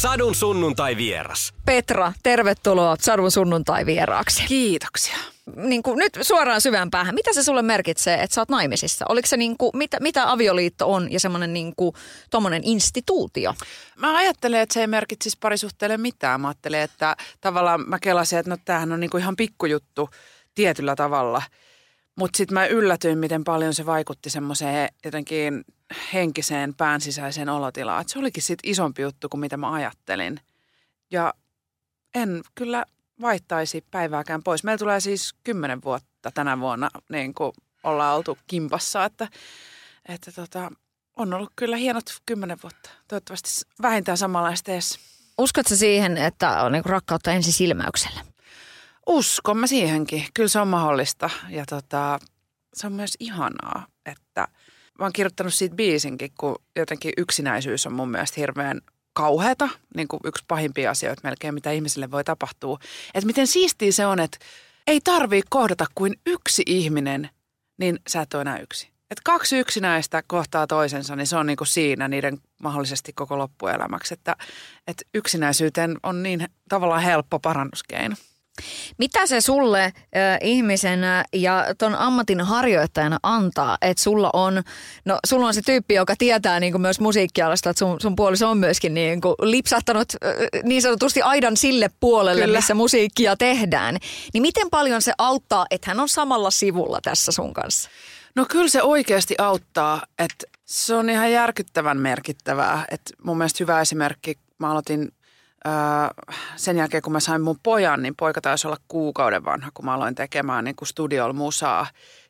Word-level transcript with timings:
Sadun 0.00 0.34
sunnuntai 0.34 0.96
vieras. 0.96 1.54
Petra, 1.66 2.12
tervetuloa 2.22 2.96
Sadun 3.00 3.30
sunnuntai 3.30 3.86
vieraaksi. 3.86 4.42
Kiitoksia. 4.46 5.16
Niin 5.56 5.82
kuin, 5.82 5.98
nyt 5.98 6.18
suoraan 6.22 6.60
syvään 6.60 6.90
päähän. 6.90 7.14
Mitä 7.14 7.32
se 7.32 7.42
sulle 7.42 7.62
merkitsee, 7.62 8.22
että 8.22 8.34
sä 8.34 8.40
oot 8.40 8.48
naimisissa? 8.48 9.04
Oliko 9.08 9.26
se 9.26 9.36
niin 9.36 9.56
kuin, 9.58 9.70
mitä, 9.74 9.96
mitä 10.00 10.30
avioliitto 10.32 10.92
on 10.92 11.12
ja 11.12 11.20
semmoinen 11.20 11.52
niin 11.52 11.72
kuin, 11.76 11.94
instituutio? 12.62 13.54
Mä 13.96 14.16
ajattelen, 14.16 14.60
että 14.60 14.72
se 14.72 14.80
ei 14.80 14.86
merkitsisi 14.86 15.38
parisuhteelle 15.40 15.96
mitään. 15.96 16.40
Mä 16.40 16.48
ajattelen, 16.48 16.80
että 16.80 17.16
tavallaan 17.40 17.88
mä 17.88 17.98
kelasin, 17.98 18.38
että 18.38 18.50
no 18.50 18.56
tämähän 18.64 18.92
on 18.92 19.00
niin 19.00 19.10
kuin 19.10 19.20
ihan 19.20 19.36
pikkujuttu 19.36 20.10
tietyllä 20.54 20.96
tavalla. 20.96 21.42
Mutta 22.20 22.36
sitten 22.36 22.54
mä 22.54 22.66
yllätyin, 22.66 23.18
miten 23.18 23.44
paljon 23.44 23.74
se 23.74 23.86
vaikutti 23.86 24.30
semmoiseen 24.30 24.88
jotenkin 25.04 25.64
henkiseen 26.12 26.74
päänsisäiseen 26.74 27.48
olotilaan. 27.48 28.00
Että 28.00 28.12
se 28.12 28.18
olikin 28.18 28.42
sitten 28.42 28.70
isompi 28.70 29.02
juttu 29.02 29.28
kuin 29.28 29.40
mitä 29.40 29.56
mä 29.56 29.72
ajattelin. 29.72 30.40
Ja 31.10 31.34
en 32.14 32.42
kyllä 32.54 32.84
vaihtaisi 33.20 33.84
päivääkään 33.90 34.42
pois. 34.42 34.64
Meillä 34.64 34.78
tulee 34.78 35.00
siis 35.00 35.34
kymmenen 35.44 35.82
vuotta 35.82 36.30
tänä 36.34 36.60
vuonna, 36.60 36.90
niin 37.08 37.34
kuin 37.34 37.52
ollaan 37.84 38.16
oltu 38.16 38.38
kimpassa, 38.46 39.04
että, 39.04 39.28
että 40.08 40.32
tota, 40.32 40.70
on 41.16 41.34
ollut 41.34 41.52
kyllä 41.56 41.76
hienot 41.76 42.04
kymmenen 42.26 42.58
vuotta. 42.62 42.90
Toivottavasti 43.08 43.50
vähintään 43.82 44.18
samanlaista 44.18 44.72
edes. 44.72 44.98
Uskotko 45.38 45.76
siihen, 45.76 46.16
että 46.16 46.62
on 46.62 46.72
niin 46.72 46.84
rakkautta 46.84 47.32
ensi 47.32 47.52
silmäyksellä? 47.52 48.29
Uskon 49.10 49.56
mä 49.56 49.66
siihenkin. 49.66 50.26
Kyllä 50.34 50.48
se 50.48 50.60
on 50.60 50.68
mahdollista. 50.68 51.30
Ja 51.48 51.64
tota, 51.66 52.18
se 52.74 52.86
on 52.86 52.92
myös 52.92 53.16
ihanaa, 53.20 53.86
että 54.06 54.48
mä 54.98 55.04
oon 55.04 55.12
kirjoittanut 55.12 55.54
siitä 55.54 55.76
biisinkin, 55.76 56.30
kun 56.38 56.56
jotenkin 56.76 57.12
yksinäisyys 57.16 57.86
on 57.86 57.92
mun 57.92 58.10
mielestä 58.10 58.40
hirveän 58.40 58.80
kauheata, 59.12 59.68
niin 59.96 60.08
kuin 60.08 60.20
yksi 60.24 60.44
pahimpia 60.48 60.90
asioita 60.90 61.20
melkein, 61.24 61.54
mitä 61.54 61.70
ihmisille 61.70 62.10
voi 62.10 62.24
tapahtua. 62.24 62.78
Että 63.14 63.26
miten 63.26 63.46
siistiä 63.46 63.92
se 63.92 64.06
on, 64.06 64.20
että 64.20 64.38
ei 64.86 65.00
tarvii 65.00 65.42
kohdata 65.50 65.86
kuin 65.94 66.14
yksi 66.26 66.62
ihminen, 66.66 67.30
niin 67.78 67.98
sä 68.08 68.20
et 68.20 68.34
ole 68.34 68.40
enää 68.40 68.58
yksi. 68.58 68.88
Että 69.10 69.22
kaksi 69.24 69.58
yksinäistä 69.58 70.22
kohtaa 70.26 70.66
toisensa, 70.66 71.16
niin 71.16 71.26
se 71.26 71.36
on 71.36 71.46
niin 71.46 71.56
kuin 71.56 71.68
siinä 71.68 72.08
niiden 72.08 72.38
mahdollisesti 72.62 73.12
koko 73.12 73.38
loppuelämäksi. 73.38 74.14
Että, 74.14 74.36
että 74.86 75.04
yksinäisyyteen 75.14 75.96
on 76.02 76.22
niin 76.22 76.48
tavallaan 76.68 77.02
helppo 77.02 77.38
parannuskeino. 77.38 78.16
Mitä 78.98 79.26
se 79.26 79.40
sulle 79.40 79.84
äh, 79.84 79.92
ihmisenä 80.40 81.24
ja 81.32 81.66
ton 81.78 81.94
ammatin 81.94 82.40
harjoittajana 82.40 83.18
antaa, 83.22 83.78
että 83.82 84.02
sulla 84.02 84.30
on, 84.32 84.62
no 85.04 85.18
sulla 85.26 85.46
on 85.46 85.54
se 85.54 85.62
tyyppi, 85.62 85.94
joka 85.94 86.14
tietää 86.18 86.60
niin 86.60 86.72
kuin 86.72 86.82
myös 86.82 87.00
musiikkialasta, 87.00 87.70
että 87.70 87.78
sun, 87.78 88.00
sun 88.00 88.16
puoliso 88.16 88.50
on 88.50 88.58
myöskin 88.58 88.94
niin 88.94 89.20
kuin 89.20 89.34
lipsahtanut 89.40 90.12
äh, 90.24 90.62
niin 90.62 90.82
sanotusti 90.82 91.22
aidan 91.22 91.56
sille 91.56 91.90
puolelle, 92.00 92.44
Kyllä. 92.44 92.58
missä 92.58 92.74
musiikkia 92.74 93.36
tehdään. 93.36 93.96
Niin 94.34 94.42
miten 94.42 94.70
paljon 94.70 95.02
se 95.02 95.12
auttaa, 95.18 95.66
että 95.70 95.90
hän 95.90 96.00
on 96.00 96.08
samalla 96.08 96.50
sivulla 96.50 96.98
tässä 97.02 97.32
sun 97.32 97.54
kanssa? 97.54 97.90
No 98.34 98.46
kyllä 98.48 98.68
se 98.68 98.82
oikeasti 98.82 99.34
auttaa, 99.38 100.02
että 100.18 100.46
se 100.64 100.94
on 100.94 101.10
ihan 101.10 101.32
järkyttävän 101.32 101.98
merkittävää. 101.98 102.84
Että 102.90 103.10
mun 103.24 103.38
mielestä 103.38 103.56
hyvä 103.60 103.80
esimerkki, 103.80 104.38
mä 104.58 104.70
aloitin 104.70 105.12
Sen 106.56 106.76
jälkeen, 106.76 107.02
kun 107.02 107.12
mä 107.12 107.20
sain 107.20 107.42
mun 107.42 107.58
pojan, 107.62 108.02
niin 108.02 108.16
poika 108.16 108.40
taisi 108.40 108.66
olla 108.66 108.76
kuukauden 108.88 109.44
vanha, 109.44 109.70
kun 109.74 109.84
mä 109.84 109.94
aloin 109.94 110.14
tekemään 110.14 110.64
niin 110.64 110.74
studiolla 110.84 111.32
musaa. 111.32 111.86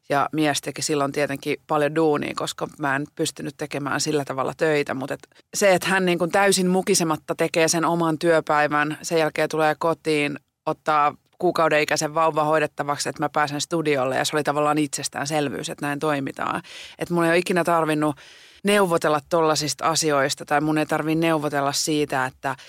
Ja 0.09 0.29
mies 0.33 0.61
teki 0.61 0.83
silloin 0.83 1.13
tietenkin 1.13 1.57
paljon 1.67 1.95
duunia, 1.95 2.33
koska 2.37 2.67
mä 2.79 2.97
en 2.97 3.07
pystynyt 3.15 3.55
tekemään 3.57 4.01
sillä 4.01 4.25
tavalla 4.25 4.53
töitä. 4.57 4.95
Mutta 4.95 5.15
et 5.15 5.29
se, 5.55 5.75
että 5.75 5.89
hän 5.89 6.07
niin 6.07 6.19
kuin 6.19 6.31
täysin 6.31 6.67
mukisematta 6.67 7.35
tekee 7.35 7.69
sen 7.69 7.85
oman 7.85 8.19
työpäivän, 8.19 8.99
sen 9.03 9.19
jälkeen 9.19 9.49
tulee 9.49 9.75
kotiin, 9.79 10.39
ottaa 10.67 11.15
kuukauden 11.39 11.83
ikäisen 11.83 12.15
vauva 12.15 12.45
hoidettavaksi, 12.45 13.09
että 13.09 13.23
mä 13.23 13.29
pääsen 13.29 13.61
studiolle. 13.61 14.17
Ja 14.17 14.25
se 14.25 14.37
oli 14.37 14.43
tavallaan 14.43 14.79
itsestäänselvyys, 14.79 15.71
että 15.71 15.87
näin 15.87 15.99
toimitaan. 15.99 16.63
Että 16.99 17.15
mun 17.15 17.25
ei 17.25 17.31
ole 17.31 17.39
ikinä 17.39 17.65
tarvinnut 17.65 18.17
neuvotella 18.65 19.21
tollaisista 19.29 19.89
asioista 19.89 20.45
tai 20.45 20.61
mun 20.61 20.79
ei 20.79 20.87
tarvitse 20.87 21.21
neuvotella 21.21 21.73
siitä, 21.73 22.27
että– 22.27 22.57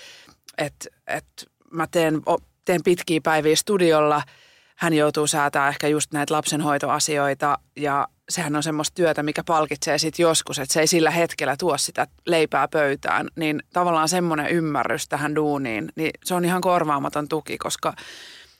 että 0.58 0.88
et 1.06 1.26
mä 1.70 1.86
teen, 1.90 2.22
teen 2.64 2.82
pitkiä 2.84 3.20
päiviä 3.22 3.56
studiolla, 3.56 4.22
hän 4.76 4.92
joutuu 4.92 5.26
säätämään 5.26 5.68
ehkä 5.68 5.88
just 5.88 6.12
näitä 6.12 6.34
lapsenhoitoasioita 6.34 7.58
ja 7.76 8.08
sehän 8.28 8.56
on 8.56 8.62
semmoista 8.62 8.94
työtä, 8.94 9.22
mikä 9.22 9.44
palkitsee 9.44 9.98
sitten 9.98 10.22
joskus, 10.22 10.58
että 10.58 10.72
se 10.72 10.80
ei 10.80 10.86
sillä 10.86 11.10
hetkellä 11.10 11.56
tuo 11.56 11.78
sitä 11.78 12.06
leipää 12.26 12.68
pöytään, 12.68 13.28
niin 13.36 13.62
tavallaan 13.72 14.08
semmoinen 14.08 14.48
ymmärrys 14.48 15.08
tähän 15.08 15.34
duuniin, 15.34 15.92
niin 15.96 16.10
se 16.24 16.34
on 16.34 16.44
ihan 16.44 16.60
korvaamaton 16.60 17.28
tuki, 17.28 17.58
koska, 17.58 17.94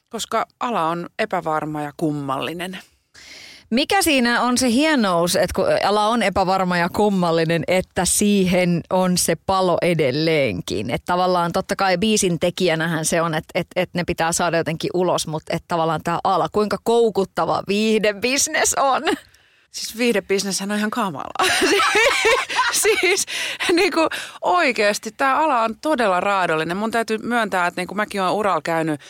koska 0.08 0.46
ala 0.60 0.88
on 0.88 1.06
epävarma 1.18 1.82
ja 1.82 1.92
kummallinen. 1.96 2.78
Mikä 3.72 4.02
siinä 4.02 4.42
on 4.42 4.58
se 4.58 4.70
hienous, 4.70 5.36
että 5.36 5.54
kun 5.54 5.64
ala 5.84 6.08
on 6.08 6.22
epävarma 6.22 6.76
ja 6.76 6.88
kummallinen, 6.88 7.64
että 7.68 8.04
siihen 8.04 8.80
on 8.90 9.18
se 9.18 9.36
palo 9.46 9.78
edelleenkin. 9.82 10.90
Että 10.90 11.06
tavallaan 11.06 11.52
totta 11.52 11.76
kai 11.76 11.98
biisin 11.98 12.40
tekijänähän 12.40 13.04
se 13.04 13.22
on, 13.22 13.34
että, 13.34 13.50
että, 13.54 13.80
että 13.80 13.98
ne 13.98 14.04
pitää 14.04 14.32
saada 14.32 14.56
jotenkin 14.56 14.90
ulos, 14.94 15.26
mutta 15.26 15.56
että 15.56 15.68
tavallaan 15.68 16.00
tämä 16.04 16.18
ala, 16.24 16.48
kuinka 16.52 16.78
koukuttava 16.84 17.62
viihdebisnes 17.68 18.74
on. 18.78 19.02
Siis 19.70 19.98
viihdebisnes 19.98 20.62
on 20.62 20.72
ihan 20.72 20.90
kamala. 20.90 21.48
siis 22.82 23.26
niin 23.72 23.92
kuin 23.92 24.08
oikeasti 24.40 25.10
tämä 25.16 25.38
ala 25.38 25.62
on 25.62 25.76
todella 25.82 26.20
raadollinen. 26.20 26.76
Mun 26.76 26.90
täytyy 26.90 27.18
myöntää, 27.18 27.66
että 27.66 27.80
niin 27.80 27.88
kuin 27.88 27.96
mäkin 27.96 28.22
olen 28.22 28.34
uralla 28.34 28.62
käynyt 28.64 29.00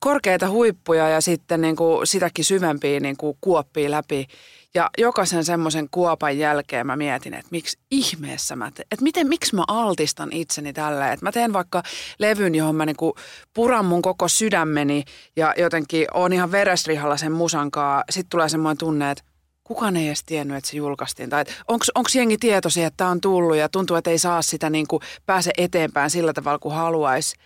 korkeita 0.00 0.50
huippuja 0.50 1.08
ja 1.08 1.20
sitten 1.20 1.60
niin 1.60 1.76
kuin 1.76 2.06
sitäkin 2.06 2.44
syvempiä 2.44 3.00
niin 3.00 3.16
kuin 3.16 3.38
kuoppia 3.40 3.90
läpi. 3.90 4.26
Ja 4.74 4.90
jokaisen 4.98 5.44
semmoisen 5.44 5.88
kuopan 5.90 6.38
jälkeen 6.38 6.86
mä 6.86 6.96
mietin, 6.96 7.34
että 7.34 7.48
miksi 7.50 7.78
ihmeessä 7.90 8.56
mä 8.56 8.70
teen, 8.70 8.86
että 8.90 9.02
miten, 9.02 9.28
miksi 9.28 9.56
mä 9.56 9.64
altistan 9.68 10.32
itseni 10.32 10.72
tällä. 10.72 11.12
Että 11.12 11.26
mä 11.26 11.32
teen 11.32 11.52
vaikka 11.52 11.82
levyn, 12.18 12.54
johon 12.54 12.74
mä 12.76 12.86
niinku 12.86 13.14
puran 13.54 13.84
mun 13.84 14.02
koko 14.02 14.28
sydämeni 14.28 15.04
ja 15.36 15.54
jotenkin 15.56 16.06
on 16.14 16.32
ihan 16.32 16.52
veresrihalla 16.52 17.16
sen 17.16 17.32
musankaa. 17.32 18.04
Sitten 18.10 18.30
tulee 18.30 18.48
semmoinen 18.48 18.78
tunne, 18.78 19.10
että 19.10 19.24
kukaan 19.64 19.96
ei 19.96 20.06
edes 20.06 20.24
tiennyt, 20.24 20.56
että 20.56 20.70
se 20.70 20.76
julkaistiin. 20.76 21.30
Tai 21.30 21.44
onko 21.68 22.08
jengi 22.14 22.38
tietoisia, 22.38 22.86
että 22.86 22.96
tämä 22.96 23.10
on 23.10 23.20
tullut 23.20 23.56
ja 23.56 23.68
tuntuu, 23.68 23.96
että 23.96 24.10
ei 24.10 24.18
saa 24.18 24.42
sitä 24.42 24.70
niin 24.70 24.86
kuin 24.86 25.02
pääse 25.26 25.50
eteenpäin 25.58 26.10
sillä 26.10 26.32
tavalla 26.32 26.58
kuin 26.58 26.74
haluaisi. 26.74 27.36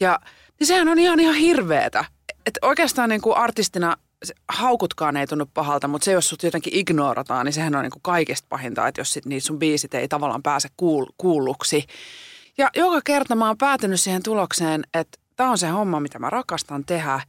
Ja 0.00 0.18
niin 0.60 0.66
sehän 0.66 0.88
on 0.88 0.98
ihan, 0.98 1.20
ihan 1.20 1.34
hirveetä. 1.34 2.04
Että 2.46 2.58
oikeastaan 2.62 3.08
niin 3.08 3.20
kuin 3.20 3.36
artistina 3.36 3.96
haukutkaan 4.48 5.16
ei 5.16 5.26
tunnu 5.26 5.46
pahalta, 5.54 5.88
mutta 5.88 6.04
se 6.04 6.12
jos 6.12 6.28
sut 6.28 6.42
jotenkin 6.42 6.76
ignorataan, 6.76 7.46
niin 7.46 7.52
sehän 7.52 7.74
on 7.74 7.82
niin 7.82 7.90
kuin 7.90 8.02
kaikista 8.02 8.46
pahinta, 8.48 8.88
että 8.88 9.00
jos 9.00 9.12
sit 9.12 9.26
niitä 9.26 9.46
sun 9.46 9.58
biisit 9.58 9.94
ei 9.94 10.08
tavallaan 10.08 10.42
pääse 10.42 10.68
kuul- 10.68 11.14
kuulluksi. 11.18 11.86
Ja 12.58 12.70
joka 12.76 13.00
kerta 13.04 13.34
mä 13.34 13.46
oon 13.46 13.58
päätynyt 13.58 14.00
siihen 14.00 14.22
tulokseen, 14.22 14.84
että 14.94 15.18
tämä 15.36 15.50
on 15.50 15.58
se 15.58 15.68
homma, 15.68 16.00
mitä 16.00 16.18
mä 16.18 16.30
rakastan 16.30 16.84
tehdä. 16.84 17.20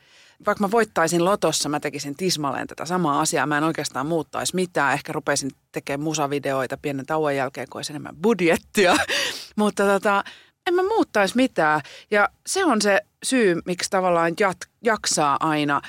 Vaikka 0.45 0.63
mä 0.63 0.71
voittaisin 0.71 1.25
lotossa, 1.25 1.69
mä 1.69 1.79
tekisin 1.79 2.15
tismalleen 2.15 2.67
tätä 2.67 2.85
samaa 2.85 3.19
asiaa. 3.19 3.45
Mä 3.45 3.57
en 3.57 3.63
oikeastaan 3.63 4.07
muuttaisi 4.07 4.55
mitään. 4.55 4.93
Ehkä 4.93 5.13
rupeisin 5.13 5.51
tekemään 5.71 6.03
musavideoita 6.03 6.77
pienen 6.77 7.05
tauon 7.05 7.35
jälkeen, 7.35 7.67
kun 7.69 7.79
olisi 7.79 7.91
enemmän 7.91 8.15
budjettia. 8.21 8.95
mutta 9.55 9.83
tota, 9.83 10.23
en 10.67 10.73
mä 10.73 10.83
muuttaisi 10.83 11.35
mitään. 11.35 11.81
Ja 12.11 12.29
se 12.47 12.65
on 12.65 12.81
se 12.81 13.01
syy, 13.23 13.61
miksi 13.65 13.89
tavallaan 13.89 14.31
jat- 14.31 14.69
jaksaa 14.83 15.37
aina 15.39 15.81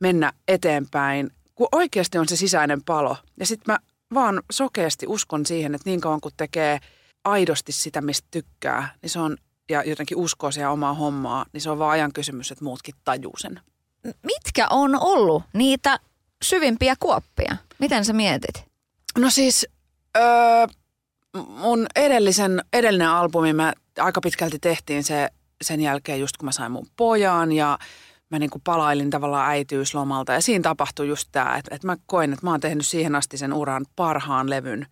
mennä 0.00 0.32
eteenpäin, 0.48 1.30
kun 1.54 1.68
oikeasti 1.72 2.18
on 2.18 2.28
se 2.28 2.36
sisäinen 2.36 2.82
palo. 2.82 3.16
Ja 3.40 3.46
sitten 3.46 3.72
mä 3.72 3.78
vaan 4.14 4.42
sokeasti 4.52 5.06
uskon 5.08 5.46
siihen, 5.46 5.74
että 5.74 5.90
niin 5.90 6.00
kauan 6.00 6.20
kun 6.20 6.32
tekee 6.36 6.78
aidosti 7.24 7.72
sitä, 7.72 8.00
mistä 8.00 8.28
tykkää, 8.30 8.94
niin 9.02 9.10
se 9.10 9.18
on, 9.20 9.36
ja 9.70 9.82
jotenkin 9.82 10.16
uskoo 10.16 10.50
siihen 10.50 10.70
omaa 10.70 10.94
hommaa, 10.94 11.46
niin 11.52 11.60
se 11.60 11.70
on 11.70 11.78
vaan 11.78 11.90
ajan 11.90 12.12
kysymys, 12.12 12.52
että 12.52 12.64
muutkin 12.64 12.94
tajuu 13.04 13.34
sen. 13.38 13.60
Mitkä 14.22 14.66
on 14.70 15.02
ollut 15.02 15.42
niitä 15.52 15.98
syvimpiä 16.44 16.94
kuoppia? 17.00 17.56
Miten 17.78 18.04
sä 18.04 18.12
mietit? 18.12 18.64
No 19.18 19.30
siis, 19.30 19.66
öö, 20.16 20.66
mun 21.48 21.86
edellisen, 21.96 22.62
edellinen 22.72 23.08
albumi, 23.08 23.52
mä 23.52 23.72
aika 23.98 24.20
pitkälti 24.20 24.58
tehtiin 24.58 25.04
se 25.04 25.28
sen 25.62 25.80
jälkeen 25.80 26.20
just 26.20 26.36
kun 26.36 26.44
mä 26.44 26.52
sain 26.52 26.72
mun 26.72 26.86
pojan 26.96 27.52
ja 27.52 27.78
mä 28.30 28.38
niin 28.38 28.50
palailin 28.64 29.10
tavallaan 29.10 29.50
äitiyslomalta. 29.50 30.32
Ja 30.32 30.40
siinä 30.40 30.62
tapahtui 30.62 31.08
just 31.08 31.28
tämä, 31.32 31.56
että, 31.56 31.74
että 31.74 31.86
mä 31.86 31.96
koin, 32.06 32.32
että 32.32 32.46
mä 32.46 32.50
oon 32.50 32.60
tehnyt 32.60 32.86
siihen 32.86 33.14
asti 33.14 33.38
sen 33.38 33.52
uran 33.52 33.86
parhaan 33.96 34.50
levyn 34.50 34.86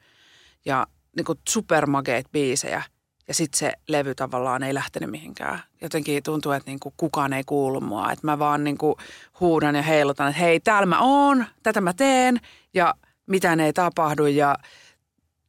ja 0.64 0.86
niin 1.16 1.24
kuin 1.24 1.38
supermageet 1.48 2.26
biisejä. 2.32 2.82
Ja 3.28 3.34
sitten 3.34 3.58
se 3.58 3.72
levy 3.88 4.14
tavallaan 4.14 4.62
ei 4.62 4.74
lähtenyt 4.74 5.10
mihinkään. 5.10 5.60
Jotenkin 5.80 6.22
tuntuu, 6.22 6.52
että 6.52 6.70
niin 6.70 6.80
kuin 6.80 6.94
kukaan 6.96 7.32
ei 7.32 7.42
kuulu 7.46 7.80
mua. 7.80 8.12
Että 8.12 8.26
mä 8.26 8.38
vaan 8.38 8.64
niin 8.64 8.78
kuin 8.78 8.94
huudan 9.40 9.74
ja 9.74 9.82
heilutan, 9.82 10.28
että 10.28 10.40
hei, 10.40 10.60
täällä 10.60 10.86
mä 10.86 11.00
oon, 11.00 11.46
tätä 11.62 11.80
mä 11.80 11.92
teen 11.92 12.40
ja 12.74 12.94
mitään 13.26 13.60
ei 13.60 13.72
tapahdu. 13.72 14.26
Ja 14.26 14.56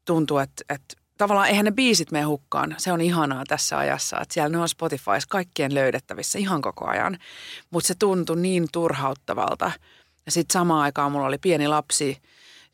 tuntuu, 0.05 0.37
että, 0.37 0.63
että 0.69 0.95
tavallaan 1.17 1.47
eihän 1.47 1.65
ne 1.65 1.71
biisit 1.71 2.11
mene 2.11 2.23
hukkaan. 2.23 2.75
Se 2.77 2.91
on 2.91 3.01
ihanaa 3.01 3.43
tässä 3.47 3.77
ajassa, 3.77 4.21
että 4.21 4.33
siellä 4.33 4.49
ne 4.49 4.57
on 4.57 4.69
Spotifys 4.69 5.25
kaikkien 5.29 5.73
löydettävissä 5.73 6.39
ihan 6.39 6.61
koko 6.61 6.87
ajan. 6.87 7.17
Mutta 7.71 7.87
se 7.87 7.95
tuntui 7.99 8.37
niin 8.37 8.67
turhauttavalta. 8.71 9.71
Ja 10.25 10.31
sitten 10.31 10.53
samaan 10.53 10.81
aikaan 10.81 11.11
mulla 11.11 11.27
oli 11.27 11.37
pieni 11.37 11.67
lapsi, 11.67 12.17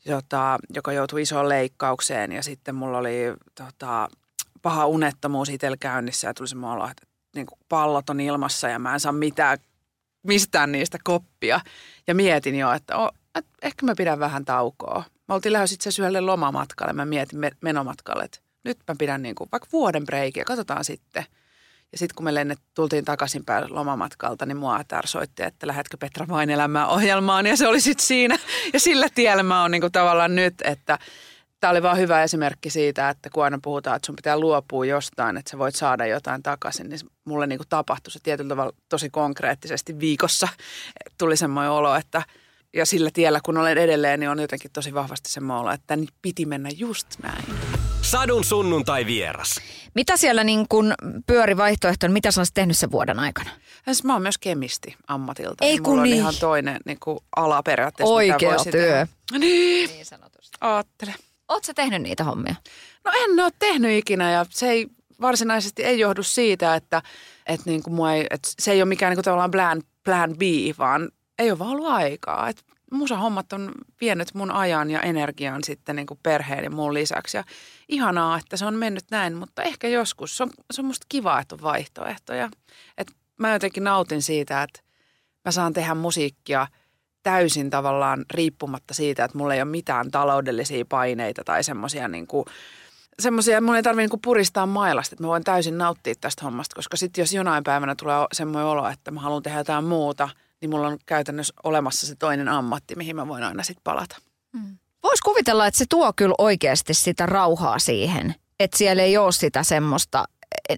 jota, 0.04 0.58
joka 0.74 0.92
joutui 0.92 1.22
isoon 1.22 1.48
leikkaukseen 1.48 2.32
ja 2.32 2.42
sitten 2.42 2.74
mulla 2.74 2.98
oli 2.98 3.16
tota, 3.54 4.08
paha 4.62 4.86
unettomuus 4.86 5.48
itsellä 5.48 5.76
käynnissä 5.80 6.28
ja 6.28 6.34
tuli 6.34 6.48
se 6.48 6.56
olo, 6.56 6.88
että 6.90 7.06
niin 7.34 7.46
pallot 7.68 8.10
on 8.10 8.20
ilmassa 8.20 8.68
ja 8.68 8.78
mä 8.78 8.94
en 8.94 9.00
saa 9.00 9.12
mitään, 9.12 9.58
mistään 10.22 10.72
niistä 10.72 10.98
koppia. 11.04 11.60
Ja 12.06 12.14
mietin 12.14 12.54
jo, 12.54 12.72
että, 12.72 12.98
o, 12.98 13.10
että 13.34 13.50
ehkä 13.62 13.86
mä 13.86 13.94
pidän 13.96 14.18
vähän 14.18 14.44
taukoa. 14.44 15.04
Mä 15.28 15.34
oltiin 15.34 15.52
lähes 15.52 15.72
itse 15.72 15.88
asiassa 15.88 16.02
yhdelle 16.02 16.20
lomamatkalle. 16.20 16.92
Mä 16.92 17.04
mietin 17.04 17.40
menomatkalle, 17.60 18.24
että 18.24 18.38
nyt 18.64 18.78
mä 18.88 18.94
pidän 18.98 19.22
niin 19.22 19.34
kuin 19.34 19.48
vaikka 19.52 19.68
vuoden 19.72 20.04
breikiä, 20.04 20.44
katsotaan 20.44 20.84
sitten. 20.84 21.24
Ja 21.92 21.98
sitten 21.98 22.14
kun 22.14 22.24
me 22.24 22.34
lennet, 22.34 22.58
tultiin 22.74 23.04
takaisin 23.04 23.44
päin 23.44 23.74
lomamatkalta, 23.74 24.46
niin 24.46 24.56
mua 24.56 24.84
tär 24.88 25.06
soitti, 25.06 25.42
että 25.42 25.66
lähetkö 25.66 25.96
Petra 25.96 26.28
vain 26.28 26.50
elämään 26.50 26.88
ohjelmaan. 26.88 27.46
Ja 27.46 27.56
se 27.56 27.68
oli 27.68 27.80
sitten 27.80 28.06
siinä. 28.06 28.38
Ja 28.72 28.80
sillä 28.80 29.08
tiellä 29.14 29.42
mä 29.42 29.62
oon 29.62 29.70
niin 29.70 29.80
kuin 29.80 29.92
tavallaan 29.92 30.34
nyt, 30.34 30.54
että 30.64 30.98
tämä 31.60 31.70
oli 31.70 31.82
vaan 31.82 31.98
hyvä 31.98 32.22
esimerkki 32.22 32.70
siitä, 32.70 33.08
että 33.08 33.30
kun 33.30 33.44
aina 33.44 33.58
puhutaan, 33.62 33.96
että 33.96 34.06
sun 34.06 34.16
pitää 34.16 34.38
luopua 34.38 34.86
jostain, 34.86 35.36
että 35.36 35.50
sä 35.50 35.58
voit 35.58 35.74
saada 35.74 36.06
jotain 36.06 36.42
takaisin, 36.42 36.88
niin 36.88 37.00
mulle 37.24 37.46
niin 37.46 37.58
kuin 37.58 37.68
tapahtui 37.68 38.10
se 38.10 38.18
tietyllä 38.22 38.48
tavalla 38.48 38.72
tosi 38.88 39.10
konkreettisesti 39.10 40.00
viikossa. 40.00 40.48
Tuli 41.18 41.36
semmoinen 41.36 41.70
olo, 41.72 41.94
että– 41.94 42.22
ja 42.74 42.86
sillä 42.86 43.10
tiellä, 43.12 43.40
kun 43.44 43.56
olen 43.56 43.78
edelleen, 43.78 44.20
niin 44.20 44.30
on 44.30 44.38
jotenkin 44.38 44.70
tosi 44.70 44.94
vahvasti 44.94 45.30
se 45.30 45.40
olo, 45.60 45.70
että 45.70 45.96
nyt 45.96 46.10
piti 46.22 46.46
mennä 46.46 46.70
just 46.76 47.06
näin. 47.22 47.44
Sadun 48.02 48.44
sunnuntai 48.44 49.06
vieras. 49.06 49.60
Mitä 49.94 50.16
siellä 50.16 50.44
niin 50.44 50.66
kun 50.68 50.94
pyöri 51.26 51.56
vaihtoehtoon, 51.56 52.12
mitä 52.12 52.30
sä 52.30 52.40
olisit 52.40 52.54
tehnyt 52.54 52.78
sen 52.78 52.90
vuoden 52.90 53.18
aikana? 53.18 53.50
Siis 53.84 54.04
mä 54.04 54.12
oon 54.12 54.22
myös 54.22 54.38
kemisti 54.38 54.96
ammatilta. 55.06 55.64
Ei 55.64 55.70
niin 55.70 55.82
kun 55.82 55.92
mulla 55.92 56.02
niin. 56.02 56.14
on 56.14 56.18
ihan 56.18 56.34
toinen 56.40 56.80
niin 56.86 56.98
kuin 57.00 57.18
ala 57.36 57.62
periaatteessa. 57.62 58.14
Oikea 58.14 58.56
työ. 58.64 58.72
tehdä. 58.72 59.06
Niin, 59.38 59.90
Niin 59.90 60.06
sanotusti. 60.06 60.58
aattele. 60.60 61.14
Oot 61.48 61.64
sä 61.64 61.74
tehnyt 61.74 62.02
niitä 62.02 62.24
hommia? 62.24 62.54
No 63.04 63.12
en 63.24 63.40
ole 63.40 63.52
tehnyt 63.58 63.98
ikinä 63.98 64.32
ja 64.32 64.46
se 64.50 64.70
ei 64.70 64.86
varsinaisesti 65.20 65.84
ei 65.84 65.98
johdu 65.98 66.22
siitä, 66.22 66.74
että, 66.74 67.02
että, 67.46 67.70
niin 67.70 67.82
kuin 67.82 67.94
mua 67.94 68.12
ei, 68.12 68.26
että 68.30 68.48
se 68.58 68.72
ei 68.72 68.82
ole 68.82 68.88
mikään 68.88 69.10
niin 69.10 69.16
kuin 69.16 69.24
tavallaan 69.24 69.50
plan, 69.50 69.82
plan 70.04 70.34
B, 70.36 70.42
vaan 70.78 71.08
ei 71.38 71.50
ole 71.50 71.58
vaan 71.58 71.70
ollut 71.70 71.86
aikaa. 71.86 72.48
Et 72.48 72.64
musahommat 72.92 73.52
on 73.52 73.72
vienyt 74.00 74.34
mun 74.34 74.50
ajan 74.50 74.90
ja 74.90 75.00
energian 75.00 75.64
sitten 75.64 75.96
niin 75.96 76.06
kuin 76.06 76.20
perheen 76.22 76.64
ja 76.64 76.70
muun 76.70 76.94
lisäksi. 76.94 77.36
Ja 77.36 77.44
ihanaa, 77.88 78.38
että 78.38 78.56
se 78.56 78.64
on 78.64 78.74
mennyt 78.74 79.04
näin, 79.10 79.36
mutta 79.36 79.62
ehkä 79.62 79.88
joskus 79.88 80.36
se 80.36 80.42
on, 80.42 80.50
se 80.70 80.80
on 80.80 80.86
musta 80.86 81.06
kiva, 81.08 81.40
että 81.40 81.54
on 81.54 81.62
vaihtoehtoja. 81.62 82.50
Et 82.98 83.12
mä 83.38 83.52
jotenkin 83.52 83.84
nautin 83.84 84.22
siitä, 84.22 84.62
että 84.62 84.80
mä 85.44 85.50
saan 85.50 85.72
tehdä 85.72 85.94
musiikkia 85.94 86.66
täysin 87.22 87.70
tavallaan 87.70 88.24
riippumatta 88.34 88.94
siitä, 88.94 89.24
että 89.24 89.38
mulla 89.38 89.54
ei 89.54 89.62
ole 89.62 89.70
mitään 89.70 90.10
taloudellisia 90.10 90.84
paineita 90.88 91.44
tai 91.44 91.64
semmoisia 91.64 92.08
niin 92.08 92.26
kuin 92.26 92.44
semmoisia, 93.18 93.60
mun 93.60 93.76
ei 93.76 93.82
tarvitse 93.82 94.02
niinku 94.02 94.18
puristaa 94.24 94.66
mailasta, 94.66 95.14
että 95.14 95.22
mä 95.22 95.28
voin 95.28 95.44
täysin 95.44 95.78
nauttia 95.78 96.14
tästä 96.20 96.44
hommasta, 96.44 96.74
koska 96.74 96.96
sitten 96.96 97.22
jos 97.22 97.32
jonain 97.32 97.64
päivänä 97.64 97.94
tulee 97.94 98.16
semmoinen 98.32 98.66
olo, 98.66 98.88
että 98.88 99.10
mä 99.10 99.20
haluan 99.20 99.42
tehdä 99.42 99.58
jotain 99.58 99.84
muuta, 99.84 100.28
niin 100.62 100.70
mulla 100.70 100.88
on 100.88 100.98
käytännössä 101.06 101.54
olemassa 101.64 102.06
se 102.06 102.14
toinen 102.14 102.48
ammatti, 102.48 102.96
mihin 102.96 103.16
mä 103.16 103.28
voin 103.28 103.42
aina 103.42 103.62
sitten 103.62 103.84
palata. 103.84 104.16
Voisi 105.02 105.22
kuvitella, 105.22 105.66
että 105.66 105.78
se 105.78 105.84
tuo 105.88 106.12
kyllä 106.16 106.34
oikeasti 106.38 106.94
sitä 106.94 107.26
rauhaa 107.26 107.78
siihen, 107.78 108.34
että 108.60 108.78
siellä 108.78 109.02
ei 109.02 109.16
ole 109.16 109.32
sitä 109.32 109.62
semmoista, 109.62 110.24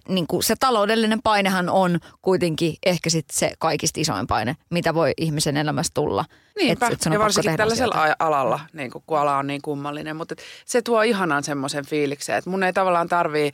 niin 0.09 0.27
kuin 0.27 0.43
se 0.43 0.55
taloudellinen 0.59 1.21
painehan 1.23 1.69
on 1.69 1.99
kuitenkin 2.21 2.75
ehkä 2.85 3.09
sit 3.09 3.25
se 3.31 3.51
kaikista 3.59 3.99
isoin 3.99 4.27
paine, 4.27 4.55
mitä 4.69 4.93
voi 4.93 5.11
ihmisen 5.17 5.57
elämässä 5.57 5.91
tulla. 5.93 6.25
Niinpä, 6.57 6.87
Et- 6.87 6.93
et 6.93 7.13
ja 7.13 7.19
varsinkin 7.19 7.57
tällaisella 7.57 7.95
asioita. 7.95 8.15
alalla, 8.25 8.59
niin 8.73 8.91
kun, 8.91 9.03
kun 9.07 9.19
ala 9.19 9.37
on 9.37 9.47
niin 9.47 9.61
kummallinen. 9.61 10.15
Mutta 10.15 10.35
se 10.65 10.81
tuo 10.81 11.01
ihanan 11.01 11.43
semmoisen 11.43 11.85
fiiliksen, 11.85 12.35
että 12.35 12.49
mun 12.49 12.63
ei 12.63 12.73
tavallaan 12.73 13.07
tarvii, 13.09 13.47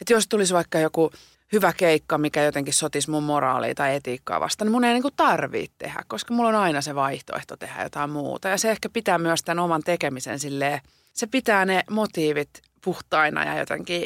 että 0.00 0.12
jos 0.12 0.28
tulisi 0.28 0.54
vaikka 0.54 0.78
joku 0.78 1.10
hyvä 1.52 1.72
keikka, 1.72 2.18
mikä 2.18 2.42
jotenkin 2.42 2.74
sotisi 2.74 3.10
mun 3.10 3.22
moraalia 3.22 3.74
tai 3.74 3.94
etiikkaa 3.94 4.40
vastaan, 4.40 4.66
niin 4.66 4.72
mun 4.72 4.84
ei 4.84 4.92
niin 4.92 5.02
kuin 5.02 5.14
tarvii 5.16 5.68
tehdä, 5.78 6.02
koska 6.06 6.34
mulla 6.34 6.48
on 6.48 6.54
aina 6.54 6.80
se 6.80 6.94
vaihtoehto 6.94 7.56
tehdä 7.56 7.82
jotain 7.82 8.10
muuta. 8.10 8.48
Ja 8.48 8.58
se 8.58 8.70
ehkä 8.70 8.88
pitää 8.88 9.18
myös 9.18 9.42
tämän 9.42 9.64
oman 9.64 9.82
tekemisen 9.82 10.38
silleen, 10.38 10.80
se 11.12 11.26
pitää 11.26 11.64
ne 11.64 11.82
motiivit 11.90 12.50
puhtaina 12.84 13.44
ja 13.44 13.58
jotenkin 13.58 14.04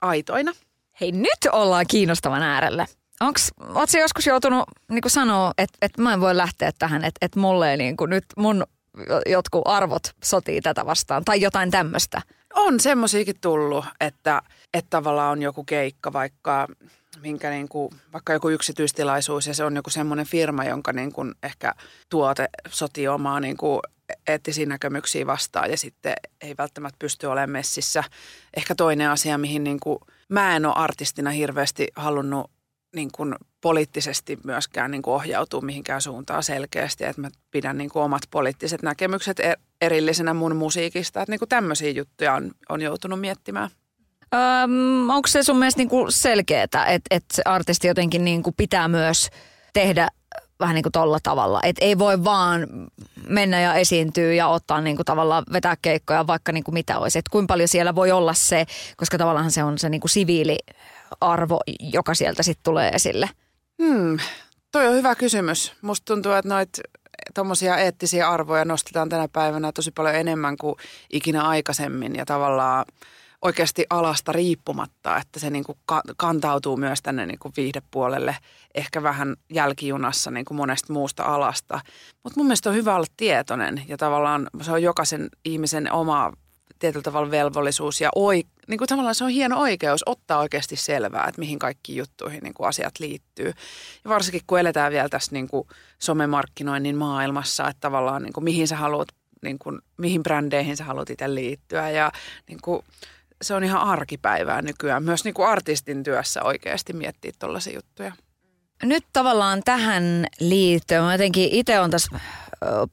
aitoina. 0.00 0.52
Hei, 1.00 1.12
nyt 1.12 1.52
ollaan 1.52 1.86
kiinnostavan 1.88 2.42
äärellä. 2.42 2.86
Onks, 3.20 3.50
oot 3.74 3.90
sä 3.90 3.98
joskus 3.98 4.26
joutunut 4.26 4.64
niin 4.88 5.02
sanoa, 5.06 5.52
että, 5.58 5.78
että 5.82 6.02
mä 6.02 6.12
en 6.12 6.20
voi 6.20 6.36
lähteä 6.36 6.72
tähän, 6.78 7.04
että, 7.04 7.18
että 7.26 7.40
mulle 7.40 7.76
niin 7.76 7.96
kuin, 7.96 8.10
nyt 8.10 8.24
mun 8.36 8.64
jotkut 9.26 9.62
arvot 9.64 10.02
sotii 10.24 10.60
tätä 10.60 10.86
vastaan 10.86 11.24
tai 11.24 11.40
jotain 11.40 11.70
tämmöistä. 11.70 12.22
On 12.54 12.80
semmoisiakin 12.80 13.36
tullut, 13.40 13.84
että, 14.00 14.42
että 14.78 14.90
tavallaan 14.90 15.32
on 15.32 15.42
joku 15.42 15.64
keikka 15.64 16.12
vaikka, 16.12 16.68
minkä 17.22 17.50
niin 17.50 17.68
kuin, 17.68 17.90
vaikka 18.12 18.32
joku 18.32 18.48
yksityistilaisuus 18.48 19.46
ja 19.46 19.54
se 19.54 19.64
on 19.64 19.76
joku 19.76 19.90
semmoinen 19.90 20.26
firma, 20.26 20.64
jonka 20.64 20.92
niin 20.92 21.12
kuin 21.12 21.34
ehkä 21.42 21.74
tuote 22.08 22.48
sotii 22.68 23.08
omaa 23.08 23.40
niin 23.40 23.56
kuin 23.56 23.80
eettisiä 24.26 24.66
näkemyksiä 24.66 25.26
vastaan 25.26 25.70
ja 25.70 25.76
sitten 25.76 26.14
ei 26.40 26.54
välttämättä 26.58 26.96
pysty 26.98 27.26
olemaan 27.26 27.50
messissä. 27.50 28.04
Ehkä 28.56 28.74
toinen 28.74 29.10
asia, 29.10 29.38
mihin 29.38 29.64
niin 29.64 29.80
kuin, 29.80 29.98
mä 30.28 30.56
en 30.56 30.66
ole 30.66 30.74
artistina 30.76 31.30
hirveästi 31.30 31.88
halunnut 31.96 32.50
niin 32.94 33.10
kuin 33.12 33.34
poliittisesti 33.60 34.38
myöskään 34.44 34.90
niin 34.90 35.02
kuin 35.02 35.14
ohjautua 35.14 35.60
mihinkään 35.60 36.00
suuntaan 36.02 36.42
selkeästi, 36.42 37.04
että 37.04 37.22
mä 37.22 37.28
pidän 37.50 37.78
niin 37.78 37.90
kuin 37.90 38.02
omat 38.02 38.22
poliittiset 38.30 38.82
näkemykset 38.82 39.40
er- 39.40 39.60
erillisenä 39.80 40.34
mun 40.34 40.56
musiikista, 40.56 41.22
että 41.22 41.32
niin 41.32 41.38
kuin 41.38 41.48
tämmöisiä 41.48 41.90
juttuja 41.90 42.34
on, 42.34 42.50
on 42.68 42.82
joutunut 42.82 43.20
miettimään. 43.20 43.70
Öm, 44.36 45.10
onko 45.10 45.28
se 45.28 45.42
sun 45.42 45.58
mielestä 45.58 45.78
niinku 45.78 46.06
selkeää, 46.08 46.62
että 46.62 47.06
et 47.10 47.24
se 47.32 47.42
artisti 47.44 47.88
jotenkin 47.88 48.24
niinku 48.24 48.52
pitää 48.56 48.88
myös 48.88 49.30
tehdä 49.72 50.08
vähän 50.60 50.74
niin 50.74 50.82
kuin 50.82 50.92
tolla 50.92 51.18
tavalla. 51.22 51.60
Että 51.62 51.84
ei 51.84 51.98
voi 51.98 52.24
vaan 52.24 52.66
mennä 53.28 53.60
ja 53.60 53.74
esiintyä 53.74 54.32
ja 54.32 54.48
ottaa 54.48 54.80
niin 54.80 54.96
kuin 54.96 55.06
tavallaan 55.06 55.44
vetää 55.52 55.76
keikkoja 55.82 56.26
vaikka 56.26 56.52
niin 56.52 56.64
kuin 56.64 56.74
mitä 56.74 56.98
olisi. 56.98 57.18
Että 57.18 57.30
kuinka 57.30 57.52
paljon 57.52 57.68
siellä 57.68 57.94
voi 57.94 58.12
olla 58.12 58.34
se, 58.34 58.66
koska 58.96 59.18
tavallaan 59.18 59.50
se 59.50 59.64
on 59.64 59.78
se 59.78 59.88
niin 59.88 60.00
kuin 60.00 60.10
siviiliarvo, 60.10 61.60
joka 61.80 62.14
sieltä 62.14 62.42
sitten 62.42 62.64
tulee 62.64 62.90
esille. 62.90 63.30
Hmm, 63.82 64.18
toi 64.72 64.86
on 64.86 64.94
hyvä 64.94 65.14
kysymys. 65.14 65.72
Musta 65.82 66.04
tuntuu, 66.04 66.32
että 66.32 66.48
noita 66.48 66.82
tuommoisia 67.34 67.76
eettisiä 67.76 68.30
arvoja 68.30 68.64
nostetaan 68.64 69.08
tänä 69.08 69.28
päivänä 69.32 69.72
tosi 69.72 69.90
paljon 69.90 70.14
enemmän 70.14 70.56
kuin 70.56 70.74
ikinä 71.12 71.42
aikaisemmin 71.42 72.16
ja 72.16 72.26
tavallaan 72.26 72.84
oikeasti 73.42 73.86
alasta 73.90 74.32
riippumatta, 74.32 75.16
että 75.16 75.40
se 75.40 75.50
niinku 75.50 75.78
ka- 75.86 76.02
kantautuu 76.16 76.76
myös 76.76 77.02
tänne 77.02 77.26
niinku 77.26 77.52
viihdepuolelle 77.56 78.36
ehkä 78.74 79.02
vähän 79.02 79.36
jälkijunassa 79.52 80.30
niinku 80.30 80.54
monesta 80.54 80.92
muusta 80.92 81.22
alasta. 81.22 81.80
Mutta 82.24 82.40
mun 82.40 82.46
mielestä 82.46 82.70
on 82.70 82.76
hyvä 82.76 82.96
olla 82.96 83.06
tietoinen 83.16 83.82
ja 83.88 83.96
tavallaan 83.96 84.50
se 84.62 84.72
on 84.72 84.82
jokaisen 84.82 85.28
ihmisen 85.44 85.92
oma 85.92 86.32
tietyllä 86.78 87.02
tavalla 87.02 87.30
velvollisuus 87.30 88.00
ja 88.00 88.08
oi, 88.14 88.44
niin 88.68 88.78
kuin 88.78 88.88
tavallaan 88.88 89.14
se 89.14 89.24
on 89.24 89.30
hieno 89.30 89.60
oikeus 89.60 90.02
ottaa 90.06 90.38
oikeasti 90.38 90.76
selvää, 90.76 91.26
että 91.28 91.40
mihin 91.40 91.58
kaikki 91.58 91.96
juttuihin 91.96 92.42
niin 92.42 92.54
kuin 92.54 92.68
asiat 92.68 92.94
liittyy. 92.98 93.52
Ja 94.04 94.10
varsinkin 94.10 94.40
kun 94.46 94.60
eletään 94.60 94.92
vielä 94.92 95.08
tässä 95.08 95.32
niin 95.32 95.48
kuin 95.48 95.68
somemarkkinoinnin 95.98 96.96
maailmassa, 96.96 97.68
että 97.68 97.80
tavallaan 97.80 98.22
niin 98.22 98.32
kuin 98.32 98.44
mihin 98.44 98.68
sä 98.68 98.76
haluat, 98.76 99.08
niin 99.42 99.58
kuin, 99.58 99.78
mihin 99.96 100.22
brändeihin 100.22 100.76
sä 100.76 100.84
haluat 100.84 101.10
itse 101.10 101.34
liittyä 101.34 101.90
ja 101.90 102.12
niin 102.48 102.58
kuin, 102.62 102.82
se 103.42 103.54
on 103.54 103.64
ihan 103.64 103.80
arkipäivää 103.80 104.62
nykyään. 104.62 105.02
Myös 105.02 105.24
niin 105.24 105.34
kuin 105.34 105.48
artistin 105.48 106.02
työssä 106.02 106.42
oikeasti 106.42 106.92
miettiä 106.92 107.32
tuollaisia 107.38 107.74
juttuja. 107.74 108.12
Nyt 108.82 109.04
tavallaan 109.12 109.62
tähän 109.64 110.26
liittyen, 110.40 111.02
mä 111.02 111.14
jotenkin 111.14 111.48
itse 111.52 111.80
olen 111.80 111.90
tässä 111.90 112.20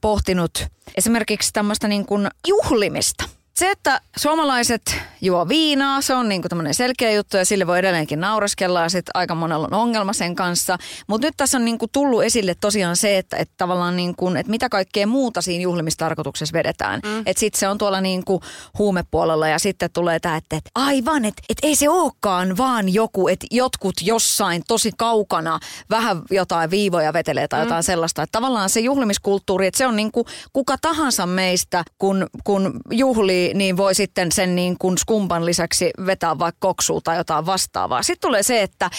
pohtinut 0.00 0.66
esimerkiksi 0.96 1.52
tämmöistä 1.52 1.88
niin 1.88 2.06
kuin 2.06 2.28
juhlimista. 2.48 3.24
Se, 3.54 3.70
että 3.70 4.00
suomalaiset 4.16 4.82
juo 5.20 5.48
viinaa, 5.48 6.00
se 6.00 6.14
on 6.14 6.28
niinku 6.28 6.48
tämmöinen 6.48 6.74
selkeä 6.74 7.12
juttu 7.12 7.36
ja 7.36 7.44
sille 7.44 7.66
voi 7.66 7.78
edelleenkin 7.78 8.20
nauraskella 8.20 8.82
ja 8.82 8.88
sitten 8.88 9.10
aika 9.14 9.34
monella 9.34 9.66
on 9.66 9.74
ongelma 9.74 10.12
sen 10.12 10.34
kanssa. 10.34 10.78
Mutta 11.06 11.26
nyt 11.26 11.34
tässä 11.36 11.58
on 11.58 11.64
niinku 11.64 11.86
tullut 11.92 12.22
esille 12.22 12.54
tosiaan 12.54 12.96
se, 12.96 13.18
että, 13.18 13.36
että 13.36 13.54
tavallaan 13.56 13.96
niinku, 13.96 14.28
että 14.28 14.50
mitä 14.50 14.68
kaikkea 14.68 15.06
muuta 15.06 15.42
siinä 15.42 15.62
juhlimistarkoituksessa 15.62 16.52
vedetään. 16.52 17.00
Mm. 17.04 17.18
Että 17.18 17.40
sitten 17.40 17.60
se 17.60 17.68
on 17.68 17.78
tuolla 17.78 18.00
niinku 18.00 18.40
huumepuolella 18.78 19.48
ja 19.48 19.58
sitten 19.58 19.90
tulee 19.92 20.20
tämä, 20.20 20.36
että, 20.36 20.56
että 20.56 20.70
aivan, 20.74 21.24
että, 21.24 21.42
että 21.48 21.66
ei 21.66 21.76
se 21.76 21.88
olekaan 21.88 22.56
vaan 22.56 22.94
joku, 22.94 23.28
että 23.28 23.46
jotkut 23.50 23.94
jossain 24.02 24.62
tosi 24.68 24.90
kaukana 24.96 25.58
vähän 25.90 26.22
jotain 26.30 26.70
viivoja 26.70 27.12
vetelee 27.12 27.48
tai 27.48 27.60
mm. 27.60 27.64
jotain 27.64 27.82
sellaista. 27.82 28.22
Että 28.22 28.32
tavallaan 28.32 28.70
se 28.70 28.80
juhlimiskulttuuri, 28.80 29.66
että 29.66 29.78
se 29.78 29.86
on 29.86 29.96
niinku 29.96 30.26
kuka 30.52 30.76
tahansa 30.82 31.26
meistä, 31.26 31.84
kun, 31.98 32.26
kun 32.44 32.80
juhlii 32.90 33.43
niin 33.54 33.76
voi 33.76 33.94
sitten 33.94 34.32
sen 34.32 34.56
niin 34.56 34.76
kuin 34.78 34.98
skumpan 34.98 35.46
lisäksi 35.46 35.90
vetää 36.06 36.38
vaikka 36.38 36.58
koksua 36.60 37.00
tai 37.04 37.16
jotain 37.16 37.46
vastaavaa. 37.46 38.02
Sitten 38.02 38.28
tulee 38.28 38.42
se, 38.42 38.62
että 38.62 38.90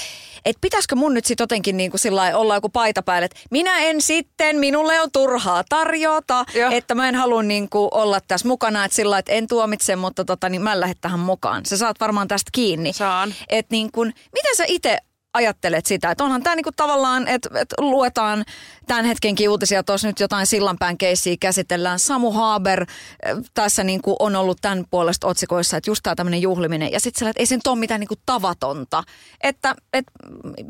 et 0.45 0.57
pitäisikö 0.61 0.95
mun 0.95 1.13
nyt 1.13 1.25
sitten 1.25 1.43
jotenkin 1.43 1.77
niin 1.77 1.91
kuin 1.91 2.01
olla 2.35 2.55
joku 2.55 2.69
paita 2.69 3.03
päälle, 3.03 3.25
että 3.25 3.39
minä 3.51 3.79
en 3.79 4.01
sitten, 4.01 4.59
minulle 4.59 5.01
on 5.01 5.11
turhaa 5.11 5.63
tarjota, 5.69 6.45
Joo. 6.55 6.71
että 6.71 6.95
mä 6.95 7.09
en 7.09 7.15
halua 7.15 7.43
niin 7.43 7.69
kuin 7.69 7.89
olla 7.91 8.19
tässä 8.27 8.47
mukana, 8.47 8.85
että 8.85 8.95
sillä 8.95 9.17
että 9.17 9.31
en 9.31 9.47
tuomitse, 9.47 9.95
mutta 9.95 10.25
tota, 10.25 10.49
niin 10.49 10.61
mä 10.61 10.73
en 10.73 10.79
lähde 10.79 10.95
tähän 11.01 11.19
mukaan. 11.19 11.65
Sä 11.65 11.77
saat 11.77 11.99
varmaan 11.99 12.27
tästä 12.27 12.49
kiinni. 12.51 12.93
Saan. 12.93 13.33
Et 13.49 13.69
niin 13.69 13.91
kuin, 13.91 14.13
miten 14.33 14.55
sä 14.55 14.63
itse 14.67 14.97
ajattelet 15.36 15.86
sitä? 15.86 16.12
Että 16.12 16.24
onhan 16.24 16.44
tämä 16.44 16.56
niinku 16.56 16.72
tavallaan, 16.75 17.27
että 17.27 17.50
et 17.56 17.74
luetaan 17.77 18.46
tämän 18.88 19.06
hetkenkin 19.06 19.50
uutisia, 19.50 19.84
tuossa 19.84 20.08
nyt 20.08 20.20
jotain 20.20 20.48
sillanpään 20.48 20.98
keissiä 20.98 21.36
käsitellään. 21.39 22.00
Samu 22.00 22.32
Haber 22.32 22.82
äh, 22.82 23.38
tässä 23.54 23.84
niinku 23.84 24.15
on 24.20 24.36
ollut 24.36 24.58
tämän 24.62 24.86
puolesta 24.92 25.27
otsikoissa, 25.27 25.77
että 25.77 25.89
just 25.89 26.04
tämä 26.04 26.15
tämmöinen 26.15 26.42
juhliminen. 26.42 26.92
Ja 26.92 27.00
sitten 27.00 27.27
että 27.27 27.39
ei 27.39 27.46
se 27.46 27.56
nyt 27.56 27.68
ole 27.68 27.80
mitään 27.80 28.00
niinku 28.00 28.15
tavatonta. 28.25 29.04
Että 29.44 29.75
et, 29.94 30.06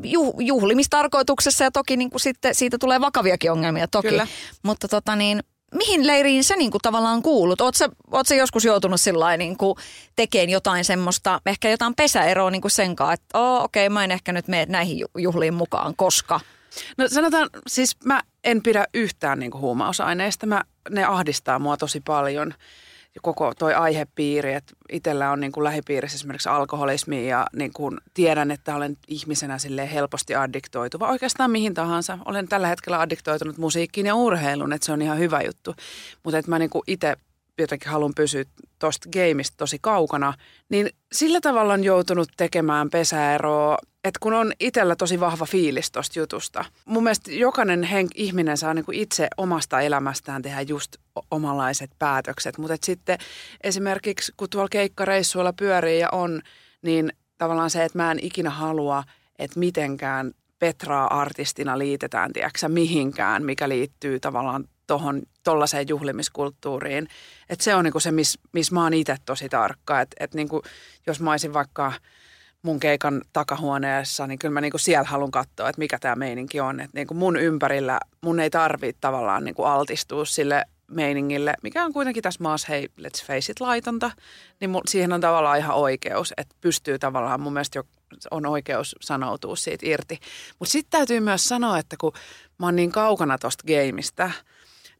juh, 0.02 0.34
juhlimistarkoituksessa 0.38 1.64
ja 1.64 1.70
toki 1.70 1.96
niinku 1.96 2.18
sitten 2.18 2.54
siitä 2.54 2.78
tulee 2.78 3.00
vakaviakin 3.00 3.52
ongelmia 3.52 3.88
toki. 3.88 4.08
Kyllä. 4.08 4.26
Mutta 4.62 4.88
tota 4.88 5.16
niin, 5.16 5.42
mihin 5.76 6.06
leiriin 6.06 6.44
sä 6.44 6.56
niin 6.56 6.70
kuin 6.70 6.82
tavallaan 6.82 7.22
kuulut? 7.22 7.60
Oot 7.60 7.74
sä, 7.74 7.88
oot 8.12 8.26
sä 8.26 8.34
joskus 8.34 8.64
joutunut 8.64 9.00
sillä 9.00 9.36
niin 9.36 9.56
tekemään 10.16 10.50
jotain 10.50 10.84
semmoista, 10.84 11.40
ehkä 11.46 11.70
jotain 11.70 11.94
pesäeroa 11.94 12.50
niin 12.50 12.62
kuin 12.62 12.70
sen 12.70 12.96
kanssa, 12.96 13.12
että 13.12 13.38
oh, 13.38 13.64
okei, 13.64 13.86
okay, 13.86 13.94
mä 13.94 14.04
en 14.04 14.10
ehkä 14.10 14.32
nyt 14.32 14.48
mene 14.48 14.66
näihin 14.68 15.04
juhliin 15.18 15.54
mukaan, 15.54 15.96
koska? 15.96 16.40
No 16.98 17.08
sanotaan, 17.08 17.50
siis 17.66 17.96
mä 18.04 18.22
en 18.44 18.62
pidä 18.62 18.86
yhtään 18.94 19.38
niin 19.38 19.54
huumausaineista. 19.54 20.46
Mä, 20.46 20.64
ne 20.90 21.04
ahdistaa 21.04 21.58
mua 21.58 21.76
tosi 21.76 22.00
paljon 22.00 22.54
koko 23.22 23.54
toi 23.58 23.74
aihepiiri, 23.74 24.54
että 24.54 24.74
itsellä 24.92 25.30
on 25.30 25.40
niin 25.40 25.52
kuin 25.52 25.64
lähipiirissä 25.64 26.16
esimerkiksi 26.16 26.48
alkoholismi 26.48 27.28
ja 27.28 27.46
niin 27.56 27.72
kuin 27.72 27.98
tiedän, 28.14 28.50
että 28.50 28.76
olen 28.76 28.96
ihmisenä 29.08 29.58
sille 29.58 29.92
helposti 29.92 30.34
addiktoituva 30.34 31.08
oikeastaan 31.08 31.50
mihin 31.50 31.74
tahansa. 31.74 32.18
Olen 32.24 32.48
tällä 32.48 32.68
hetkellä 32.68 33.00
addiktoitunut 33.00 33.58
musiikkiin 33.58 34.06
ja 34.06 34.14
urheiluun, 34.14 34.72
että 34.72 34.86
se 34.86 34.92
on 34.92 35.02
ihan 35.02 35.18
hyvä 35.18 35.40
juttu. 35.40 35.74
Mutta 36.22 36.38
että 36.38 36.50
mä 36.50 36.58
niin 36.58 36.70
kuin 36.70 36.82
itse 36.86 37.16
jotenkin 37.58 37.90
haluan 37.90 38.12
pysyä 38.16 38.44
tuosta 38.78 39.08
gameista 39.12 39.56
tosi 39.56 39.78
kaukana, 39.80 40.34
niin 40.68 40.90
sillä 41.12 41.40
tavalla 41.40 41.72
on 41.72 41.84
joutunut 41.84 42.28
tekemään 42.36 42.90
pesäeroa, 42.90 43.78
että 44.04 44.18
kun 44.22 44.32
on 44.32 44.52
itsellä 44.60 44.96
tosi 44.96 45.20
vahva 45.20 45.46
fiilis 45.46 45.90
tuosta 45.90 46.18
jutusta. 46.18 46.64
Mun 46.84 47.02
mielestä 47.02 47.32
jokainen 47.32 47.84
henk- 47.84 48.14
ihminen 48.14 48.56
saa 48.56 48.74
niinku 48.74 48.92
itse 48.94 49.28
omasta 49.36 49.80
elämästään 49.80 50.42
tehdä 50.42 50.60
just 50.60 50.96
omalaiset 51.30 51.90
päätökset, 51.98 52.58
mutta 52.58 52.76
sitten 52.84 53.18
esimerkiksi 53.64 54.32
kun 54.36 54.50
tuolla 54.50 54.68
keikkareissuilla 54.68 55.52
pyörii 55.52 56.00
ja 56.00 56.08
on, 56.12 56.42
niin 56.82 57.12
tavallaan 57.38 57.70
se, 57.70 57.84
että 57.84 57.98
mä 57.98 58.10
en 58.10 58.18
ikinä 58.22 58.50
halua, 58.50 59.04
että 59.38 59.58
mitenkään 59.58 60.32
Petraa 60.58 61.20
artistina 61.20 61.78
liitetään, 61.78 62.32
tiedätkö, 62.32 62.68
mihinkään, 62.68 63.44
mikä 63.44 63.68
liittyy 63.68 64.20
tavallaan 64.20 64.64
tuohon 64.86 65.22
tollaiseen 65.44 65.88
juhlimiskulttuuriin. 65.88 67.08
Että 67.48 67.64
se 67.64 67.74
on 67.74 67.84
niinku 67.84 68.00
se, 68.00 68.10
missä 68.10 68.40
mis 68.52 68.72
mä 68.72 68.82
oon 68.82 68.94
itse 68.94 69.16
tosi 69.26 69.48
tarkka. 69.48 70.00
Että 70.00 70.16
et 70.20 70.34
niinku, 70.34 70.62
jos 71.06 71.20
mä 71.20 71.30
olisin 71.30 71.52
vaikka 71.52 71.92
mun 72.62 72.80
keikan 72.80 73.22
takahuoneessa, 73.32 74.26
niin 74.26 74.38
kyllä 74.38 74.52
mä 74.52 74.60
niinku 74.60 74.78
siellä 74.78 75.04
haluan 75.04 75.30
katsoa, 75.30 75.68
että 75.68 75.78
mikä 75.78 75.98
tämä 75.98 76.14
meininki 76.16 76.60
on. 76.60 76.80
Että 76.80 76.98
niinku 76.98 77.14
mun 77.14 77.36
ympärillä 77.36 78.00
mun 78.20 78.40
ei 78.40 78.50
tarvitse 78.50 78.98
tavallaan 79.00 79.44
niinku 79.44 79.64
altistua 79.64 80.24
sille 80.24 80.64
meiningille, 80.90 81.54
mikä 81.62 81.84
on 81.84 81.92
kuitenkin 81.92 82.22
tässä 82.22 82.42
maassa, 82.42 82.66
hei, 82.68 82.88
let's 83.00 83.26
face 83.26 83.52
it, 83.52 83.60
laitonta, 83.60 84.10
niin 84.60 84.70
mun, 84.70 84.82
siihen 84.88 85.12
on 85.12 85.20
tavallaan 85.20 85.58
ihan 85.58 85.76
oikeus, 85.76 86.34
että 86.36 86.54
pystyy 86.60 86.98
tavallaan 86.98 87.40
mun 87.40 87.52
mielestä 87.52 87.78
jo 87.78 87.84
on 88.30 88.46
oikeus 88.46 88.96
sanoutua 89.00 89.56
siitä 89.56 89.86
irti. 89.86 90.18
Mutta 90.58 90.72
sitten 90.72 90.98
täytyy 90.98 91.20
myös 91.20 91.44
sanoa, 91.44 91.78
että 91.78 91.96
kun 92.00 92.12
mä 92.58 92.66
oon 92.66 92.76
niin 92.76 92.92
kaukana 92.92 93.38
tosta 93.38 93.64
gameista, 93.66 94.30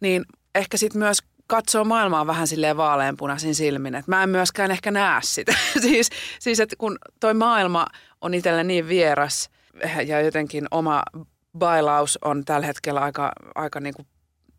niin 0.00 0.24
ehkä 0.54 0.76
sitten 0.76 0.98
myös 0.98 1.18
katsoo 1.46 1.84
maailmaa 1.84 2.26
vähän 2.26 2.46
silleen 2.46 2.76
vaaleanpunaisin 2.76 3.54
silmin. 3.54 3.94
Että 3.94 4.10
mä 4.10 4.22
en 4.22 4.28
myöskään 4.28 4.70
ehkä 4.70 4.90
näe 4.90 5.20
sitä. 5.22 5.54
siis, 5.86 6.10
siis 6.38 6.60
että 6.60 6.76
kun 6.78 6.98
toi 7.20 7.34
maailma 7.34 7.86
on 8.20 8.34
itselle 8.34 8.64
niin 8.64 8.88
vieras 8.88 9.50
ja 10.06 10.20
jotenkin 10.20 10.66
oma 10.70 11.02
bailaus 11.58 12.18
on 12.22 12.44
tällä 12.44 12.66
hetkellä 12.66 13.00
aika, 13.00 13.32
aika 13.54 13.80
niin 13.80 13.94
kuin 13.94 14.06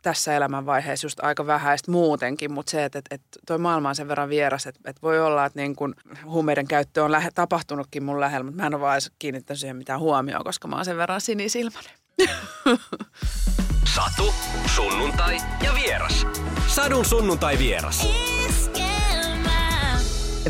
tässä 0.08 0.36
elämänvaiheessa 0.36 1.06
just 1.06 1.20
aika 1.24 1.48
vähäistä 1.48 1.92
muutenkin, 1.92 2.52
mutta 2.52 2.72
se, 2.72 2.86
että, 2.86 3.00
että, 3.00 3.16
että 3.16 3.40
toi 3.48 3.58
maailma 3.58 3.90
on 3.90 3.96
sen 3.96 4.08
verran 4.08 4.30
vieras, 4.30 4.68
että, 4.68 4.80
että 4.86 5.02
voi 5.02 5.20
olla, 5.20 5.46
että 5.46 5.60
niin 5.60 5.76
kun 5.76 5.96
huumeiden 6.26 6.68
käyttö 6.68 7.04
on 7.04 7.12
lähe, 7.12 7.30
tapahtunutkin 7.36 8.04
mun 8.04 8.20
lähellä, 8.20 8.44
mutta 8.44 8.62
mä 8.62 8.68
en 8.68 8.74
ole 8.74 8.82
vaan 8.82 9.02
kiinnittänyt 9.20 9.60
siihen 9.60 9.76
mitään 9.76 10.00
huomioon, 10.00 10.44
koska 10.44 10.68
mä 10.68 10.76
oon 10.76 10.86
sen 10.86 10.98
verran 10.98 11.22
sinisilmäinen. 11.22 11.92
Satu, 13.96 14.34
sunnuntai 14.76 15.38
ja 15.64 15.74
vieras. 15.74 16.28
Sadun 16.68 17.06
sunnuntai 17.06 17.58
vieras. 17.60 18.08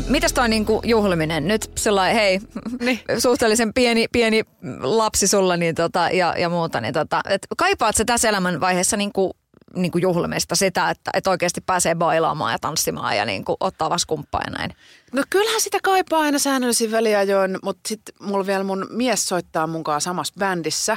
Mitäs 0.08 0.32
toi 0.32 0.48
niinku 0.48 0.80
juhliminen? 0.84 1.48
Nyt 1.48 1.70
sellainen, 1.76 2.16
hei, 2.16 2.40
niin. 2.80 3.00
suhteellisen 3.18 3.74
pieni, 3.74 4.06
pieni 4.12 4.42
lapsi 4.80 5.26
sulla 5.26 5.56
niin 5.56 5.74
tota, 5.74 6.10
ja, 6.12 6.34
ja 6.38 6.48
muuta. 6.48 6.80
Niin 6.80 6.94
tota, 6.94 7.20
et 7.28 7.46
kaipaat 7.56 7.96
se 7.96 8.04
tässä 8.04 8.28
elämän 8.28 8.60
vaiheessa 8.60 8.96
niinku 8.96 9.32
niin 9.74 9.92
kuin 9.92 10.02
juhlimista 10.02 10.56
sitä, 10.56 10.90
että, 10.90 11.10
että 11.14 11.30
oikeasti 11.30 11.60
pääsee 11.60 11.94
bailaamaan 11.94 12.52
ja 12.52 12.58
tanssimaan 12.58 13.16
ja 13.16 13.24
niin 13.24 13.44
kuin 13.44 13.56
ottaa 13.60 13.90
vaskumppaa 13.90 14.40
ja 14.46 14.50
näin? 14.50 14.70
No 15.12 15.22
kyllähän 15.30 15.60
sitä 15.60 15.78
kaipaa 15.82 16.20
aina 16.20 16.38
säännöllisin 16.38 16.90
väliajoin, 16.90 17.58
mutta 17.62 17.88
sitten 17.88 18.14
mulla 18.20 18.46
vielä 18.46 18.64
mun 18.64 18.86
mies 18.90 19.28
soittaa 19.28 19.66
munkaan 19.66 20.00
samassa 20.00 20.34
bändissä. 20.38 20.96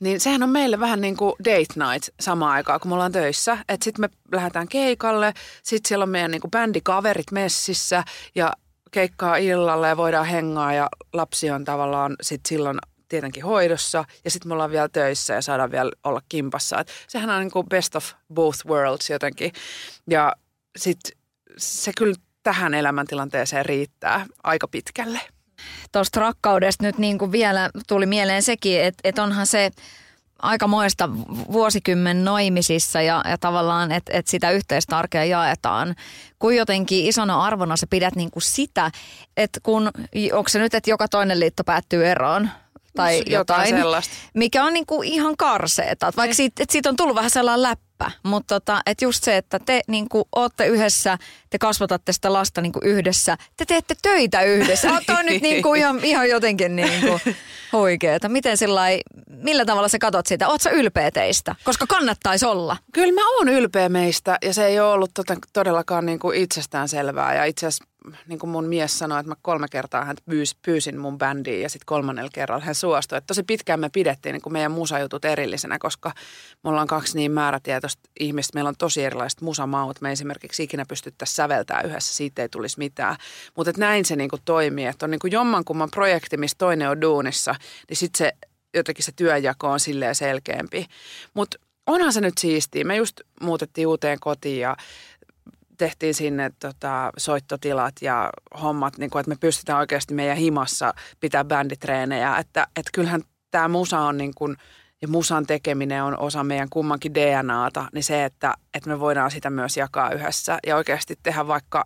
Niin 0.00 0.20
sehän 0.20 0.42
on 0.42 0.48
meille 0.48 0.80
vähän 0.80 1.00
niin 1.00 1.16
kuin 1.16 1.34
date 1.44 1.90
night 1.90 2.08
samaan 2.20 2.52
aikaan, 2.52 2.80
kun 2.80 2.88
me 2.88 2.94
ollaan 2.94 3.12
töissä. 3.12 3.58
Että 3.68 3.84
sitten 3.84 4.00
me 4.00 4.08
lähdetään 4.32 4.68
keikalle, 4.68 5.34
sitten 5.62 5.88
siellä 5.88 6.02
on 6.02 6.08
meidän 6.08 6.30
niin 6.30 6.40
kuin 6.40 6.50
bändikaverit 6.50 7.30
messissä 7.32 8.04
ja 8.34 8.52
keikkaa 8.90 9.36
illalla 9.36 9.88
ja 9.88 9.96
voidaan 9.96 10.26
hengaa 10.26 10.72
ja 10.72 10.88
lapsi 11.12 11.50
on 11.50 11.64
tavallaan 11.64 12.16
sitten 12.22 12.48
silloin 12.48 12.78
tietenkin 13.10 13.44
hoidossa 13.44 14.04
ja 14.24 14.30
sitten 14.30 14.48
me 14.48 14.52
ollaan 14.52 14.70
vielä 14.70 14.88
töissä 14.88 15.34
ja 15.34 15.42
saadaan 15.42 15.70
vielä 15.70 15.90
olla 16.04 16.20
kimpassa. 16.28 16.78
Et 16.78 16.88
sehän 17.08 17.30
on 17.30 17.40
niin 17.40 17.50
kuin 17.50 17.68
best 17.68 17.96
of 17.96 18.12
both 18.34 18.66
worlds 18.66 19.10
jotenkin. 19.10 19.52
Ja 20.10 20.32
sitten 20.78 21.12
se 21.58 21.92
kyllä 21.96 22.14
tähän 22.42 22.74
elämäntilanteeseen 22.74 23.66
riittää 23.66 24.26
aika 24.42 24.68
pitkälle. 24.68 25.20
Tuosta 25.92 26.20
rakkaudesta 26.20 26.84
nyt 26.84 26.98
niin 26.98 27.18
kuin 27.18 27.32
vielä 27.32 27.70
tuli 27.88 28.06
mieleen 28.06 28.42
sekin, 28.42 28.80
että, 28.80 29.00
että 29.04 29.22
onhan 29.22 29.46
se 29.46 29.70
aikamoista 30.42 31.08
vuosikymmen 31.52 32.24
noimisissa 32.24 33.02
ja, 33.02 33.22
ja 33.28 33.38
tavallaan, 33.38 33.92
että 33.92 34.12
et 34.14 34.26
sitä 34.26 34.50
yhteistä 34.50 34.98
arkea 34.98 35.24
jaetaan. 35.24 35.94
Kuin 36.38 36.56
jotenkin 36.56 37.06
isona 37.06 37.42
arvona 37.42 37.76
sä 37.76 37.86
pidät 37.90 38.16
niin 38.16 38.30
kuin 38.30 38.42
sitä, 38.42 38.90
että 39.36 39.60
kun, 39.62 39.90
onko 40.32 40.48
se 40.48 40.58
nyt, 40.58 40.74
että 40.74 40.90
joka 40.90 41.08
toinen 41.08 41.40
liitto 41.40 41.64
päättyy 41.64 42.06
eroon, 42.06 42.50
tai 42.96 43.16
jotain, 43.16 43.32
jotain 43.32 43.68
sellaista. 43.68 44.14
mikä 44.34 44.64
on 44.64 44.72
niinku 44.72 45.02
ihan 45.02 45.36
karseeta. 45.36 46.12
Vaikka 46.16 46.34
siitä, 46.34 46.64
siitä 46.70 46.88
on 46.88 46.96
tullut 46.96 47.16
vähän 47.16 47.30
sellainen 47.30 47.62
läppä, 47.62 48.10
mutta 48.22 48.60
tota, 48.60 48.80
et 48.86 49.02
just 49.02 49.24
se, 49.24 49.36
että 49.36 49.58
te 49.58 49.80
niinku 49.88 50.28
ootte 50.36 50.66
yhdessä, 50.66 51.18
te 51.50 51.58
kasvatatte 51.58 52.12
sitä 52.12 52.32
lasta 52.32 52.60
niinku 52.60 52.80
yhdessä, 52.82 53.36
te 53.56 53.64
teette 53.64 53.94
töitä 54.02 54.42
yhdessä. 54.42 54.88
on 55.18 55.26
nyt 55.26 55.42
niinku 55.42 55.74
ihan, 55.74 56.04
ihan 56.04 56.28
jotenkin 56.28 56.76
niinku 56.76 57.20
huikeeta. 57.72 58.28
Miten 58.28 58.56
sillai, 58.56 59.00
millä 59.26 59.64
tavalla 59.64 59.88
sä 59.88 59.98
katot 59.98 60.26
sitä? 60.26 60.48
Oot 60.48 60.60
sä 60.60 60.70
ylpeä 60.70 61.10
teistä? 61.10 61.54
Koska 61.64 61.86
kannattaisi 61.86 62.46
olla. 62.46 62.76
Kyllä 62.92 63.12
mä 63.12 63.36
oon 63.36 63.48
ylpeä 63.48 63.88
meistä 63.88 64.38
ja 64.42 64.54
se 64.54 64.66
ei 64.66 64.80
ole 64.80 64.92
ollut 64.92 65.10
tota, 65.14 65.36
todellakaan 65.52 66.06
niinku 66.06 66.30
itsestään 66.30 66.88
selvää. 66.88 67.34
Ja 67.34 67.44
itse 67.44 67.66
asiassa 67.66 67.89
niin 68.26 68.38
kuin 68.38 68.50
mun 68.50 68.64
mies 68.64 68.98
sanoi, 68.98 69.20
että 69.20 69.30
mä 69.30 69.36
kolme 69.42 69.68
kertaa 69.68 70.04
hän 70.04 70.16
pyys, 70.24 70.56
pyysin 70.62 70.98
mun 70.98 71.18
bändiin 71.18 71.62
ja 71.62 71.68
sitten 71.68 71.86
kolmannella 71.86 72.30
kerralla 72.34 72.64
hän 72.64 72.74
suostui. 72.74 73.18
Että 73.18 73.26
tosi 73.26 73.42
pitkään 73.42 73.80
me 73.80 73.90
pidettiin 73.92 74.32
niin 74.32 74.42
kuin 74.42 74.52
meidän 74.52 74.72
musajutut 74.72 75.24
erillisenä, 75.24 75.78
koska 75.78 76.12
me 76.64 76.70
ollaan 76.70 76.86
kaksi 76.86 77.16
niin 77.16 77.32
määrätietoista 77.32 78.10
ihmistä. 78.20 78.56
Meillä 78.56 78.68
on 78.68 78.76
tosi 78.78 79.04
erilaiset 79.04 79.40
musamaut. 79.40 80.00
Me 80.00 80.12
esimerkiksi 80.12 80.62
ikinä 80.62 80.84
pystyttäisiin 80.88 81.36
säveltää 81.36 81.82
yhdessä, 81.82 82.14
siitä 82.14 82.42
ei 82.42 82.48
tulisi 82.48 82.78
mitään. 82.78 83.16
Mutta 83.56 83.72
näin 83.76 84.04
se 84.04 84.16
niin 84.16 84.30
kuin 84.30 84.42
toimii, 84.44 84.86
että 84.86 85.06
on 85.06 85.10
niin 85.10 85.18
kuin 85.18 85.32
jommankumman 85.32 85.90
projekti, 85.90 86.36
missä 86.36 86.58
toinen 86.58 86.90
on 86.90 87.00
duunissa, 87.00 87.54
niin 87.88 87.96
sitten 87.96 88.18
se 88.18 88.32
jotenkin 88.74 89.04
se 89.04 89.12
työjako 89.16 89.68
on 89.68 89.80
silleen 89.80 90.14
selkeämpi. 90.14 90.86
Mutta 91.34 91.58
onhan 91.86 92.12
se 92.12 92.20
nyt 92.20 92.38
siistiä. 92.38 92.84
Me 92.84 92.96
just 92.96 93.20
muutettiin 93.40 93.86
uuteen 93.86 94.18
kotiin 94.20 94.60
ja 94.60 94.76
tehtiin 95.80 96.14
sinne 96.14 96.50
tota, 96.58 97.10
soittotilat 97.16 97.94
ja 98.00 98.30
hommat, 98.62 98.98
niin 98.98 99.10
kuin, 99.10 99.20
että 99.20 99.28
me 99.30 99.36
pystytään 99.40 99.78
oikeasti 99.78 100.14
meidän 100.14 100.36
himassa 100.36 100.94
pitää 101.20 101.44
bänditreenejä. 101.44 102.36
Että, 102.36 102.66
että 102.76 102.90
kyllähän 102.94 103.22
tämä 103.50 103.68
musa 103.68 104.00
on 104.00 104.18
niin 104.18 104.32
kuin, 104.34 104.56
ja 105.02 105.08
musan 105.08 105.46
tekeminen 105.46 106.04
on 106.04 106.18
osa 106.18 106.44
meidän 106.44 106.68
kummankin 106.70 107.14
DNAta, 107.14 107.86
niin 107.92 108.04
se, 108.04 108.24
että, 108.24 108.54
että 108.74 108.90
me 108.90 109.00
voidaan 109.00 109.30
sitä 109.30 109.50
myös 109.50 109.76
jakaa 109.76 110.10
yhdessä 110.10 110.58
ja 110.66 110.76
oikeasti 110.76 111.18
tehdä 111.22 111.46
vaikka 111.46 111.84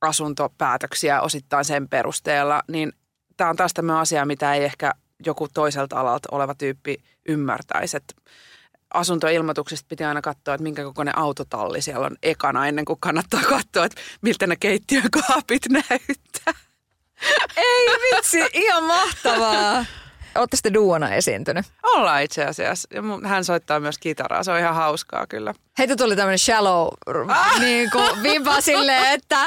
asuntopäätöksiä 0.00 1.20
osittain 1.20 1.64
sen 1.64 1.88
perusteella, 1.88 2.62
niin 2.68 2.92
tämä 3.36 3.50
on 3.50 3.56
taas 3.56 3.74
tämmöinen 3.74 4.00
asia, 4.00 4.26
mitä 4.26 4.54
ei 4.54 4.64
ehkä 4.64 4.92
joku 5.26 5.48
toiselta 5.54 6.00
alalta 6.00 6.28
oleva 6.32 6.54
tyyppi 6.54 6.96
ymmärtäisi. 7.28 7.96
Että 7.96 8.14
asuntoilmoituksesta 8.96 9.86
piti 9.88 10.04
aina 10.04 10.22
katsoa, 10.22 10.54
että 10.54 10.62
minkä 10.62 10.84
kokoinen 10.84 11.18
autotalli 11.18 11.82
siellä 11.82 12.06
on 12.06 12.16
ekana 12.22 12.66
ennen 12.66 12.84
kuin 12.84 13.00
kannattaa 13.00 13.40
katsoa, 13.42 13.84
että 13.84 14.00
miltä 14.20 14.46
ne 14.46 14.56
keittiön 14.56 15.10
kaapit 15.10 15.62
näyttää. 15.68 16.54
Ei 17.56 17.86
vitsi, 17.86 18.38
ihan 18.52 18.84
mahtavaa. 18.84 19.84
Olette 20.38 20.56
sitten 20.56 20.74
duona 20.74 21.14
esiintynyt? 21.14 21.66
Ollaan 21.82 22.22
itse 22.22 22.44
asiassa. 22.44 22.88
Ja 22.94 23.02
hän 23.28 23.44
soittaa 23.44 23.80
myös 23.80 23.98
kitaraa. 23.98 24.42
Se 24.42 24.50
on 24.50 24.58
ihan 24.58 24.74
hauskaa 24.74 25.26
kyllä. 25.26 25.54
Heitä 25.78 25.96
tuli 25.96 26.16
tämmöinen 26.16 26.38
shallow 26.38 26.88
ah! 27.28 27.60
niin 27.60 27.90
kuin 27.90 28.22
vimpa 28.22 28.60
silleen, 28.60 29.06
että 29.12 29.38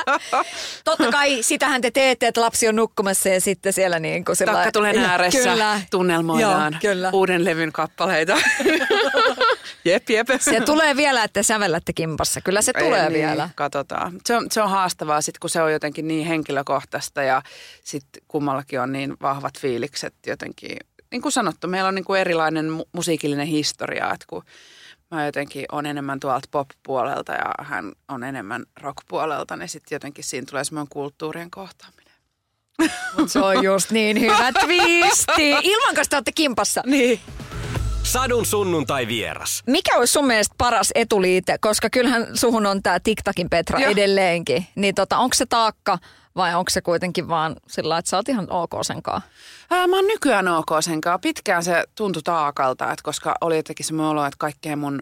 totta 0.84 1.12
kai 1.12 1.44
sitähän 1.44 1.82
te 1.82 1.92
teette, 1.92 2.28
että 2.28 2.42
lapsi 2.42 2.68
on 2.68 2.76
nukkumassa 2.76 3.30
ja 3.30 3.42
sitten 3.42 3.74
siellä 3.74 4.00
niin 4.00 4.26
kuin 4.26 4.36
sillä 4.36 4.54
Takka 4.54 4.72
tulee 4.72 4.94
ääressä, 4.98 5.50
kyllä. 5.50 5.82
tunnelmoidaan 5.92 6.74
Joo, 6.74 6.80
kyllä. 6.82 7.10
uuden 7.14 7.46
levyn 7.46 7.72
kappaleita. 7.72 8.38
jep, 9.90 10.10
jep. 10.10 10.28
Se 10.40 10.62
tulee 10.62 10.96
vielä, 10.96 11.24
että 11.24 11.44
sävellätte 11.44 11.94
kimpassa. 11.94 12.42
Kyllä 12.42 12.62
se 12.62 12.74
tulee 12.74 13.06
Ei, 13.06 13.14
vielä. 13.14 13.46
Niin, 13.46 13.56
katsotaan. 13.56 14.14
Se 14.26 14.36
on, 14.36 14.48
se 14.52 14.62
on 14.62 14.70
haastavaa 14.70 15.22
sit, 15.22 15.40
kun 15.40 15.50
se 15.50 15.62
on 15.62 15.74
jotenkin 15.74 16.08
niin 16.08 16.28
henkilökohtaista 16.28 17.24
ja 17.24 17.42
sitten 17.84 18.24
kummallakin 18.28 18.82
on 18.82 18.92
niin 18.92 19.18
vahvat 19.22 19.60
fiilikset 19.60 20.14
jotenkin. 20.28 20.78
Niin 21.12 21.22
kuin 21.22 21.32
sanottu, 21.32 21.68
meillä 21.68 21.88
on 21.88 21.96
niin 21.96 22.06
kuin 22.06 22.22
erilainen 22.22 22.66
mu- 22.66 22.90
musiikillinen 22.92 23.48
historia, 23.48 24.12
että 24.14 24.26
kun 24.28 24.44
mä 25.12 25.26
jotenkin 25.26 25.66
on 25.72 25.86
enemmän 25.86 26.20
tuolta 26.20 26.48
pop-puolelta 26.52 27.32
ja 27.32 27.54
hän 27.64 27.92
on 28.08 28.24
enemmän 28.24 28.66
rock-puolelta, 28.82 29.56
niin 29.56 29.70
sitten 29.70 29.96
jotenkin 29.96 30.24
siinä 30.24 30.46
tulee 30.50 30.64
semmoinen 30.64 30.90
kulttuurien 30.90 31.52
kohtaaminen. 31.52 32.14
Mut 33.18 33.32
se 33.32 33.40
on 33.40 33.64
just 33.64 33.92
niin 33.92 34.20
hyvä 34.20 34.52
twisti. 34.52 35.50
Ilman 35.50 35.96
kanssa 35.96 36.10
te 36.10 36.16
olette 36.16 36.32
kimpassa. 36.32 36.84
Niin. 36.86 37.20
Sadun 38.10 38.46
sunnuntai 38.46 39.08
vieras. 39.08 39.64
Mikä 39.68 39.98
olisi 39.98 40.14
sun 40.14 40.28
mielestä 40.28 40.56
paras 40.58 40.92
etuliite, 40.96 41.58
koska 41.62 41.90
kyllähän 41.90 42.28
suhun 42.34 42.66
on 42.66 42.84
tämä 42.84 43.00
TikTokin 43.00 43.50
Petra 43.50 43.80
Joo. 43.80 43.92
edelleenkin. 43.92 44.66
Niin 44.76 44.96
tota, 44.96 45.18
onko 45.18 45.34
se 45.34 45.46
taakka 45.46 45.98
vai 46.36 46.56
onko 46.56 46.70
se 46.70 46.82
kuitenkin 46.82 47.28
vaan 47.28 47.56
sillä 47.68 47.98
että 47.98 48.10
sä 48.10 48.18
oot 48.18 48.30
ihan 48.30 48.48
ok 48.50 48.72
senkaan? 48.82 49.22
Ää, 49.72 49.88
mä 49.88 49.96
oon 49.96 50.08
nykyään 50.08 50.48
ok 50.48 50.70
senkaan. 50.80 51.22
Pitkään 51.22 51.64
se 51.64 51.84
tuntui 51.96 52.24
taakalta, 52.24 52.92
että 52.92 53.04
koska 53.04 53.36
oli 53.42 53.56
jotenkin 53.56 53.86
se 53.86 53.96
olo, 53.96 54.26
että 54.26 54.38
kaikkea 54.40 54.76
mun 54.76 55.02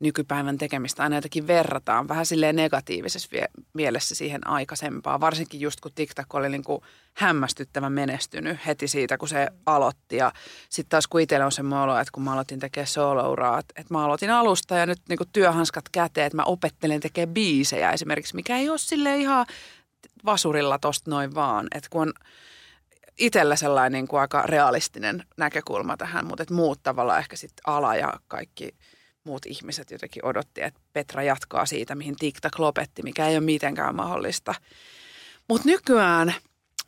nykypäivän 0.00 0.58
tekemistä 0.58 1.02
aina 1.02 1.16
jotenkin 1.16 1.46
verrataan 1.46 2.08
vähän 2.08 2.26
silleen 2.26 2.56
negatiivisessa 2.56 3.28
mielessä 3.74 4.14
siihen 4.14 4.46
aikaisempaan. 4.46 5.20
Varsinkin 5.20 5.60
just 5.60 5.80
kun 5.80 5.92
TikTok 5.94 6.34
oli 6.34 6.48
niin 6.48 6.64
kuin 6.64 6.82
hämmästyttävän 7.14 7.92
menestynyt 7.92 8.58
heti 8.66 8.88
siitä, 8.88 9.18
kun 9.18 9.28
se 9.28 9.48
aloitti. 9.66 10.16
Ja 10.16 10.32
sitten 10.68 10.90
taas 10.90 11.06
kun 11.06 11.20
itsellä 11.20 11.46
on 11.46 11.52
se 11.52 11.62
olo, 11.82 11.98
että 11.98 12.12
kun 12.12 12.22
mä 12.22 12.32
aloitin 12.32 12.58
tekemään 12.58 12.86
solo 12.86 13.36
että 13.76 13.94
mä 13.94 14.04
aloitin 14.04 14.30
alusta 14.30 14.76
ja 14.76 14.86
nyt 14.86 15.00
niin 15.08 15.18
kuin 15.18 15.28
työhanskat 15.32 15.88
käteen, 15.92 16.26
että 16.26 16.36
mä 16.36 16.44
opettelen 16.44 17.00
tekemään 17.00 17.34
biisejä 17.34 17.90
esimerkiksi, 17.90 18.34
mikä 18.34 18.56
ei 18.56 18.70
ole 18.70 18.78
sille 18.78 19.16
ihan 19.16 19.46
vasurilla 20.24 20.78
tosta 20.78 21.10
noin 21.10 21.34
vaan. 21.34 21.66
Että 21.74 21.88
kun 21.90 22.02
on 22.02 22.12
itsellä 23.18 23.56
sellainen 23.56 23.92
niin 23.92 24.08
kuin 24.08 24.20
aika 24.20 24.42
realistinen 24.42 25.24
näkökulma 25.36 25.96
tähän, 25.96 26.26
mutta 26.26 26.42
että 26.42 26.54
muut 26.54 26.82
tavallaan 26.82 27.18
ehkä 27.18 27.36
sitten 27.36 27.62
ala 27.66 27.96
ja 27.96 28.12
kaikki 28.28 28.74
muut 29.26 29.46
ihmiset 29.46 29.90
jotenkin 29.90 30.24
odotti, 30.24 30.62
että 30.62 30.80
Petra 30.92 31.22
jatkaa 31.22 31.66
siitä, 31.66 31.94
mihin 31.94 32.16
TikTok 32.16 32.58
lopetti, 32.58 33.02
mikä 33.02 33.28
ei 33.28 33.36
ole 33.36 33.44
mitenkään 33.44 33.96
mahdollista. 33.96 34.54
Mutta 35.48 35.68
nykyään, 35.68 36.34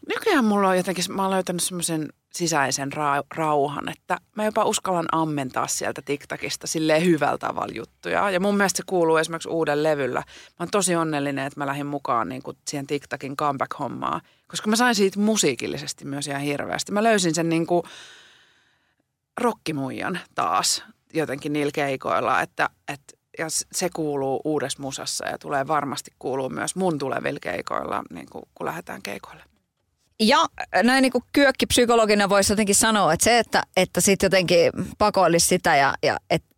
nykyään 0.09 0.45
mulla 0.45 0.69
on 0.69 0.77
jotenkin, 0.77 1.05
mä 1.09 1.23
oon 1.23 1.31
löytänyt 1.31 1.63
semmoisen 1.63 2.09
sisäisen 2.33 2.93
ra- 2.93 3.27
rauhan, 3.37 3.89
että 3.89 4.19
mä 4.37 4.45
jopa 4.45 4.65
uskallan 4.65 5.07
ammentaa 5.13 5.67
sieltä 5.67 6.03
TikTokista 6.03 6.67
silleen 6.67 7.05
hyvällä 7.05 7.39
tavalla 7.39 7.73
juttuja. 7.75 8.31
Ja 8.31 8.41
mun 8.41 8.57
mielestä 8.57 8.77
se 8.77 8.83
kuuluu 8.87 9.17
esimerkiksi 9.17 9.49
uuden 9.49 9.83
levyllä. 9.83 10.21
Mä 10.21 10.55
oon 10.59 10.71
tosi 10.71 10.97
onnellinen, 10.97 11.47
että 11.47 11.61
mä 11.61 11.67
lähdin 11.67 11.87
mukaan 11.87 12.29
niin 12.29 12.43
kuin 12.43 12.57
siihen 12.69 12.87
TikTokin 12.87 13.37
comeback-hommaan, 13.37 14.21
koska 14.49 14.71
mä 14.71 14.77
sain 14.77 14.95
siitä 14.95 15.19
musiikillisesti 15.19 16.05
myös 16.05 16.27
ihan 16.27 16.43
hirveästi. 16.43 16.93
Mä 16.93 17.03
löysin 17.03 17.35
sen 17.35 17.49
niin 17.49 17.67
kuin 17.67 17.83
rokkimuijan 19.41 20.21
taas 20.35 20.85
jotenkin 21.15 21.53
niillä 21.53 21.73
keikoilla, 21.75 22.43
että, 22.43 22.71
että 22.89 23.19
ja 23.39 23.47
se 23.73 23.89
kuuluu 23.95 24.41
uudessa 24.45 24.83
musassa 24.83 25.29
ja 25.29 25.39
tulee 25.39 25.67
varmasti 25.67 26.11
kuuluu 26.19 26.49
myös 26.49 26.77
mun 26.77 26.99
tulevilla 26.99 27.39
keikoilla, 27.43 28.03
niin 28.11 28.27
kuin, 28.33 28.45
kun 28.55 28.67
lähdetään 28.67 29.03
keikoille. 29.03 29.43
Ja 30.21 30.39
näin 30.83 31.03
niin 31.03 31.13
kuin 31.13 31.25
kyökkipsykologina 31.33 32.29
voisi 32.29 32.53
jotenkin 32.53 32.75
sanoa, 32.75 33.13
että 33.13 33.25
se, 33.25 33.39
että, 33.39 33.63
että 33.77 34.01
sitten 34.01 34.27
jotenkin 34.27 34.73
pakoilisi 34.99 35.47
sitä 35.47 35.77
ja, 35.77 35.95
ja 36.03 36.17
että 36.31 36.49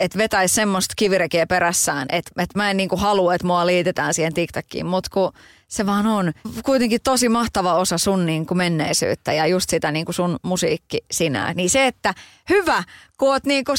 et 0.00 0.16
vetäisi 0.16 0.54
semmoista 0.54 0.94
kivirekiä 0.96 1.46
perässään, 1.46 2.06
että 2.12 2.30
et 2.42 2.54
mä 2.54 2.70
en 2.70 2.76
niinku 2.76 2.96
halua, 2.96 3.34
että 3.34 3.46
mua 3.46 3.66
liitetään 3.66 4.14
siihen 4.14 4.34
TikTokiin, 4.34 4.86
mutta 4.86 5.10
kun 5.12 5.32
se 5.68 5.86
vaan 5.86 6.06
on 6.06 6.32
kuitenkin 6.64 7.00
tosi 7.04 7.28
mahtava 7.28 7.74
osa 7.74 7.98
sun 7.98 8.26
niinku 8.26 8.54
menneisyyttä 8.54 9.32
ja 9.32 9.46
just 9.46 9.70
sitä 9.70 9.92
niinku 9.92 10.12
sun 10.12 10.36
musiikki 10.42 10.98
sinä. 11.10 11.52
Niin 11.54 11.70
se, 11.70 11.86
että 11.86 12.14
hyvä, 12.50 12.84
kun 13.18 13.28
oot 13.28 13.44
niinku 13.44 13.72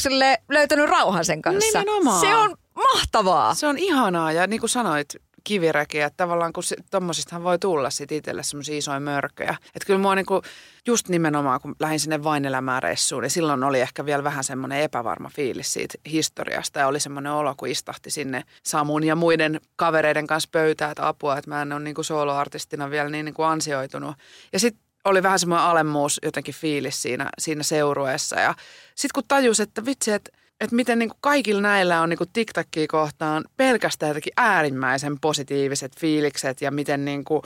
löytänyt 0.48 0.90
rauhan 0.90 1.24
sen 1.24 1.42
kanssa. 1.42 1.78
Nimenomaan. 1.78 2.20
Se 2.20 2.36
on 2.36 2.56
mahtavaa. 2.74 3.54
Se 3.54 3.66
on 3.66 3.78
ihanaa 3.78 4.32
ja 4.32 4.46
niin 4.46 4.60
kuin 4.60 4.70
sanoit, 4.70 5.14
kivirekiä. 5.44 6.06
Että 6.06 6.16
tavallaan 6.16 6.52
kun 6.52 6.62
tuommoisistahan 6.90 7.44
voi 7.44 7.58
tulla 7.58 7.90
sit 7.90 8.12
itselle 8.12 8.42
semmoisia 8.42 8.78
isoja 8.78 9.00
mörköjä. 9.00 9.56
Että 9.74 9.86
kyllä 9.86 9.98
mua 9.98 10.14
niinku, 10.14 10.42
just 10.86 11.08
nimenomaan 11.08 11.60
kun 11.60 11.76
lähdin 11.80 12.00
sinne 12.00 12.24
vain 12.24 12.44
reissuun, 12.80 13.22
niin 13.22 13.30
silloin 13.30 13.64
oli 13.64 13.80
ehkä 13.80 14.06
vielä 14.06 14.24
vähän 14.24 14.44
semmoinen 14.44 14.80
epävarma 14.80 15.30
fiilis 15.34 15.72
siitä 15.72 15.98
historiasta. 16.10 16.80
Ja 16.80 16.86
oli 16.86 17.00
semmoinen 17.00 17.32
olo, 17.32 17.54
kun 17.56 17.68
istahti 17.68 18.10
sinne 18.10 18.44
Samun 18.62 19.04
ja 19.04 19.16
muiden 19.16 19.60
kavereiden 19.76 20.26
kanssa 20.26 20.48
pöytää, 20.52 20.90
että 20.90 21.08
apua, 21.08 21.38
että 21.38 21.50
mä 21.50 21.62
en 21.62 21.72
ole 21.72 21.80
niinku 21.80 22.02
soloartistina 22.02 22.90
vielä 22.90 23.10
niin 23.10 23.24
niinku 23.24 23.42
ansioitunut. 23.42 24.16
Ja 24.52 24.58
sitten 24.58 24.88
oli 25.04 25.22
vähän 25.22 25.38
semmoinen 25.38 25.66
alemmuus 25.66 26.20
jotenkin 26.22 26.54
fiilis 26.54 27.02
siinä, 27.02 27.30
siinä 27.38 27.62
seurueessa. 27.62 28.40
Ja 28.40 28.54
sitten 28.94 29.14
kun 29.14 29.24
tajus, 29.28 29.60
että 29.60 29.84
vitsi, 29.84 30.12
että 30.12 30.30
että 30.60 30.76
miten 30.76 30.98
niin 30.98 31.08
kuin 31.08 31.18
kaikilla 31.20 31.60
näillä 31.60 32.02
on 32.02 32.08
niin 32.08 32.18
kuin 32.18 32.88
kohtaan 32.88 33.44
pelkästään 33.56 34.10
jotenkin 34.10 34.32
äärimmäisen 34.36 35.20
positiiviset 35.20 35.92
fiilikset 36.00 36.62
ja 36.62 36.70
miten, 36.70 37.04
niin 37.04 37.24
kuin, 37.24 37.42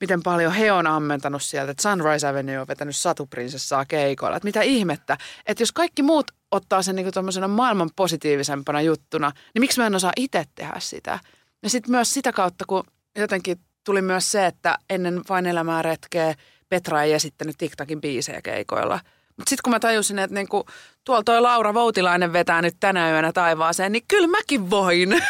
miten 0.00 0.22
paljon 0.22 0.52
he 0.52 0.72
on 0.72 0.86
ammentanut 0.86 1.42
sieltä, 1.42 1.70
että 1.70 1.82
Sunrise 1.82 2.26
Avenue 2.26 2.60
on 2.60 2.68
vetänyt 2.68 2.96
satuprinsessaa 2.96 3.84
keikoilla. 3.84 4.36
Että 4.36 4.46
mitä 4.46 4.62
ihmettä, 4.62 5.18
että 5.46 5.62
jos 5.62 5.72
kaikki 5.72 6.02
muut 6.02 6.30
ottaa 6.50 6.82
sen 6.82 6.96
niin 6.96 7.12
kuin 7.12 7.50
maailman 7.50 7.90
positiivisempana 7.96 8.80
juttuna, 8.80 9.32
niin 9.54 9.60
miksi 9.60 9.80
mä 9.80 9.86
en 9.86 9.94
osaa 9.94 10.12
itse 10.16 10.44
tehdä 10.54 10.76
sitä? 10.78 11.18
Ja 11.62 11.70
sitten 11.70 11.90
myös 11.90 12.14
sitä 12.14 12.32
kautta, 12.32 12.64
kun 12.68 12.84
jotenkin 13.16 13.56
tuli 13.84 14.02
myös 14.02 14.32
se, 14.32 14.46
että 14.46 14.78
ennen 14.90 15.20
vain 15.28 15.46
elämää 15.46 15.82
retkeä 15.82 16.34
Petra 16.68 17.02
ei 17.02 17.12
esittänyt 17.12 17.58
TikTokin 17.58 18.00
biisejä 18.00 18.42
keikoilla– 18.42 19.00
mutta 19.36 19.50
sitten 19.50 19.62
kun 19.62 19.70
mä 19.70 19.80
tajusin, 19.80 20.18
että 20.18 20.34
niinku, 20.34 20.66
tuolla 21.04 21.22
toi 21.22 21.40
Laura 21.40 21.74
Voutilainen 21.74 22.32
vetää 22.32 22.62
nyt 22.62 22.76
tänä 22.80 23.10
yönä 23.10 23.32
taivaaseen, 23.32 23.92
niin 23.92 24.04
kyllä 24.08 24.28
mäkin 24.28 24.70
voin. 24.70 25.22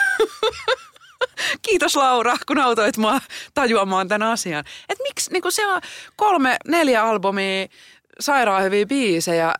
Kiitos 1.69 1.97
Laura, 1.97 2.37
kun 2.47 2.59
autoit 2.59 2.97
mua 2.97 3.21
tajuamaan 3.55 4.09
tämän 4.09 4.29
asian. 4.29 4.65
Et 4.89 4.99
miksi, 5.03 5.33
niinku 5.33 5.51
siellä 5.51 5.75
on 5.75 5.81
kolme, 6.17 6.57
neljä 6.69 7.05
albumia, 7.05 7.67
sairaan 8.21 8.63
hyviä 8.63 8.87
biisejä, 8.87 9.55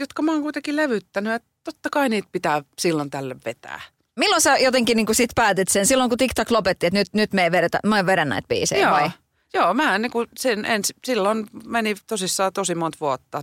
jotka 0.00 0.22
mä 0.22 0.32
oon 0.32 0.42
kuitenkin 0.42 0.76
levyttänyt, 0.76 1.32
että 1.32 1.48
totta 1.64 1.88
kai 1.92 2.08
niitä 2.08 2.28
pitää 2.32 2.62
silloin 2.78 3.10
tälle 3.10 3.36
vetää. 3.44 3.80
Milloin 4.18 4.42
sä 4.42 4.56
jotenkin 4.56 4.96
niin 4.96 5.06
sit 5.12 5.30
päätit 5.34 5.68
sen? 5.68 5.86
Silloin 5.86 6.10
kun 6.10 6.18
TikTok 6.18 6.50
lopetti, 6.50 6.86
että 6.86 6.98
nyt, 6.98 7.08
nyt 7.12 7.32
me 7.32 7.44
ei 7.44 7.52
vedetä, 7.52 7.78
mä 7.86 7.98
en 7.98 8.06
vedä 8.06 8.24
näitä 8.24 8.48
biisejä 8.48 8.82
Joo. 8.82 8.92
vai? 8.92 9.10
Joo, 9.54 9.74
mä 9.74 9.94
en, 9.94 10.02
niin 10.02 10.12
kuin 10.12 10.28
sen, 10.36 10.64
en, 10.64 10.82
silloin 11.04 11.46
meni 11.64 11.94
tosissaan 12.06 12.52
tosi 12.52 12.74
monta 12.74 12.98
vuotta, 13.00 13.42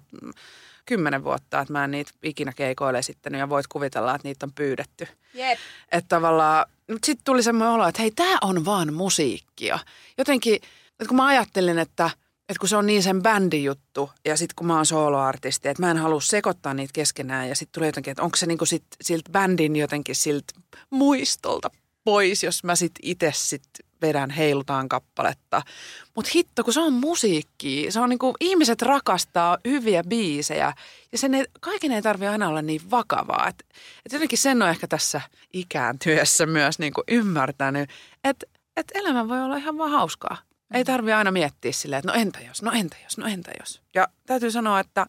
kymmenen 0.86 1.24
vuotta, 1.24 1.60
että 1.60 1.74
mä 1.74 1.84
en 1.84 1.92
niitä 1.92 2.12
ikinä 2.24 2.54
keikoille 2.54 3.00
esittänyt 3.00 3.40
ja 3.40 3.50
voit 3.50 3.68
kuvitella, 3.68 4.16
että 4.16 4.28
niitä 4.28 4.46
on 4.46 4.54
pyydetty. 4.54 5.08
Jep. 5.34 5.60
Että 5.92 6.10
tavallaan, 6.10 6.66
mutta 6.92 7.06
sitten 7.06 7.26
tuli 7.26 7.44
semmoinen 7.44 7.74
olo, 7.74 7.88
että 7.88 8.02
hei, 8.02 8.12
tämä 8.12 8.38
on 8.42 8.66
vaan 8.66 8.94
musiikkia. 8.94 9.80
Jotenkin, 10.18 10.56
että 10.56 11.08
kun 11.08 11.18
mä 11.18 11.26
ajattelin, 11.26 11.80
että, 11.80 12.10
että 12.50 12.60
kun 12.60 12.70
se 12.70 12.78
on 12.78 12.86
niin 12.86 13.04
sen 13.04 13.22
bändin 13.22 13.64
juttu 13.64 14.10
ja 14.26 14.38
sitten 14.38 14.56
kun 14.56 14.68
mä 14.68 14.76
oon 14.76 14.86
soloartisti, 14.86 15.70
että 15.70 15.84
mä 15.84 15.92
en 15.92 15.98
halua 15.98 16.22
sekoittaa 16.22 16.74
niitä 16.74 16.94
keskenään 16.94 17.50
ja 17.50 17.56
sitten 17.56 17.74
tuli 17.74 17.86
jotenkin, 17.86 18.12
että 18.12 18.24
onko 18.24 18.38
se 18.38 18.46
niinku 18.46 18.66
sit, 18.66 18.86
siltä 19.02 19.32
bändin 19.32 19.76
jotenkin 19.76 20.16
siltä 20.16 20.54
muistolta 20.90 21.70
pois, 22.04 22.44
jos 22.44 22.64
mä 22.64 22.76
sitten 22.76 23.10
itse 23.10 23.32
sitten 23.36 23.85
vedän 24.02 24.30
heilutaan 24.30 24.90
kappaletta. 24.90 25.62
Mutta 26.16 26.32
hitto, 26.36 26.64
kun 26.64 26.74
se 26.74 26.80
on 26.80 26.94
musiikki, 26.94 27.86
se 27.90 28.00
on 28.00 28.10
niinku, 28.10 28.34
ihmiset 28.40 28.82
rakastaa 28.82 29.58
hyviä 29.66 30.04
biisejä 30.04 30.74
ja 31.12 31.18
sen 31.18 31.34
ei, 31.34 31.46
kaiken 31.60 31.92
ei 31.92 32.02
tarvitse 32.02 32.30
aina 32.30 32.48
olla 32.48 32.62
niin 32.62 32.92
vakavaa. 32.92 33.48
Et, 33.48 33.66
et 34.06 34.14
jotenkin 34.14 34.38
sen 34.38 34.62
on 34.62 34.70
ehkä 34.70 34.88
tässä 34.88 35.22
ikääntyessä 35.54 36.46
myös 36.46 36.80
niinku 36.80 37.04
ymmärtänyt, 37.08 37.90
että 38.24 38.46
et 38.78 38.92
elämä 38.94 39.28
voi 39.28 39.42
olla 39.42 39.58
ihan 39.58 39.78
vaan 39.78 39.92
hauskaa. 39.92 40.38
Ei 40.74 40.86
tarvi 40.86 41.14
aina 41.14 41.32
miettiä 41.32 41.72
silleen, 41.72 42.00
että 42.00 42.12
no 42.12 42.20
entä 42.20 42.40
jos, 42.48 42.62
no 42.62 42.72
entä 42.72 42.98
jos, 43.04 43.18
no 43.18 43.28
entä 43.28 43.52
jos. 43.60 43.82
Ja 43.96 44.08
täytyy 44.26 44.52
sanoa, 44.52 44.80
että 44.80 45.06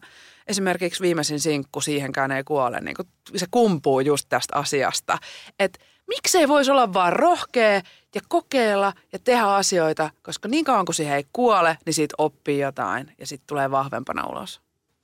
esimerkiksi 0.47 1.01
viimeisin 1.01 1.39
sinkku 1.39 1.81
siihenkään 1.81 2.31
ei 2.31 2.43
kuole, 2.43 2.81
niin 2.81 2.95
se 3.35 3.45
kumpuu 3.51 3.99
just 3.99 4.25
tästä 4.29 4.55
asiasta. 4.55 5.17
Että 5.59 5.79
miksei 6.07 6.47
voisi 6.47 6.71
olla 6.71 6.93
vaan 6.93 7.13
rohkea 7.13 7.81
ja 8.17 8.21
kokeilla 8.27 8.93
ja 9.13 9.19
tehdä 9.19 9.43
asioita, 9.45 10.09
koska 10.21 10.47
niin 10.47 10.65
kauan 10.65 10.85
kuin 10.85 10.95
siihen 10.95 11.15
ei 11.15 11.25
kuole, 11.33 11.77
niin 11.85 11.93
siitä 11.93 12.15
oppii 12.17 12.59
jotain 12.59 13.15
ja 13.19 13.27
sitten 13.27 13.47
tulee 13.47 13.71
vahvempana 13.71 14.27
ulos. 14.27 14.61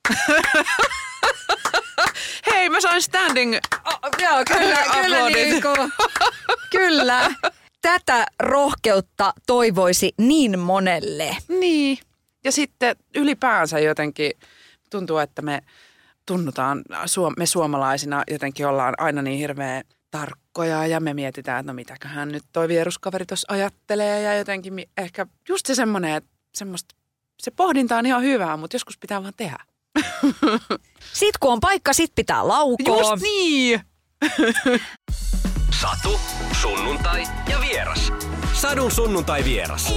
Hei, 2.50 2.70
mä 2.70 2.80
sain 2.80 3.02
standing 3.02 3.56
Oh, 3.86 3.98
joo, 4.22 4.44
kyllä, 4.48 4.84
kyllä, 5.02 5.30
niin 5.30 5.62
kuin, 5.62 5.92
kyllä. 6.70 7.34
Tätä 7.82 8.26
rohkeutta 8.40 9.32
toivoisi 9.46 10.14
niin 10.18 10.58
monelle. 10.58 11.36
Niin. 11.48 11.98
Ja 12.44 12.52
sitten 12.52 12.96
ylipäänsä 13.14 13.78
jotenkin 13.78 14.32
tuntuu, 14.90 15.18
että 15.18 15.42
me 15.42 15.60
tunnutaan, 16.26 16.82
me 17.36 17.46
suomalaisina 17.46 18.22
jotenkin 18.30 18.66
ollaan 18.66 18.94
aina 18.98 19.22
niin 19.22 19.38
hirveän 19.38 19.84
tarkkoja 20.18 20.86
ja 20.86 21.00
me 21.00 21.14
mietitään, 21.14 21.60
että 21.60 21.72
no 21.72 21.74
mitäköhän 21.74 22.28
nyt 22.28 22.44
toi 22.52 22.68
vieruskaveri 22.68 23.26
tuossa 23.26 23.52
ajattelee 23.52 24.22
ja 24.22 24.38
jotenkin 24.38 24.86
ehkä 24.96 25.26
just 25.48 25.66
se 25.66 25.74
semmoinen, 25.74 26.14
että 26.14 26.30
semmoista, 26.54 26.94
se 27.42 27.50
pohdinta 27.50 27.98
on 27.98 28.06
ihan 28.06 28.22
hyvää, 28.22 28.56
mutta 28.56 28.74
joskus 28.74 28.98
pitää 28.98 29.22
vaan 29.22 29.32
tehdä. 29.36 29.58
Sitten 31.20 31.38
kun 31.40 31.52
on 31.52 31.60
paikka, 31.60 31.92
sit 31.92 32.12
pitää 32.14 32.48
laukoa. 32.48 32.98
Just 32.98 33.22
niin! 33.22 33.80
Satu, 35.82 36.20
sunnuntai 36.60 37.22
ja 37.50 37.60
vieras. 37.60 38.12
Sadun 38.52 38.90
sunnuntai 38.90 39.44
vieras. 39.44 39.94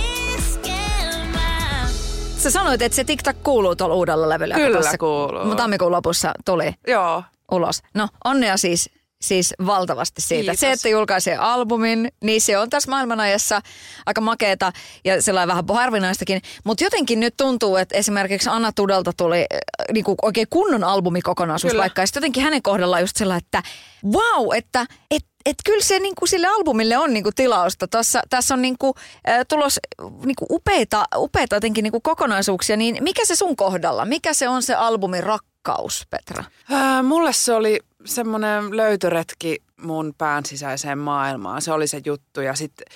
Sä 2.37 2.51
sanoit, 2.51 2.81
että 2.81 2.95
se 2.95 3.03
TikTok 3.03 3.43
kuuluu 3.43 3.75
tuolla 3.75 3.95
uudella 3.95 4.29
levyllä. 4.29 4.55
Kyllä 4.55 4.77
tossa 4.77 4.97
kuuluu. 4.97 5.55
Tammikuun 5.55 5.91
lopussa 5.91 6.33
tuli 6.45 6.73
Joo. 6.87 7.23
ulos. 7.51 7.83
No 7.93 8.07
onnea 8.23 8.57
siis, 8.57 8.89
siis 9.21 9.53
valtavasti 9.65 10.21
siitä. 10.21 10.41
Kiitos. 10.41 10.59
Se, 10.59 10.71
että 10.71 10.89
julkaisee 10.89 11.37
albumin, 11.37 12.11
niin 12.23 12.41
se 12.41 12.57
on 12.57 12.69
tässä 12.69 12.89
maailmanajassa 12.89 13.61
aika 14.05 14.21
makeeta 14.21 14.71
ja 15.05 15.21
sellainen 15.21 15.47
vähän 15.47 15.63
harvinaistakin. 15.73 16.41
Mutta 16.63 16.83
jotenkin 16.83 17.19
nyt 17.19 17.33
tuntuu, 17.37 17.75
että 17.75 17.97
esimerkiksi 17.97 18.49
Anna 18.49 18.71
Tudelta 18.71 19.13
tuli 19.17 19.39
äh, 19.39 19.59
niinku 19.93 20.15
oikein 20.21 20.47
kunnon 20.49 20.83
albumikokonaisuus 20.83 21.71
Kyllä. 21.71 21.81
vaikka. 21.81 22.01
Ja 22.01 22.07
sitten 22.07 22.21
jotenkin 22.21 22.43
hänen 22.43 22.61
kohdallaan 22.61 23.01
just 23.01 23.17
sellainen, 23.17 23.43
että 23.45 23.63
wow, 24.05 24.55
että 24.55 24.85
et, 25.11 25.25
et 25.45 25.55
kyllä 25.65 25.83
se 25.83 25.99
niinku 25.99 26.27
sille 26.27 26.47
albumille 26.47 26.97
on 26.97 27.13
niinku 27.13 27.31
tilausta. 27.35 27.87
Tossa, 27.87 28.21
tässä 28.29 28.53
on 28.53 28.61
niinku, 28.61 28.95
äh, 29.29 29.39
tulos 29.47 29.79
niinku 30.25 30.45
upeita, 30.49 31.05
upeita 31.15 31.55
jotenkin 31.55 31.83
niinku 31.83 32.01
kokonaisuuksia. 32.01 32.77
Niin 32.77 32.97
mikä 33.03 33.25
se 33.25 33.35
sun 33.35 33.55
kohdalla? 33.55 34.05
Mikä 34.05 34.33
se 34.33 34.49
on 34.49 34.63
se 34.63 34.75
albumin 34.75 35.23
rakkaus, 35.23 36.07
Petra? 36.09 36.43
Ää, 36.71 37.03
mulle 37.03 37.33
se 37.33 37.53
oli 37.53 37.79
semmoinen 38.07 38.77
löytöretki 38.77 39.57
mun 39.81 40.13
pään 40.17 40.45
sisäiseen 40.45 40.97
maailmaan. 40.97 41.61
Se 41.61 41.71
oli 41.71 41.87
se 41.87 42.01
juttu 42.05 42.41
ja 42.41 42.55
sitten 42.55 42.87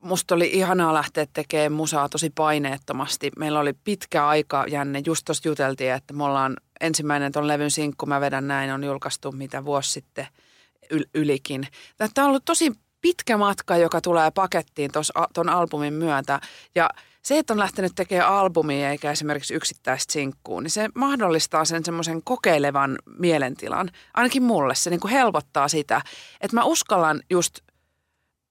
musta 0.00 0.34
oli 0.34 0.50
ihanaa 0.52 0.94
lähteä 0.94 1.26
tekemään 1.32 1.72
musaa 1.72 2.08
tosi 2.08 2.30
paineettomasti. 2.30 3.30
Meillä 3.38 3.60
oli 3.60 3.72
pitkä 3.72 4.26
aika 4.26 4.64
jänne. 4.68 5.02
Just 5.06 5.24
tuossa 5.24 5.48
juteltiin, 5.48 5.92
että 5.92 6.14
me 6.14 6.24
ollaan 6.24 6.56
ensimmäinen 6.80 7.32
ton 7.32 7.48
levyn 7.48 7.70
sinkku, 7.70 8.06
mä 8.06 8.20
vedän 8.20 8.48
näin, 8.48 8.72
on 8.72 8.84
julkaistu 8.84 9.32
mitä 9.32 9.64
vuosi 9.64 9.92
sitten 9.92 10.26
yl- 10.94 11.10
ylikin. 11.14 11.66
Tämä 11.96 12.10
on 12.18 12.28
ollut 12.28 12.44
tosi 12.44 12.72
pitkä 13.04 13.36
matka, 13.36 13.76
joka 13.76 14.00
tulee 14.00 14.30
pakettiin 14.30 14.90
ton 15.34 15.48
albumin 15.48 15.94
myötä. 15.94 16.40
Ja 16.74 16.90
se, 17.22 17.38
että 17.38 17.52
on 17.52 17.58
lähtenyt 17.58 17.92
tekemään 17.94 18.32
albumia 18.32 18.90
eikä 18.90 19.10
esimerkiksi 19.10 19.54
yksittäistä 19.54 20.12
sinkkuu, 20.12 20.60
niin 20.60 20.70
se 20.70 20.88
mahdollistaa 20.94 21.64
sen 21.64 21.84
semmoisen 21.84 22.22
kokeilevan 22.22 22.98
mielentilan. 23.18 23.90
Ainakin 24.14 24.42
mulle 24.42 24.74
se 24.74 24.90
niin 24.90 25.00
kuin 25.00 25.12
helpottaa 25.12 25.68
sitä, 25.68 26.02
että 26.40 26.56
mä 26.56 26.64
uskallan 26.64 27.22
just 27.30 27.58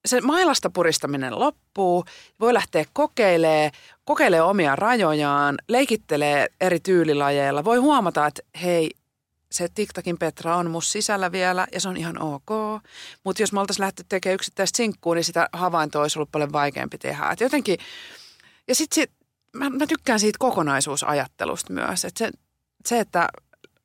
se 0.05 0.21
mailasta 0.21 0.69
puristaminen 0.69 1.39
loppuu, 1.39 2.05
voi 2.39 2.53
lähteä 2.53 2.85
kokeilemaan, 2.93 3.71
kokeilee 4.05 4.41
omia 4.41 4.75
rajojaan, 4.75 5.57
leikittelee 5.67 6.47
eri 6.61 6.79
tyylilajeilla. 6.79 7.63
Voi 7.63 7.77
huomata, 7.77 8.27
että 8.27 8.41
hei, 8.61 8.91
se 9.53 9.67
TikTokin 9.75 10.17
Petra 10.17 10.55
on 10.55 10.71
mus 10.71 10.91
sisällä 10.91 11.31
vielä 11.31 11.67
ja 11.71 11.79
se 11.81 11.89
on 11.89 11.97
ihan 11.97 12.21
ok. 12.21 12.49
Mutta 13.23 13.41
jos 13.41 13.53
me 13.53 13.59
oltaisiin 13.59 13.83
lähty 13.83 14.03
tekemään 14.09 14.35
yksittäistä 14.35 14.77
sinkkuu, 14.77 15.13
niin 15.13 15.23
sitä 15.23 15.49
havaintoa 15.53 16.01
olisi 16.01 16.19
ollut 16.19 16.31
paljon 16.31 16.51
vaikeampi 16.51 16.97
tehdä. 16.97 17.29
Et 17.31 17.39
jotenkin, 17.39 17.77
ja 18.67 18.75
sitten 18.75 18.95
sit, 18.95 19.11
mä, 19.53 19.69
mä 19.69 19.87
tykkään 19.87 20.19
siitä 20.19 20.37
kokonaisuusajattelusta 20.39 21.73
myös. 21.73 22.05
Et 22.05 22.17
se, 22.17 22.31
se, 22.85 22.99
että 22.99 23.27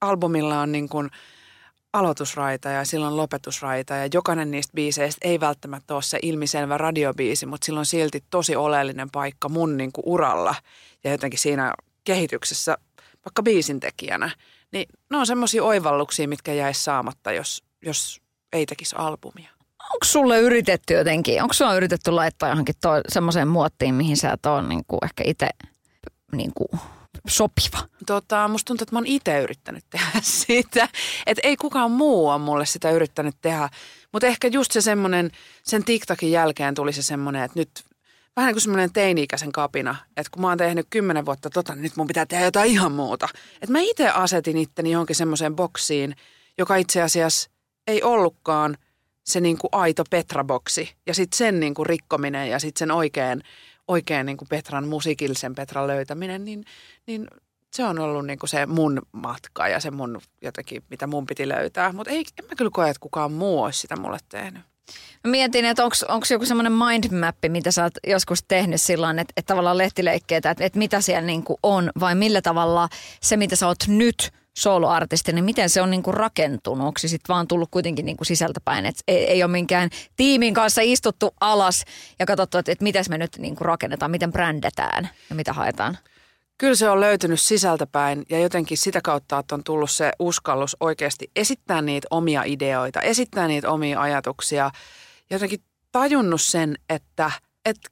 albumilla 0.01 0.61
on 0.61 0.73
niin 0.73 0.89
kuin 0.89 1.11
aloitusraita 1.93 2.69
ja 2.69 2.85
silloin 2.85 3.17
lopetusraita 3.17 3.95
ja 3.95 4.09
jokainen 4.15 4.51
niistä 4.51 4.73
biiseistä 4.75 5.29
ei 5.29 5.41
välttämättä 5.41 5.95
ole 5.95 6.03
se 6.03 6.19
ilmiselvä 6.23 6.79
radiobiisi, 6.79 7.47
mutta 7.47 7.65
sillä 7.65 7.79
on 7.79 7.87
silti 7.87 8.25
tosi 8.31 8.57
oleellinen 8.57 9.11
paikka 9.11 9.49
mun 9.49 9.77
niin 9.77 9.93
kuin 9.93 10.05
uralla 10.07 10.55
ja 11.05 11.11
jotenkin 11.11 11.39
siinä 11.39 11.75
kehityksessä 12.05 12.79
vaikka 13.25 13.43
biisin 13.43 13.81
tekijänä. 13.81 14.31
Niin 14.73 14.89
ne 15.11 15.17
on 15.17 15.27
semmoisia 15.27 15.65
oivalluksia, 15.65 16.29
mitkä 16.29 16.53
jäisi 16.53 16.85
saamatta, 16.85 17.33
jos, 17.33 17.63
jos 17.83 18.21
ei 18.53 18.67
tekisi 18.67 18.97
albumia. 18.99 19.51
Onko 19.95 20.05
sulle 20.05 20.41
yritetty 20.41 20.95
jotenkin, 20.95 21.43
onko 21.43 21.55
sulla 21.55 21.77
yritetty 21.77 22.11
laittaa 22.11 22.49
johonkin 22.49 22.75
semmoiseen 23.09 23.49
muottiin, 23.49 23.95
mihin 23.95 24.17
sä 24.17 24.33
et 24.33 24.47
ole 24.47 24.63
niin 24.63 24.83
kuin 24.89 25.05
ehkä 25.05 25.25
itse 25.27 25.49
niin 26.33 26.53
kuin 26.55 26.81
sopiva? 27.29 27.89
Tota, 28.07 28.49
musta 28.49 28.67
tuntuu, 28.67 28.83
että 28.83 28.95
mä 28.95 28.99
oon 28.99 29.07
itse 29.07 29.41
yrittänyt 29.41 29.85
tehdä 29.91 30.21
sitä. 30.47 30.89
Että 31.27 31.49
ei 31.49 31.57
kukaan 31.57 31.91
muu 31.91 32.29
ole 32.29 32.39
mulle 32.39 32.67
sitä 32.67 32.91
yrittänyt 32.91 33.35
tehdä. 33.41 33.69
Mutta 34.13 34.27
ehkä 34.27 34.49
just 34.49 34.73
se 34.73 34.81
semmoinen, 34.81 35.31
sen 35.63 35.85
TikTokin 35.85 36.31
jälkeen 36.31 36.75
tuli 36.75 36.93
se 36.93 37.03
semmoinen, 37.03 37.43
että 37.43 37.59
nyt 37.59 37.71
vähän 38.39 38.49
niin 38.49 38.55
kuin 38.55 38.63
semmoinen 38.63 38.93
teini-ikäisen 38.93 39.53
kapina. 39.53 39.97
Että 40.17 40.31
kun 40.31 40.43
mä 40.43 40.49
oon 40.49 40.59
tehnyt 40.59 40.87
kymmenen 40.91 41.27
vuotta 41.27 41.51
tota, 41.51 41.75
niin 41.75 41.83
nyt 41.83 41.97
mun 41.97 42.07
pitää 42.07 42.27
tehdä 42.27 42.45
jotain 42.45 42.71
ihan 42.71 42.93
muuta. 42.93 43.29
Että 43.55 43.73
mä 43.73 43.81
itse 43.81 44.09
asetin 44.09 44.57
itteni 44.57 44.91
johonkin 44.91 45.17
semmoiseen 45.17 45.57
boksiin, 45.57 46.17
joka 46.59 46.77
itse 46.77 47.03
asiassa 47.03 47.51
ei 47.87 48.03
ollutkaan 48.03 48.77
se 49.25 49.41
niin 49.41 49.59
kuin 49.59 49.69
aito 49.73 50.05
Petra-boksi. 50.11 50.95
Ja 51.07 51.15
sitten 51.15 51.37
sen 51.37 51.61
niin 51.61 51.75
kuin 51.75 51.87
rikkominen 51.87 52.51
ja 52.51 52.59
sitten 52.59 52.79
sen 52.79 52.91
oikein, 52.91 53.43
oikein 53.89 54.27
niin 54.27 54.37
kuin 54.37 54.49
Petran, 54.49 54.89
musiikillisen 54.89 55.55
Petran 55.55 55.87
löytäminen, 55.87 56.45
niin, 56.45 56.65
niin 57.07 57.27
se 57.73 57.85
on 57.85 57.99
ollut 57.99 58.27
niin 58.27 58.39
kuin 58.39 58.51
se 58.51 58.67
mun 58.67 59.03
matka 59.13 59.69
ja 59.69 59.81
se 59.81 59.91
mun 59.91 60.21
jotenkin, 60.43 60.83
mitä 60.91 61.07
mun 61.07 61.27
piti 61.27 61.49
löytää. 61.49 61.93
Mutta 61.93 62.11
en 62.11 62.25
mä 62.49 62.55
kyllä 62.57 62.71
koe, 62.75 62.91
että 62.91 63.01
kukaan 63.01 63.33
muu 63.33 63.63
olisi 63.63 63.81
sitä 63.81 63.97
mulle 63.97 64.19
tehnyt. 64.29 64.63
Mä 65.25 65.31
mietin, 65.31 65.65
että 65.65 65.85
onko 65.85 66.27
joku 66.31 66.47
semmoinen 66.47 66.73
mindmappi, 66.73 67.49
mitä 67.49 67.71
sä 67.71 67.83
oot 67.83 67.95
joskus 68.07 68.45
tehnyt 68.49 68.81
silloin, 68.81 69.19
että, 69.19 69.33
että 69.37 69.53
tavallaan 69.53 69.79
lehtileikkeitä, 69.79 70.51
että, 70.51 70.65
että 70.65 70.79
mitä 70.79 71.01
siellä 71.01 71.27
niin 71.27 71.43
kuin 71.43 71.57
on, 71.63 71.91
vai 72.01 72.15
millä 72.15 72.43
tavalla 72.43 72.89
se, 73.21 73.37
mitä 73.37 73.57
sä 73.57 73.67
oot 73.67 73.87
nyt 73.87 74.33
soloartisti, 74.59 75.33
niin 75.33 75.45
miten 75.45 75.71
se 75.71 75.83
on 75.83 75.91
niin 75.91 76.03
kuin 76.03 76.15
rakentunut? 76.15 76.87
Onko 76.87 76.99
se 76.99 77.09
sitten 77.09 77.35
vaan 77.35 77.49
tullut 77.49 77.69
kuitenkin 77.71 78.07
niin 78.07 78.17
kuin 78.17 78.27
sisältäpäin, 78.27 78.87
että 78.87 79.03
ei, 79.09 79.27
ei 79.27 79.43
ole 79.43 79.51
minkään 79.51 79.91
tiimin 80.17 80.55
kanssa 80.55 80.81
istuttu 80.85 81.35
alas 81.41 81.85
ja 82.19 82.27
katsottu, 82.27 82.59
että, 82.59 82.73
että 82.73 82.85
miten 82.85 83.05
me 83.09 83.19
nyt 83.19 83.39
niin 83.39 83.57
kuin 83.57 83.67
rakennetaan, 83.67 84.11
miten 84.11 84.33
brändätään 84.33 85.09
ja 85.31 85.37
mitä 85.37 85.53
haetaan? 85.53 85.99
Kyllä 86.59 86.75
se 86.75 86.91
on 86.91 87.01
löytynyt 87.01 87.41
sisältäpäin 87.41 88.23
ja 88.29 88.41
jotenkin 88.41 88.79
sitä 88.79 89.01
kautta, 89.05 89.39
että 89.39 89.55
on 89.55 89.65
tullut 89.65 89.91
se 89.91 90.13
uskallus 90.19 90.77
oikeasti 90.81 91.31
esittää 91.37 91.83
niitä 91.83 92.07
omia 92.11 92.43
ideoita, 92.47 93.01
esittää 93.01 93.49
niitä 93.49 93.71
omia 93.71 94.01
ajatuksia. 94.01 94.71
Jotenkin 95.31 95.61
tajunnut 95.93 96.41
sen, 96.41 96.75
että, 96.89 97.31
että 97.65 97.91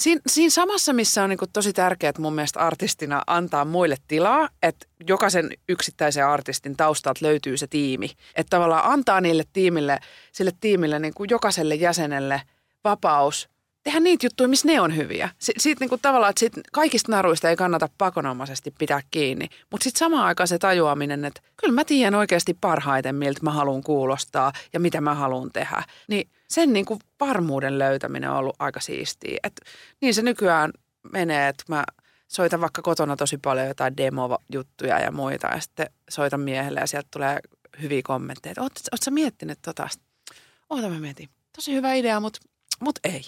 siinä, 0.00 0.20
siinä 0.26 0.50
samassa, 0.50 0.92
missä 0.92 1.22
on 1.22 1.30
niin 1.30 1.38
tosi 1.52 1.72
tärkeää 1.72 2.12
mun 2.18 2.34
mielestä 2.34 2.60
artistina 2.60 3.22
antaa 3.26 3.64
muille 3.64 3.96
tilaa, 4.08 4.48
että 4.62 4.86
jokaisen 5.08 5.50
yksittäisen 5.68 6.26
artistin 6.26 6.76
taustalta 6.76 7.26
löytyy 7.26 7.56
se 7.56 7.66
tiimi. 7.66 8.10
Että 8.36 8.50
tavallaan 8.50 8.92
antaa 8.92 9.20
niille 9.20 9.44
tiimille, 9.52 9.98
sille 10.32 10.52
tiimille 10.60 10.98
niin 10.98 11.14
kuin 11.14 11.30
jokaiselle 11.30 11.74
jäsenelle 11.74 12.42
vapaus 12.84 13.48
tehdä 13.84 14.00
niitä 14.00 14.26
juttuja, 14.26 14.48
missä 14.48 14.68
ne 14.68 14.80
on 14.80 14.96
hyviä. 14.96 15.28
Si- 15.38 15.52
siitä 15.58 15.80
niin 15.80 15.88
kuin 15.88 16.00
tavallaan, 16.02 16.34
että 16.42 16.60
kaikista 16.72 17.12
naruista 17.12 17.50
ei 17.50 17.56
kannata 17.56 17.88
pakonomaisesti 17.98 18.74
pitää 18.78 19.00
kiinni. 19.10 19.48
Mutta 19.70 19.84
sitten 19.84 19.98
samaan 19.98 20.26
aikaan 20.26 20.48
se 20.48 20.58
tajuaminen, 20.58 21.24
että 21.24 21.40
kyllä 21.56 21.74
mä 21.74 21.84
tiedän 21.84 22.14
oikeasti 22.14 22.58
parhaiten, 22.60 23.14
miltä 23.14 23.40
mä 23.42 23.50
haluan 23.50 23.82
kuulostaa 23.82 24.52
ja 24.72 24.80
mitä 24.80 25.00
mä 25.00 25.14
haluan 25.14 25.50
tehdä. 25.52 25.82
Niin 26.08 26.30
sen 26.48 26.72
niin 26.72 26.84
kuin 26.84 27.00
varmuuden 27.20 27.78
löytäminen 27.78 28.30
on 28.30 28.36
ollut 28.36 28.56
aika 28.58 28.80
siistiä. 28.80 29.38
Et 29.44 29.60
niin 30.00 30.14
se 30.14 30.22
nykyään 30.22 30.72
menee, 31.12 31.48
että 31.48 31.64
mä 31.68 31.84
soitan 32.28 32.60
vaikka 32.60 32.82
kotona 32.82 33.16
tosi 33.16 33.38
paljon 33.38 33.66
jotain 33.66 33.96
demo-juttuja 33.96 34.98
ja 34.98 35.10
muita 35.10 35.46
ja 35.46 35.60
sitten 35.60 35.86
soitan 36.08 36.40
miehelle 36.40 36.80
ja 36.80 36.86
sieltä 36.86 37.08
tulee 37.10 37.38
hyviä 37.82 38.00
kommentteja. 38.04 38.54
Oletko 38.58 39.10
miettinyt 39.10 39.58
tota? 39.62 39.88
Oota 40.70 40.88
mä 40.88 41.00
mietin. 41.00 41.28
Tosi 41.56 41.74
hyvä 41.74 41.94
idea, 41.94 42.20
mutta 42.20 42.40
mut 42.80 42.98
ei. 43.04 43.22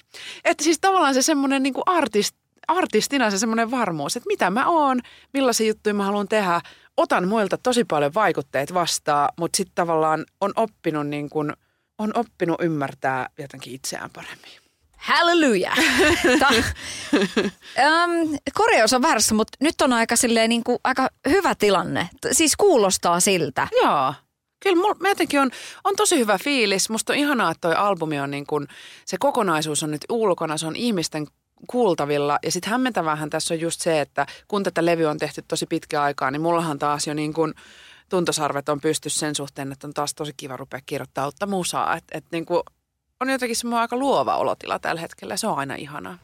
Että 0.44 0.64
siis 0.64 0.78
tavallaan 0.80 1.14
se 1.14 1.22
semmoinen 1.22 1.62
niin 1.62 1.74
artist, 1.86 2.36
artistina 2.68 3.30
se 3.30 3.38
semmoinen 3.38 3.70
varmuus, 3.70 4.16
että 4.16 4.26
mitä 4.26 4.50
mä 4.50 4.68
oon, 4.68 5.00
millaisia 5.32 5.68
juttuja 5.68 5.94
mä 5.94 6.04
haluan 6.04 6.28
tehdä. 6.28 6.60
Otan 6.96 7.28
muilta 7.28 7.58
tosi 7.58 7.84
paljon 7.84 8.14
vaikutteet 8.14 8.74
vastaan, 8.74 9.28
mutta 9.38 9.56
sitten 9.56 9.74
tavallaan 9.74 10.24
on 10.40 10.52
oppinut 10.56 11.06
niin 11.06 11.30
kuin– 11.30 11.52
on 11.98 12.12
oppinut 12.14 12.60
ymmärtää 12.60 13.28
jotenkin 13.38 13.74
itseään 13.74 14.10
paremmin. 14.10 14.50
Hallelujah! 14.96 15.78
um, 17.84 18.38
korjaus 18.54 18.92
on 18.92 19.02
väärässä, 19.02 19.34
mutta 19.34 19.56
nyt 19.60 19.80
on 19.80 19.92
aika, 19.92 20.16
silleen, 20.16 20.48
niin 20.48 20.64
kuin, 20.64 20.78
aika 20.84 21.08
hyvä 21.28 21.54
tilanne. 21.54 22.08
Siis 22.32 22.56
kuulostaa 22.56 23.20
siltä. 23.20 23.68
Joo. 23.82 24.14
Kyllä 24.60 24.76
mulla 24.76 25.08
jotenkin 25.08 25.40
on, 25.40 25.50
on 25.84 25.96
tosi 25.96 26.18
hyvä 26.18 26.38
fiilis. 26.38 26.90
Musta 26.90 27.12
on 27.12 27.18
ihanaa, 27.18 27.50
että 27.50 27.68
toi 27.68 27.74
albumi 27.74 28.20
on 28.20 28.30
niin 28.30 28.46
kuin, 28.46 28.66
se 29.04 29.16
kokonaisuus 29.20 29.82
on 29.82 29.90
nyt 29.90 30.04
ulkona, 30.10 30.58
se 30.58 30.66
on 30.66 30.76
ihmisten 30.76 31.26
kuultavilla. 31.66 32.38
Ja 32.42 32.52
sitten 32.52 32.70
hämmentävähän 32.70 33.30
tässä 33.30 33.54
on 33.54 33.60
just 33.60 33.80
se, 33.80 34.00
että 34.00 34.26
kun 34.48 34.62
tätä 34.62 34.84
levy 34.84 35.04
on 35.04 35.18
tehty 35.18 35.44
tosi 35.48 35.66
pitkä 35.66 36.02
aikaa, 36.02 36.30
niin 36.30 36.42
mullahan 36.42 36.78
taas 36.78 37.06
jo 37.06 37.14
niin 37.14 37.32
kuin– 37.34 37.54
tuntosarvet 38.08 38.68
on 38.68 38.80
pysty 38.80 39.10
sen 39.10 39.34
suhteen, 39.34 39.72
että 39.72 39.86
on 39.86 39.94
taas 39.94 40.14
tosi 40.14 40.32
kiva 40.36 40.56
rupea 40.56 40.80
kirjoittaa 40.86 41.24
uutta 41.24 41.46
musaa. 41.46 41.96
Että 41.96 42.18
et 42.18 42.24
niin 42.32 42.46
kuin 42.46 42.62
on 43.20 43.30
jotenkin 43.30 43.56
semmoinen 43.56 43.80
aika 43.80 43.96
luova 43.96 44.36
olotila 44.36 44.78
tällä 44.78 45.00
hetkellä. 45.00 45.36
Se 45.36 45.46
on 45.46 45.58
aina 45.58 45.74
ihanaa. 45.74 46.18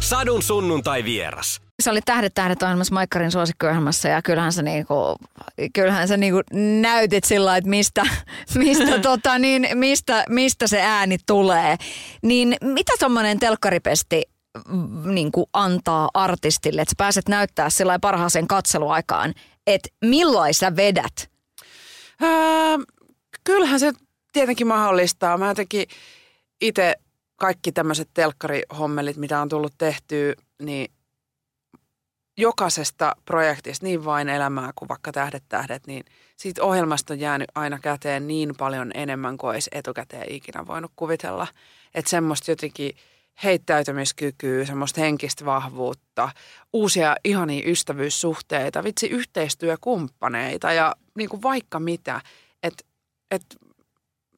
Sadun 0.00 0.42
sunnuntai 0.42 1.04
vieras. 1.04 1.60
Se 1.82 1.90
oli 1.90 2.00
Tähdet 2.04 2.34
tähdet 2.34 2.62
ohjelmassa 2.62 2.94
Maikkarin 2.94 3.30
suosikkiohjelmassa 3.30 4.08
ja 4.08 4.22
kyllähän 4.22 4.52
sä, 4.52 4.62
niinku, 4.62 4.94
kyllähän 5.74 6.08
sä 6.08 6.16
niinku 6.16 6.40
näytit 6.80 7.24
sillä 7.24 7.56
että 7.56 7.70
mistä, 7.70 8.02
mistä, 8.54 8.98
tota, 8.98 9.38
niin, 9.38 9.68
mistä, 9.74 10.24
mistä 10.28 10.66
se 10.66 10.82
ääni 10.82 11.16
tulee. 11.26 11.76
Niin 12.22 12.56
mitä 12.62 12.92
tuommoinen 12.98 13.38
telkkaripesti 13.38 14.22
niin 15.04 15.32
kuin 15.32 15.46
antaa 15.52 16.08
artistille, 16.14 16.82
että 16.82 16.90
sä 16.90 16.94
pääset 16.98 17.28
näyttää 17.28 17.70
sillä 17.70 17.98
parhaaseen 17.98 18.46
katseluaikaan, 18.46 19.34
että 19.66 19.88
milloin 20.04 20.54
sä 20.54 20.76
vedät? 20.76 21.30
Öö, 22.22 22.78
kyllähän 23.44 23.80
se 23.80 23.92
tietenkin 24.32 24.66
mahdollistaa. 24.66 25.38
Mä 25.38 25.48
jotenkin 25.48 25.86
itse 26.60 26.94
kaikki 27.36 27.72
tämmöiset 27.72 28.08
telkkarihommelit, 28.14 29.16
mitä 29.16 29.40
on 29.40 29.48
tullut 29.48 29.74
tehtyä, 29.78 30.34
niin 30.62 30.92
jokaisesta 32.36 33.16
projektista, 33.24 33.86
niin 33.86 34.04
vain 34.04 34.28
elämää 34.28 34.72
kuin 34.74 34.88
vaikka 34.88 35.12
Tähdet 35.12 35.44
tähdet, 35.48 35.86
niin 35.86 36.04
siitä 36.36 36.62
ohjelmasta 36.62 37.12
on 37.12 37.20
jäänyt 37.20 37.48
aina 37.54 37.78
käteen 37.78 38.26
niin 38.26 38.54
paljon 38.58 38.90
enemmän 38.94 39.38
kuin 39.38 39.50
olisi 39.50 39.70
etukäteen 39.72 40.32
ikinä 40.32 40.66
voinut 40.66 40.92
kuvitella. 40.96 41.46
Että 41.94 42.10
semmoista 42.10 42.50
jotenkin– 42.50 42.92
heittäytymiskykyä, 43.44 44.64
semmoista 44.64 45.00
henkistä 45.00 45.44
vahvuutta, 45.44 46.28
uusia 46.72 47.16
ihania 47.24 47.70
ystävyyssuhteita, 47.70 48.84
vitsi 48.84 49.06
yhteistyökumppaneita 49.06 50.72
ja 50.72 50.96
niin 51.16 51.28
kuin 51.28 51.42
vaikka 51.42 51.80
mitä. 51.80 52.20
Et, 52.62 52.86
et, 53.30 53.42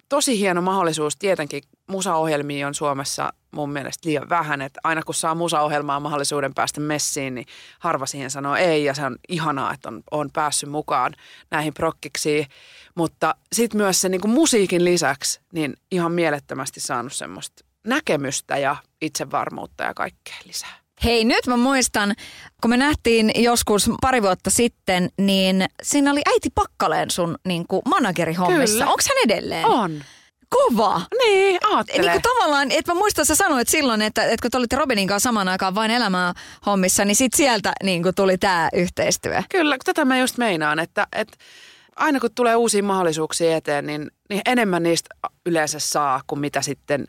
tosi 0.09 0.39
hieno 0.39 0.63
mahdollisuus 0.63 1.17
tietenkin. 1.17 1.63
Musaohjelmia 1.87 2.67
on 2.67 2.75
Suomessa 2.75 3.33
mun 3.55 3.71
mielestä 3.71 4.09
liian 4.09 4.29
vähän, 4.29 4.63
että 4.63 4.81
aina 4.85 5.03
kun 5.03 5.15
saa 5.15 5.35
musaohjelmaa 5.35 6.01
mahdollisuuden 6.01 6.55
päästä 6.55 6.81
messiin, 6.81 7.35
niin 7.35 7.47
harva 7.79 8.07
siihen 8.07 8.31
sanoo 8.31 8.55
ei 8.57 8.85
ja 8.85 8.95
se 8.95 9.05
on 9.05 9.17
ihanaa, 9.29 9.75
että 9.75 9.89
on, 9.89 10.03
on 10.11 10.31
päässyt 10.33 10.71
mukaan 10.71 11.15
näihin 11.51 11.75
prokkiksi. 11.75 12.47
Mutta 12.95 13.35
sitten 13.53 13.81
myös 13.81 14.01
se 14.01 14.09
niin 14.09 14.21
kuin 14.21 14.35
musiikin 14.35 14.85
lisäksi, 14.85 15.41
niin 15.53 15.75
ihan 15.91 16.13
mielettömästi 16.13 16.81
saanut 16.81 17.13
semmoista 17.13 17.65
näkemystä 17.87 18.59
ja 18.59 18.77
itsevarmuutta 19.03 19.85
ja 19.85 19.95
kaikkea 19.95 20.37
lisää. 20.45 20.85
Hei, 21.05 21.25
nyt 21.25 21.47
mä 21.47 21.57
muistan, 21.57 22.15
kun 22.63 22.71
me 22.71 22.77
nähtiin 22.77 23.31
joskus 23.35 23.91
pari 24.01 24.23
vuotta 24.23 24.51
sitten, 24.51 25.09
niin 25.19 25.67
siinä 25.83 26.11
oli 26.11 26.21
äiti 26.27 26.49
Pakkaleen 26.55 27.11
sun 27.11 27.39
niin 27.47 27.65
kuin 27.69 27.83
managerihommissa. 27.89 28.87
Onko 28.87 29.03
hän 29.09 29.23
edelleen? 29.25 29.67
On. 29.67 30.05
Kova. 30.55 31.01
Niin, 31.25 31.59
aattele. 31.73 32.01
Niin 32.01 32.23
kuin 32.23 32.23
tavallaan, 32.23 32.71
että 32.71 32.93
mä 32.93 32.99
muistan, 32.99 33.27
sä 33.27 33.35
sanoit 33.35 33.69
silloin, 33.69 34.03
että, 34.03 34.25
että 34.25 34.43
kun 34.43 34.51
te 34.51 34.57
olitte 34.59 34.77
Robinin 34.77 35.09
kanssa 35.09 35.29
samaan 35.29 35.49
aikaan 35.49 35.75
vain 35.75 35.91
elämää 35.91 36.33
hommissa, 36.67 37.05
niin 37.05 37.17
sit 37.17 37.35
sieltä 37.35 37.73
niin 37.83 38.03
kuin 38.03 38.15
tuli 38.15 38.39
tämä 38.39 38.69
yhteistyö. 38.73 39.43
Kyllä, 39.49 39.77
tätä 39.85 40.05
mä 40.05 40.19
just 40.19 40.39
meinaan, 40.39 40.79
että, 40.79 41.07
että 41.13 41.37
aina 41.97 42.21
kun 42.21 42.31
tulee 42.35 42.57
uusia 42.57 42.83
mahdollisuuksia 42.83 43.57
eteen, 43.57 43.87
niin, 43.87 44.11
niin 44.31 44.41
enemmän 44.47 44.83
niistä 44.83 45.15
yleensä 45.47 45.79
saa 45.79 46.21
kuin 46.27 46.41
mitä 46.41 46.63
sitten 46.63 47.07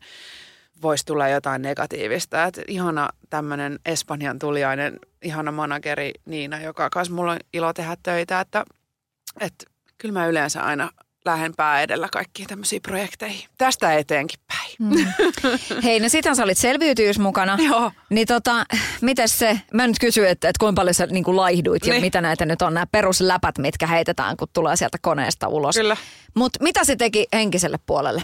voisi 0.82 1.06
tulla 1.06 1.28
jotain 1.28 1.62
negatiivista. 1.62 2.44
Et 2.44 2.62
ihana 2.68 3.10
tämmöinen 3.30 3.80
Espanjan 3.86 4.40
tuliainen, 4.40 5.00
ihana 5.22 5.52
manageri 5.52 6.12
Niina, 6.26 6.62
joka 6.62 6.90
kanssa 6.90 7.14
mulla 7.14 7.32
on 7.32 7.40
ilo 7.54 7.74
tehdä 7.74 7.98
töitä, 8.04 8.40
että, 8.40 8.66
että 9.42 9.66
kyllä 9.98 10.20
mä 10.20 10.28
yleensä 10.28 10.64
aina 10.64 10.90
lähden 11.26 11.54
pää 11.58 11.82
edellä 11.82 12.08
kaikkiin 12.12 12.48
tämmöisiin 12.48 12.82
projekteihin. 12.82 13.50
Tästä 13.58 13.94
eteenkin 13.94 14.40
päin. 14.48 14.76
Mm. 14.80 15.06
Hei, 15.84 16.00
no 16.00 16.10
sitähän 16.10 16.36
sä 16.36 16.44
olit 16.44 16.58
selviytyys 16.58 17.20
mukana. 17.20 17.58
Joo. 17.70 17.92
Niin 18.10 18.28
tota, 18.28 18.66
miten 19.02 19.30
se, 19.30 19.62
mä 19.74 19.88
nyt 19.88 20.00
kysyn, 20.00 20.30
että, 20.30 20.50
että 20.50 20.60
kuinka 20.60 20.80
paljon 20.80 20.94
sä 20.94 21.06
niin 21.06 21.24
kuin 21.24 21.38
laihduit 21.38 21.84
niin. 21.84 21.96
ja 21.96 22.02
mitä 22.02 22.22
näitä 22.22 22.46
nyt 22.46 22.62
on 22.62 22.74
nämä 22.74 22.86
perusläpät, 22.92 23.58
mitkä 23.58 23.88
heitetään, 23.88 24.38
kun 24.38 24.48
tulee 24.54 24.76
sieltä 24.76 24.98
koneesta 25.02 25.48
ulos. 25.48 25.76
Kyllä. 25.76 25.98
Mutta 26.36 26.64
mitä 26.64 26.84
se 26.84 26.96
teki 26.96 27.28
henkiselle 27.34 27.80
puolelle? 27.86 28.22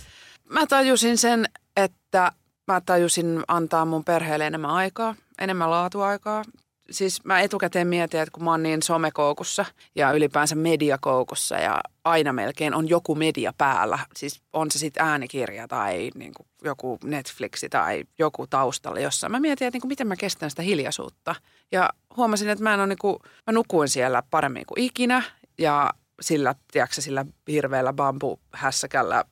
Mä 0.50 0.68
tajusin 0.68 1.18
sen, 1.18 1.50
että 1.78 2.32
mä 2.68 2.82
tajusin 2.82 3.44
antaa 3.48 3.86
mun 3.86 4.04
perheelle 4.04 4.48
enemmän 4.48 4.72
aikaa, 4.72 5.16
enemmän 5.40 5.72
laatuaikaa. 5.72 6.44
Siis 6.92 7.24
mä 7.24 7.40
etukäteen 7.40 7.88
mietin, 7.88 8.20
että 8.20 8.32
kun 8.34 8.44
mä 8.44 8.52
oon 8.52 8.64
niin 8.64 8.84
somekoukussa 8.84 9.66
ja 9.96 10.12
ylipäänsä 10.12 10.56
mediakoukussa 10.56 11.56
ja 11.56 11.82
aina 12.04 12.34
melkein 12.34 12.74
on 12.74 12.90
joku 12.90 13.16
media 13.16 13.54
päällä, 13.58 14.00
siis 14.16 14.42
on 14.54 14.72
se 14.72 14.80
sitten 14.80 15.06
äänikirja 15.06 15.68
tai 15.68 16.10
niin 16.16 16.34
kuin 16.34 16.48
joku 16.64 17.00
Netflixi 17.04 17.70
tai 17.70 18.04
joku 18.20 18.48
taustalla 18.48 19.00
jossain. 19.00 19.32
Mä 19.32 19.40
mietin, 19.40 19.68
että 19.68 19.76
niin 19.76 19.82
kuin 19.82 19.90
miten 19.90 20.08
mä 20.08 20.16
kestän 20.16 20.50
sitä 20.50 20.62
hiljaisuutta. 20.62 21.36
Ja 21.72 21.90
huomasin, 22.18 22.50
että 22.50 22.64
mä, 22.64 22.74
en 22.74 22.80
ole 22.80 22.88
niin 22.88 22.98
kuin, 23.02 23.18
mä 23.48 23.54
nukuin 23.54 23.90
siellä 23.90 24.24
paremmin 24.30 24.66
kuin 24.66 24.82
ikinä 24.84 25.24
ja 25.58 25.94
sillä, 26.22 26.56
tiedätkö, 26.72 27.02
sillä 27.02 27.26
hirveällä 27.48 27.94
bambuhässäkällä 27.94 29.26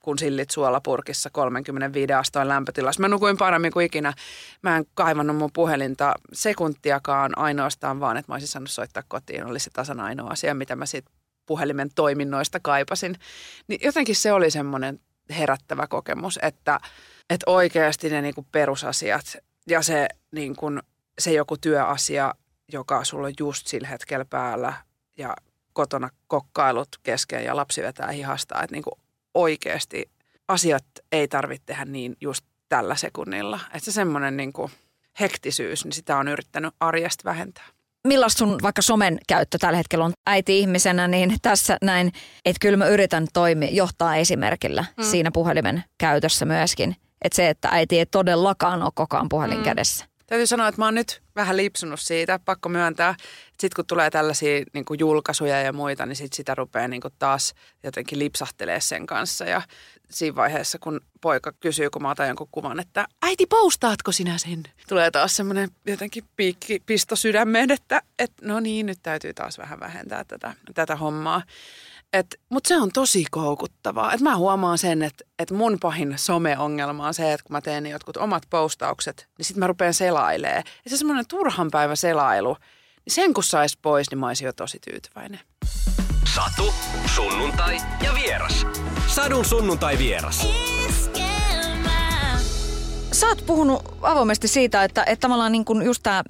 kun 0.00 0.18
sillit 0.18 0.50
suolapurkissa 0.50 1.30
35 1.30 2.12
asteen 2.12 2.48
lämpötilassa. 2.48 3.00
Mä 3.00 3.08
nukuin 3.08 3.36
paremmin 3.36 3.72
kuin 3.72 3.86
ikinä. 3.86 4.12
Mä 4.62 4.76
en 4.76 4.84
kaivannut 4.94 5.36
mun 5.36 5.52
puhelinta 5.52 6.14
sekuntiakaan 6.32 7.38
ainoastaan 7.38 8.00
vaan, 8.00 8.16
että 8.16 8.32
mä 8.32 8.34
olisin 8.34 8.48
saanut 8.48 8.70
soittaa 8.70 9.02
kotiin. 9.08 9.46
Oli 9.46 9.60
se 9.60 9.70
tasan 9.70 10.00
ainoa 10.00 10.30
asia, 10.30 10.54
mitä 10.54 10.76
mä 10.76 10.86
siitä 10.86 11.10
puhelimen 11.46 11.88
toiminnoista 11.94 12.60
kaipasin. 12.60 13.14
Niin 13.68 13.80
jotenkin 13.84 14.16
se 14.16 14.32
oli 14.32 14.50
semmoinen 14.50 15.00
herättävä 15.30 15.86
kokemus, 15.86 16.38
että, 16.42 16.80
että 17.30 17.50
oikeasti 17.50 18.10
ne 18.10 18.22
niinku 18.22 18.46
perusasiat 18.52 19.36
ja 19.66 19.82
se, 19.82 20.08
niinku, 20.32 20.66
se 21.18 21.32
joku 21.32 21.56
työasia, 21.56 22.34
joka 22.72 23.04
sulla 23.04 23.26
on 23.26 23.32
just 23.40 23.66
sillä 23.66 23.88
hetkellä 23.88 24.24
päällä 24.24 24.72
ja 25.18 25.36
kotona 25.72 26.10
kokkailut 26.26 26.88
kesken 27.02 27.44
ja 27.44 27.56
lapsi 27.56 27.82
vetää 27.82 28.10
hihasta, 28.10 28.62
että 28.62 28.76
niinku 28.76 28.98
oikeasti 29.38 30.10
asiat 30.48 30.84
ei 31.12 31.28
tarvitse 31.28 31.66
tehdä 31.66 31.84
niin 31.84 32.16
just 32.20 32.44
tällä 32.68 32.94
sekunnilla. 32.94 33.60
Että 33.66 33.84
se 33.84 33.92
semmoinen 33.92 34.36
niin 34.36 34.52
kuin 34.52 34.70
hektisyys, 35.20 35.84
niin 35.84 35.92
sitä 35.92 36.16
on 36.16 36.28
yrittänyt 36.28 36.74
arjesta 36.80 37.24
vähentää. 37.24 37.64
Millaista 38.08 38.38
sun 38.38 38.58
vaikka 38.62 38.82
somen 38.82 39.18
käyttö 39.28 39.58
tällä 39.60 39.76
hetkellä 39.76 40.04
on 40.04 40.12
äiti-ihmisenä, 40.26 41.08
niin 41.08 41.36
tässä 41.42 41.78
näin, 41.82 42.12
että 42.44 42.60
kyllä 42.60 42.76
mä 42.76 42.86
yritän 42.86 43.26
toimia, 43.32 43.70
johtaa 43.70 44.16
esimerkillä 44.16 44.84
mm. 44.96 45.04
siinä 45.04 45.30
puhelimen 45.34 45.84
käytössä 45.98 46.44
myöskin. 46.44 46.96
että 47.22 47.36
se, 47.36 47.48
että 47.48 47.68
äiti 47.72 47.98
ei 47.98 48.06
todellakaan 48.06 48.82
ole 48.82 48.92
koko 48.94 49.16
ajan 49.16 49.28
puhelin 49.28 49.58
mm. 49.58 49.64
kädessä. 49.64 50.04
Täytyy 50.28 50.46
sanoa, 50.46 50.68
että 50.68 50.80
mä 50.80 50.84
oon 50.84 50.94
nyt 50.94 51.22
vähän 51.36 51.56
lipsunut 51.56 52.00
siitä, 52.00 52.38
pakko 52.44 52.68
myöntää. 52.68 53.14
Sitten 53.48 53.76
kun 53.76 53.86
tulee 53.86 54.10
tällaisia 54.10 54.64
niin 54.72 54.84
kuin 54.84 55.00
julkaisuja 55.00 55.62
ja 55.62 55.72
muita, 55.72 56.06
niin 56.06 56.16
sit 56.16 56.32
sitä 56.32 56.54
rupeaa 56.54 56.88
niin 56.88 57.00
kuin 57.00 57.14
taas 57.18 57.54
jotenkin 57.82 58.18
lipsahtelee 58.18 58.80
sen 58.80 59.06
kanssa. 59.06 59.44
Ja 59.44 59.62
siinä 60.10 60.34
vaiheessa, 60.34 60.78
kun 60.78 61.00
poika 61.20 61.52
kysyy, 61.52 61.90
kun 61.90 62.02
mä 62.02 62.10
otan 62.10 62.28
jonkun 62.28 62.48
kuvan, 62.50 62.80
että 62.80 63.08
äiti, 63.22 63.46
postaatko 63.46 64.12
sinä 64.12 64.38
sen? 64.38 64.62
Tulee 64.88 65.10
taas 65.10 65.36
semmoinen 65.36 65.70
jotenkin 65.86 66.24
piikki, 66.36 66.82
pisto 66.86 67.16
sydämeen, 67.16 67.70
että, 67.70 68.02
että 68.18 68.46
no 68.46 68.60
niin, 68.60 68.86
nyt 68.86 68.98
täytyy 69.02 69.34
taas 69.34 69.58
vähän 69.58 69.80
vähentää 69.80 70.24
tätä, 70.24 70.54
tätä 70.74 70.96
hommaa. 70.96 71.42
Mutta 72.48 72.68
se 72.68 72.76
on 72.76 72.90
tosi 72.92 73.24
koukuttavaa. 73.30 74.12
Et 74.12 74.20
mä 74.20 74.36
huomaan 74.36 74.78
sen, 74.78 75.02
että 75.02 75.24
et 75.38 75.50
mun 75.50 75.78
pahin 75.80 76.14
some-ongelma 76.16 77.06
on 77.06 77.14
se, 77.14 77.32
että 77.32 77.44
kun 77.44 77.52
mä 77.52 77.60
teen 77.60 77.86
jotkut 77.86 78.16
omat 78.16 78.42
postaukset, 78.50 79.28
niin 79.38 79.44
sitten 79.46 79.60
mä 79.60 79.66
rupean 79.66 79.94
selailemaan. 79.94 80.62
Ja 80.84 80.90
se 80.90 80.96
semmoinen 80.96 81.26
turhan 81.28 81.70
päivä 81.70 81.96
selailu, 81.96 82.56
niin 83.04 83.14
sen 83.14 83.34
kun 83.34 83.44
sais 83.44 83.76
pois, 83.82 84.10
niin 84.10 84.18
mä 84.18 84.26
olisin 84.26 84.46
jo 84.46 84.52
tosi 84.52 84.78
tyytyväinen. 84.90 85.40
Satu, 86.34 86.74
sunnuntai 87.14 87.76
ja 88.04 88.14
vieras. 88.14 88.66
Sadun 89.06 89.44
sunnuntai 89.44 89.98
vieras. 89.98 90.46
Sä 93.12 93.26
oot 93.26 93.46
puhunut 93.46 93.82
avoimesti 94.02 94.48
siitä, 94.48 94.84
että, 94.84 95.04
että 95.04 95.20
tavallaan 95.20 95.52
niin 95.52 95.64
kuin 95.64 95.82
just 95.82 96.02
tämä 96.02 96.22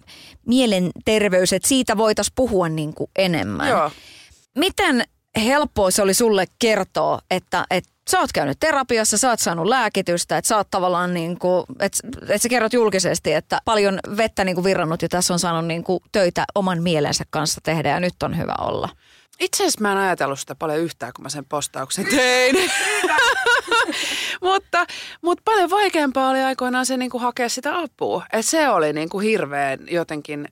mielenterveys, 0.46 1.52
että 1.52 1.68
siitä 1.68 1.96
voitaisiin 1.96 2.32
puhua 2.36 2.68
niin 2.68 2.94
kuin 2.94 3.10
enemmän. 3.16 3.68
Joo. 3.68 3.90
Miten 4.56 5.04
helppoa 5.36 5.90
se 5.90 6.02
oli 6.02 6.14
sulle 6.14 6.46
kertoa, 6.58 7.18
että, 7.30 7.64
että 7.70 7.90
sä 8.10 8.20
oot 8.20 8.32
käynyt 8.32 8.60
terapiassa, 8.60 9.18
sä 9.18 9.30
oot 9.30 9.40
saanut 9.40 9.66
lääkitystä, 9.66 10.38
että 10.38 10.48
sä 10.48 10.56
oot 10.56 10.70
tavallaan 10.70 11.14
niin 11.14 11.38
kuin, 11.38 11.64
että, 11.80 11.98
että 12.22 12.38
sä 12.38 12.48
kerrot 12.48 12.72
julkisesti, 12.72 13.32
että 13.32 13.60
paljon 13.64 13.98
vettä 14.16 14.44
niin 14.44 14.54
kuin 14.54 14.64
virrannut 14.64 15.02
ja 15.02 15.08
tässä 15.08 15.34
on 15.34 15.38
saanut 15.38 15.66
niin 15.66 15.84
kuin 15.84 16.00
töitä 16.12 16.44
oman 16.54 16.82
mielensä 16.82 17.24
kanssa 17.30 17.60
tehdä 17.64 17.88
ja 17.88 18.00
nyt 18.00 18.22
on 18.22 18.38
hyvä 18.38 18.54
olla. 18.60 18.88
Itse 19.40 19.62
asiassa 19.62 19.80
mä 19.80 19.92
en 19.92 19.98
ajatellut 19.98 20.40
sitä 20.40 20.54
paljon 20.54 20.78
yhtään, 20.78 21.12
kun 21.16 21.22
mä 21.22 21.28
sen 21.28 21.44
postauksen 21.44 22.06
tein. 22.06 22.56
mutta, 24.42 24.86
mutta 25.22 25.42
paljon 25.44 25.70
vaikeampaa 25.70 26.30
oli 26.30 26.42
aikoinaan 26.42 26.86
se 26.86 26.96
niin 26.96 27.10
kuin 27.10 27.22
hakea 27.22 27.48
sitä 27.48 27.78
apua. 27.78 28.26
Et 28.32 28.46
se 28.46 28.68
oli 28.68 28.92
niin 28.92 29.08
kuin 29.08 29.24
hirveän 29.24 29.78
jotenkin 29.90 30.48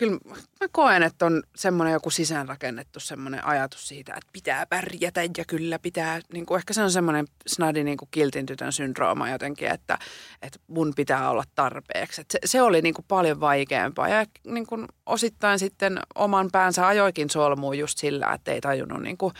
kyllä 0.00 0.18
mä 0.60 0.66
koen, 0.72 1.02
että 1.02 1.26
on 1.26 1.42
semmoinen 1.56 1.92
joku 1.92 2.10
sisäänrakennettu 2.10 3.00
semmoinen 3.00 3.46
ajatus 3.46 3.88
siitä, 3.88 4.12
että 4.12 4.30
pitää 4.32 4.66
pärjätä 4.66 5.22
ja 5.38 5.44
kyllä 5.46 5.78
pitää, 5.78 6.20
niin 6.32 6.46
kuin 6.46 6.58
ehkä 6.58 6.72
se 6.72 6.82
on 6.82 6.90
semmoinen 6.90 7.26
snadi 7.46 7.84
niin 7.84 7.96
kuin 7.96 8.08
kiltin 8.10 8.46
tytön 8.46 8.72
syndrooma 8.72 9.30
jotenkin, 9.30 9.68
että, 9.68 9.98
että 10.42 10.58
mun 10.66 10.92
pitää 10.96 11.30
olla 11.30 11.44
tarpeeksi. 11.54 12.22
Se, 12.30 12.38
se 12.44 12.62
oli 12.62 12.82
niin 12.82 12.94
kuin 12.94 13.04
paljon 13.08 13.40
vaikeampaa 13.40 14.08
ja 14.08 14.26
niin 14.46 14.66
kuin 14.66 14.86
osittain 15.06 15.58
sitten 15.58 15.98
oman 16.14 16.48
päänsä 16.52 16.86
ajoikin 16.86 17.30
solmuun 17.30 17.78
just 17.78 17.98
sillä, 17.98 18.32
että 18.32 18.52
ei 18.52 18.60
tajunnut 18.60 19.02
niin 19.02 19.18
kuin 19.18 19.34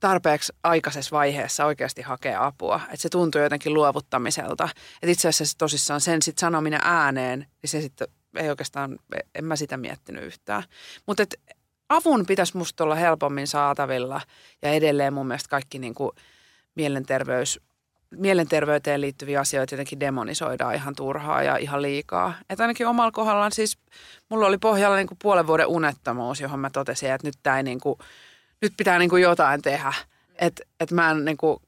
tarpeeksi 0.00 0.52
aikaisessa 0.62 1.16
vaiheessa 1.16 1.64
oikeasti 1.64 2.02
hakea 2.02 2.46
apua. 2.46 2.80
Että 2.84 2.96
se 2.96 3.08
tuntui 3.08 3.42
jotenkin 3.42 3.74
luovuttamiselta. 3.74 4.68
Että 5.02 5.12
itse 5.12 5.28
asiassa 5.28 5.58
tosissaan 5.58 6.00
sen 6.00 6.22
sitten 6.22 6.40
sanominen 6.40 6.80
ääneen, 6.82 7.38
niin 7.38 7.70
se 7.70 7.80
sitten 7.80 8.08
ei 8.36 8.50
oikeastaan, 8.50 8.98
en 9.34 9.44
mä 9.44 9.56
sitä 9.56 9.76
miettinyt 9.76 10.24
yhtään. 10.24 10.62
Mutta 11.06 11.22
avun 11.88 12.26
pitäisi 12.26 12.56
musta 12.56 12.84
olla 12.84 12.94
helpommin 12.94 13.46
saatavilla 13.46 14.20
ja 14.62 14.70
edelleen 14.70 15.12
mun 15.12 15.26
mielestä 15.26 15.48
kaikki 15.48 15.78
niin 15.78 15.94
kuin 15.94 16.10
mielenterveys, 16.74 17.60
mielenterveyteen 18.10 19.00
liittyviä 19.00 19.40
asioita 19.40 19.74
jotenkin 19.74 20.00
demonisoidaan 20.00 20.74
ihan 20.74 20.94
turhaa 20.94 21.42
ja 21.42 21.56
ihan 21.56 21.82
liikaa. 21.82 22.34
Että 22.50 22.64
ainakin 22.64 22.86
omalla 22.86 23.10
kohdallaan 23.10 23.52
siis, 23.52 23.78
mulla 24.28 24.46
oli 24.46 24.58
pohjalla 24.58 24.96
niin 24.96 25.06
kuin 25.06 25.18
puolen 25.22 25.46
vuoden 25.46 25.66
unettomuus, 25.66 26.40
johon 26.40 26.60
mä 26.60 26.70
totesin, 26.70 27.10
että 27.10 27.26
nyt, 27.26 27.34
tää 27.42 27.56
ei 27.56 27.62
niin 27.62 27.80
kuin, 27.80 27.98
nyt 28.62 28.72
pitää 28.76 28.98
niin 28.98 29.10
kuin 29.10 29.22
jotain 29.22 29.62
tehdä. 29.62 29.92
Että 30.38 30.62
et 30.80 30.90
mä 30.90 31.10
en 31.10 31.24
niin 31.24 31.36
kuin 31.36 31.58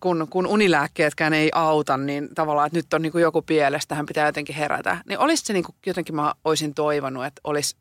kun, 0.00 0.26
kun 0.30 0.46
unilääkkeetkään 0.46 1.32
ei 1.32 1.50
auta, 1.54 1.96
niin 1.96 2.28
tavallaan, 2.34 2.66
että 2.66 2.78
nyt 2.78 2.94
on 2.94 3.02
niin 3.02 3.12
kuin 3.12 3.22
joku 3.22 3.42
pielestä, 3.42 3.94
hän 3.94 4.06
pitää 4.06 4.26
jotenkin 4.26 4.56
herätä. 4.56 4.98
Niin 5.08 5.18
olisi 5.18 5.44
se 5.46 5.52
niin 5.52 5.64
kuin, 5.64 5.76
jotenkin 5.86 6.14
mä 6.14 6.34
olisin 6.44 6.74
toivonut, 6.74 7.24
että 7.24 7.40
olisi 7.44 7.76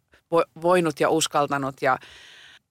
voinut 0.61 0.99
ja 0.99 1.09
uskaltanut 1.09 1.81
ja 1.81 1.97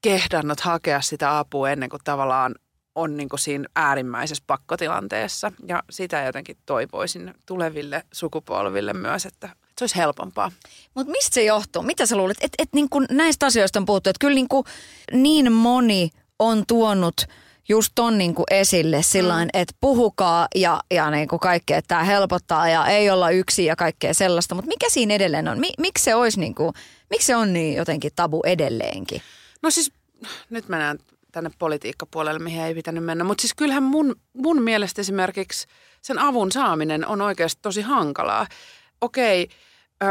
kehdannut 0.02 0.60
hakea 0.60 1.00
sitä 1.00 1.38
apua 1.38 1.70
ennen 1.70 1.88
kuin 1.88 2.00
tavallaan 2.04 2.54
on 2.94 3.16
niin 3.16 3.28
kuin 3.28 3.40
siinä 3.40 3.68
äärimmäisessä 3.76 4.44
pakkotilanteessa. 4.46 5.52
Ja 5.66 5.82
sitä 5.90 6.22
jotenkin 6.22 6.56
toivoisin 6.66 7.34
tuleville 7.46 8.02
sukupolville 8.12 8.92
myös, 8.92 9.26
että 9.26 9.48
se 9.78 9.82
olisi 9.82 9.96
helpompaa. 9.96 10.52
Mutta 10.94 11.10
mistä 11.10 11.34
se 11.34 11.44
johtuu? 11.44 11.82
Mitä 11.82 12.06
sä 12.06 12.16
luulet? 12.16 12.36
Että 12.40 12.62
et, 12.62 12.68
niin 12.72 12.88
näistä 13.10 13.46
asioista 13.46 13.78
on 13.78 13.86
puhuttu, 13.86 14.10
että 14.10 14.20
kyllä 14.20 14.34
niin, 14.34 14.48
kuin 14.48 14.64
niin 15.12 15.52
moni 15.52 16.10
on 16.38 16.64
tuonut– 16.66 17.14
just 17.68 17.92
ton 17.94 18.18
niin 18.18 18.34
kuin 18.34 18.46
esille 18.50 19.02
sillä 19.02 19.44
mm. 19.44 19.48
että 19.52 19.74
puhukaa 19.80 20.48
ja, 20.54 20.80
ja 20.90 21.10
niin 21.10 21.28
kuin 21.28 21.40
kaikkea, 21.40 21.78
että 21.78 21.88
tämä 21.88 22.04
helpottaa 22.04 22.68
ja 22.68 22.86
ei 22.86 23.10
olla 23.10 23.30
yksi 23.30 23.64
ja 23.64 23.76
kaikkea 23.76 24.14
sellaista. 24.14 24.54
Mutta 24.54 24.68
mikä 24.68 24.86
siinä 24.88 25.14
edelleen 25.14 25.48
on? 25.48 25.58
Miksi 25.78 26.04
se 26.04 26.14
olisi 26.14 26.40
niin 26.40 26.54
kuin, 26.54 26.72
miksi 27.10 27.26
se 27.26 27.36
on 27.36 27.52
niin 27.52 27.74
jotenkin 27.76 28.12
tabu 28.16 28.42
edelleenkin? 28.46 29.22
No 29.62 29.70
siis 29.70 29.92
nyt 30.50 30.68
mennään 30.68 30.98
tänne 31.32 31.50
politiikkapuolelle, 31.58 32.38
mihin 32.38 32.62
ei 32.62 32.74
pitänyt 32.74 33.04
mennä. 33.04 33.24
Mutta 33.24 33.42
siis 33.42 33.54
kyllähän 33.54 33.82
mun, 33.82 34.16
mun 34.32 34.62
mielestä 34.62 35.00
esimerkiksi 35.00 35.66
sen 36.02 36.18
avun 36.18 36.52
saaminen 36.52 37.06
on 37.06 37.20
oikeasti 37.20 37.62
tosi 37.62 37.82
hankalaa. 37.82 38.46
Okei, 39.00 39.48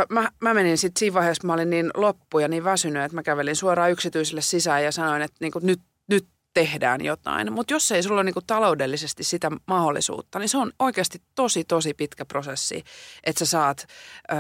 Mä, 0.09 0.31
mä 0.39 0.53
menin 0.53 0.77
sitten 0.77 0.99
siinä 0.99 1.13
vaiheessa, 1.13 1.47
mä 1.47 1.53
olin 1.53 1.69
niin 1.69 1.91
loppu 1.95 2.39
ja 2.39 2.47
niin 2.47 2.63
väsynyt, 2.63 3.03
että 3.03 3.15
mä 3.15 3.23
kävelin 3.23 3.55
suoraan 3.55 3.91
yksityiselle 3.91 4.41
sisään 4.41 4.83
ja 4.83 4.91
sanoin, 4.91 5.21
että 5.21 5.37
niinku 5.39 5.59
nyt, 5.59 5.79
nyt 5.79 5.81
tehdään 6.53 7.05
jotain. 7.05 7.53
Mutta 7.53 7.73
jos 7.73 7.91
ei 7.91 8.03
sulla 8.03 8.15
ole 8.15 8.23
niinku 8.23 8.41
taloudellisesti 8.47 9.23
sitä 9.23 9.51
mahdollisuutta, 9.65 10.39
niin 10.39 10.49
se 10.49 10.57
on 10.57 10.71
oikeasti 10.79 11.21
tosi, 11.35 11.63
tosi 11.63 11.93
pitkä 11.93 12.25
prosessi, 12.25 12.83
että 13.23 13.39
sä 13.39 13.45
saat 13.45 13.87
ö, 14.31 14.35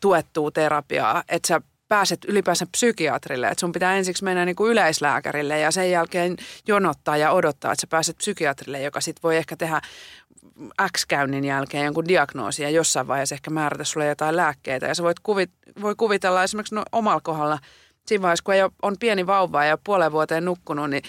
tuettua 0.00 0.50
terapiaa, 0.50 1.24
että 1.28 1.48
sä 1.48 1.60
pääset 1.88 2.24
ylipäänsä 2.24 2.66
psykiatrille, 2.72 3.48
että 3.48 3.60
sun 3.60 3.72
pitää 3.72 3.96
ensiksi 3.96 4.24
mennä 4.24 4.44
niin 4.44 4.56
kuin 4.56 4.72
yleislääkärille 4.72 5.58
ja 5.58 5.70
sen 5.70 5.90
jälkeen 5.90 6.36
jonottaa 6.66 7.16
ja 7.16 7.32
odottaa, 7.32 7.72
että 7.72 7.80
sä 7.80 7.86
pääset 7.86 8.16
psykiatrille, 8.16 8.82
joka 8.82 9.00
sitten 9.00 9.22
voi 9.22 9.36
ehkä 9.36 9.56
tehdä 9.56 9.80
X-käynnin 10.96 11.44
jälkeen 11.44 11.84
jonkun 11.84 12.08
diagnoosin 12.08 12.62
ja 12.62 12.70
jossain 12.70 13.08
vaiheessa 13.08 13.34
ehkä 13.34 13.50
määrätä 13.50 13.84
sulle 13.84 14.06
jotain 14.06 14.36
lääkkeitä. 14.36 14.86
Ja 14.86 14.94
sä 14.94 15.02
voit 15.02 15.20
kuvit, 15.20 15.50
voi 15.80 15.94
kuvitella 15.94 16.42
esimerkiksi 16.42 16.74
no, 16.74 16.82
omalla 16.92 17.20
kohdalla, 17.20 17.58
siinä 18.06 18.22
vaiheessa 18.22 18.44
kun 18.44 18.54
ei 18.54 18.62
ole, 18.62 18.72
on 18.82 18.96
pieni 19.00 19.26
vauva 19.26 19.64
ja 19.64 19.78
puolen 19.84 20.12
vuoteen 20.12 20.44
nukkunut, 20.44 20.90
niin 20.90 21.02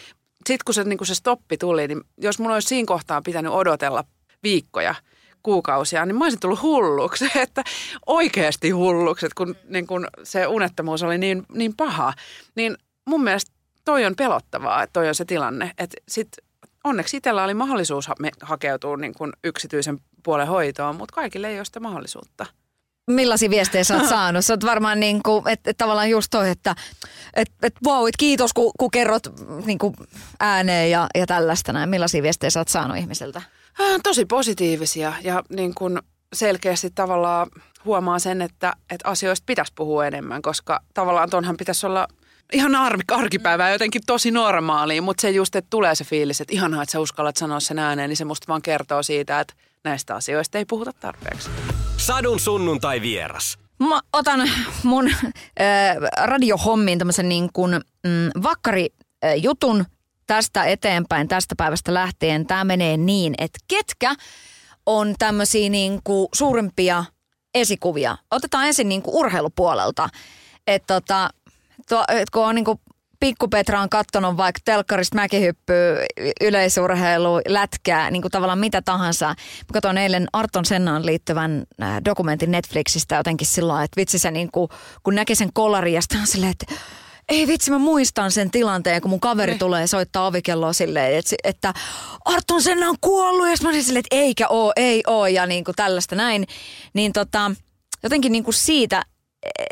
sitten 0.52 0.66
kun 0.66 0.74
se, 0.74 0.84
niin 0.84 0.98
kun 0.98 1.08
se 1.08 1.16
stoppi 1.16 1.58
tuli, 1.58 1.88
niin 1.88 2.02
jos 2.18 2.40
mun 2.40 2.52
olisi 2.52 2.68
siinä 2.68 2.86
kohtaa 2.86 3.22
pitänyt 3.22 3.52
odotella 3.52 4.04
viikkoja, 4.44 4.96
kuukausia, 5.44 6.06
niin 6.06 6.16
mä 6.16 6.26
olisin 6.26 6.40
tullut 6.40 6.62
hulluksi, 6.62 7.26
että 7.36 7.64
oikeasti 8.06 8.70
hulluksi, 8.70 9.26
että 9.26 9.36
kun, 9.38 9.56
niin 9.70 9.88
kun 9.88 10.08
se 10.24 10.48
unettomuus 10.48 11.04
oli 11.04 11.18
niin, 11.18 11.46
niin 11.54 11.76
paha. 11.76 12.14
Niin 12.56 12.78
mun 13.06 13.24
mielestä 13.24 13.52
toi 13.86 14.06
on 14.06 14.16
pelottavaa, 14.16 14.84
että 14.84 14.94
toi 14.94 15.08
on 15.08 15.16
se 15.16 15.26
tilanne. 15.26 15.72
Että 15.78 15.98
sit 16.08 16.30
onneksi 16.84 17.18
itsellä 17.18 17.44
oli 17.44 17.54
mahdollisuus 17.54 18.08
ha- 18.08 18.16
hakeutua 18.42 18.98
niin 18.98 19.14
kun 19.14 19.34
yksityisen 19.44 20.00
puolen 20.24 20.48
hoitoon, 20.48 20.96
mutta 20.96 21.16
kaikille 21.16 21.48
ei 21.50 21.60
ole 21.60 21.66
sitä 21.66 21.80
mahdollisuutta. 21.80 22.46
Millaisia 23.08 23.50
viestejä 23.50 23.84
sä 23.84 23.96
oot 23.98 24.10
saanut? 24.16 24.46
Sä 24.46 24.54
oot 24.54 24.66
varmaan 24.66 25.00
niin 25.00 25.24
kuin, 25.24 25.48
että 25.48 25.70
et 25.70 25.78
tavallaan 25.78 26.10
just 26.10 26.28
toi, 26.32 26.50
että 26.50 26.76
et, 27.34 27.52
et 27.64 27.74
wow, 27.86 28.08
et 28.08 28.18
kiitos 28.18 28.54
kun, 28.54 28.72
kun 28.80 28.92
kerrot 28.92 29.24
niin 29.66 29.78
kuin 29.78 29.96
ääneen 30.40 30.92
ja, 30.92 31.08
ja 31.16 31.28
tällaista 31.28 31.74
näin. 31.74 31.90
Millaisia 31.90 32.24
viestejä 32.24 32.50
sä 32.50 32.60
oot 32.60 32.68
saanut 32.68 32.98
ihmisiltä? 32.98 33.42
Tosi 34.04 34.26
positiivisia 34.26 35.14
ja 35.24 35.44
niin 35.50 35.76
kuin 35.76 36.00
selkeästi 36.34 36.90
tavallaan 36.96 37.48
huomaa 37.86 38.20
sen, 38.20 38.42
että, 38.42 38.74
että 38.90 39.10
asioista 39.10 39.44
pitäisi 39.46 39.74
puhua 39.76 40.06
enemmän, 40.06 40.42
koska 40.42 40.80
tavallaan 40.94 41.30
tuonhan 41.30 41.58
pitäisi 41.58 41.86
olla 41.86 42.08
ihan 42.54 42.76
arkipäivää 43.08 43.72
jotenkin 43.72 44.02
tosi 44.06 44.32
normaaliin, 44.32 45.04
mutta 45.04 45.22
se 45.22 45.30
just, 45.30 45.56
että 45.56 45.70
tulee 45.70 45.96
se 45.96 46.04
fiilis, 46.04 46.42
että 46.42 46.54
ihanaa, 46.54 46.84
että 46.84 46.92
sä 46.92 47.00
uskallat 47.00 47.38
sanoa 47.38 47.60
sen 47.60 47.80
ääneen, 47.80 48.10
niin 48.10 48.18
se 48.18 48.26
musta 48.26 48.48
vaan 48.48 48.62
kertoo 48.62 49.04
siitä, 49.04 49.40
että 49.40 49.54
näistä 49.84 50.16
asioista 50.16 50.58
ei 50.58 50.66
puhuta 50.66 50.94
tarpeeksi. 50.94 51.50
Sadun 52.02 52.40
sunnuntai 52.40 53.02
vieras. 53.02 53.58
Mä 53.80 54.02
otan 54.14 54.50
mun 54.84 55.08
äh, 55.08 55.96
radiohommiin 56.18 57.00
tämmöisen 57.00 57.30
niin 57.30 57.50
kuin 57.54 57.72
mm, 58.04 58.44
vakkarijutun 58.44 59.86
tästä 60.28 60.64
eteenpäin, 60.64 61.28
tästä 61.28 61.56
päivästä 61.58 61.94
lähtien. 61.94 62.48
Tämä 62.48 62.64
menee 62.64 62.98
niin, 62.98 63.34
että 63.38 63.60
ketkä 63.68 64.16
on 64.86 65.16
tämmöisiä 65.20 65.70
niin 65.70 66.00
kuin 66.04 66.28
suurimpia 66.34 67.06
esikuvia. 67.54 68.18
Otetaan 68.32 68.68
ensin 68.68 68.90
niin 68.90 69.02
kuin 69.02 69.16
urheilupuolelta. 69.16 70.10
Että 70.68 71.02
tota, 71.02 71.30
et 72.10 72.30
kun 72.30 72.46
on 72.46 72.56
niin 72.56 72.66
kuin 72.66 72.80
pikkupetra 73.22 73.82
on 73.82 73.90
kattonut 73.90 74.38
vaikka 74.38 74.62
telkkarista 74.66 75.16
mäkihyppyä, 75.16 76.06
yleisurheilu, 76.42 77.42
lätkää, 77.48 78.12
niin 78.12 78.22
kuin 78.22 78.32
tavallaan 78.32 78.60
mitä 78.60 78.82
tahansa. 78.82 79.28
Mä 79.28 79.74
katsoin 79.74 79.98
eilen 79.98 80.28
Arton 80.34 80.66
Sennaan 80.66 81.06
liittyvän 81.06 81.64
äh, 81.82 82.02
dokumentin 82.06 82.52
Netflixistä 82.52 83.16
jotenkin 83.16 83.48
sillä 83.48 83.84
että 83.84 84.02
vitsi 84.02 84.20
se 84.20 84.32
niin 84.32 84.52
kuin, 84.52 84.70
kun 85.04 85.16
näki 85.16 85.36
sen 85.36 85.50
kolarin 85.54 85.94
ja 85.94 86.02
sitten 86.02 86.28
silleen, 86.28 86.52
että 86.52 86.76
ei 87.30 87.48
vitsi, 87.48 87.72
mä 87.72 87.78
muistan 87.78 88.32
sen 88.32 88.52
tilanteen, 88.52 89.02
kun 89.02 89.10
mun 89.10 89.20
kaveri 89.20 89.52
ne. 89.52 89.58
tulee 89.58 89.88
soittaa 89.88 90.28
ovikelloa 90.28 90.74
silleen, 90.74 91.18
että, 91.18 91.36
että 91.44 91.74
Arton 92.26 92.62
Senna 92.62 92.90
on 92.90 92.96
kuollut. 93.02 93.48
Ja 93.48 93.56
mä 93.64 93.70
olin 93.70 93.84
silleen, 93.84 94.04
että 94.06 94.16
eikä 94.16 94.48
oo, 94.48 94.74
ei 94.76 95.04
oo 95.08 95.28
ja 95.28 95.46
niin 95.46 95.64
kuin 95.64 95.76
tällaista 95.76 96.16
näin. 96.16 96.48
Niin 96.94 97.14
tota, 97.14 97.52
jotenkin 98.04 98.32
niin 98.32 98.44
kuin 98.44 98.54
siitä 98.54 99.04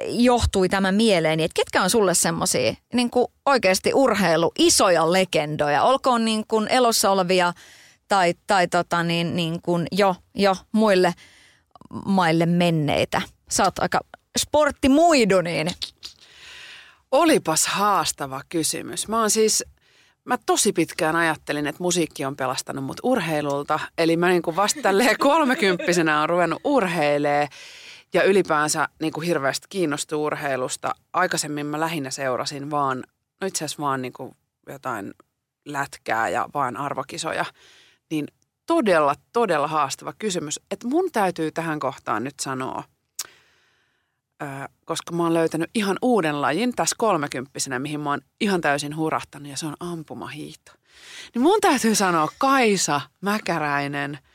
johtui 0.08 0.70
tämä 0.70 0.92
mieleeni, 0.92 1.44
että 1.44 1.56
ketkä 1.56 1.84
on 1.84 1.90
sulle 1.90 2.14
semmoisia 2.14 2.74
niin 2.94 3.12
oikeasti 3.46 3.94
urheilu, 3.94 4.52
isoja 4.60 5.12
legendoja, 5.12 5.84
olkoon 5.84 6.26
niin 6.26 6.44
kuin 6.48 6.68
elossa 6.68 7.12
olevia 7.12 7.54
tai, 8.08 8.34
tai 8.48 8.68
tota 8.68 9.04
niin, 9.04 9.36
niin 9.36 9.62
kuin 9.62 9.88
jo, 9.92 10.16
jo 10.36 10.56
muille 10.72 11.14
maille 12.06 12.46
menneitä. 12.46 13.22
Sä 13.50 13.64
oot 13.64 13.80
aika 13.80 14.00
sporttimuidu, 14.40 15.42
niin... 15.42 15.72
Olipas 17.12 17.68
haastava 17.68 18.42
kysymys. 18.50 19.08
Mä 19.08 19.20
oon 19.20 19.32
siis, 19.32 19.64
mä 20.26 20.38
tosi 20.46 20.74
pitkään 20.74 21.16
ajattelin, 21.16 21.68
että 21.68 21.84
musiikki 21.84 22.26
on 22.26 22.36
pelastanut 22.36 22.84
mut 22.84 22.98
urheilulta. 23.04 23.80
Eli 23.98 24.18
mä 24.18 24.30
niin 24.30 24.42
kuin 24.42 24.56
vasta 24.56 24.82
tälleen 24.82 25.18
kolmekymppisenä 25.20 26.22
on 26.22 26.30
ruvennut 26.30 26.62
urheilee 26.64 27.48
ja 28.14 28.24
ylipäänsä 28.24 28.88
niin 29.02 29.14
kuin 29.14 29.28
hirveästi 29.28 29.68
kiinnostuu 29.70 30.26
urheilusta. 30.26 30.96
Aikaisemmin 31.14 31.66
mä 31.66 31.80
lähinnä 31.80 32.10
seurasin 32.10 32.72
vaan, 32.72 33.04
no 33.42 33.48
itse 33.48 33.66
asiassa 33.66 33.84
vaan 33.84 34.02
niin 34.02 34.14
kuin 34.14 34.36
jotain 34.68 35.14
lätkää 35.66 36.30
ja 36.30 36.50
vaan 36.54 36.78
arvokisoja. 36.78 37.46
Niin 38.10 38.28
todella, 38.66 39.16
todella 39.34 39.68
haastava 39.68 40.14
kysymys. 40.20 40.60
Että 40.72 40.88
mun 40.88 41.12
täytyy 41.12 41.52
tähän 41.52 41.80
kohtaan 41.80 42.24
nyt 42.24 42.40
sanoa, 42.42 42.84
koska 44.86 45.16
mä 45.16 45.24
oon 45.24 45.34
löytänyt 45.34 45.70
ihan 45.76 45.98
uuden 46.02 46.42
lajin 46.42 46.76
tässä 46.76 46.96
kolmekymppisenä, 47.00 47.80
mihin 47.80 48.00
mä 48.00 48.10
oon 48.10 48.22
ihan 48.42 48.62
täysin 48.62 48.96
hurahtanut 48.96 49.50
ja 49.50 49.58
se 49.58 49.66
on 49.66 49.76
ampumahiihto. 49.80 50.72
Niin 51.34 51.42
mun 51.42 51.62
täytyy 51.62 51.96
sanoa 51.96 52.28
Kaisa 52.38 53.02
Mäkäräinen– 53.22 54.20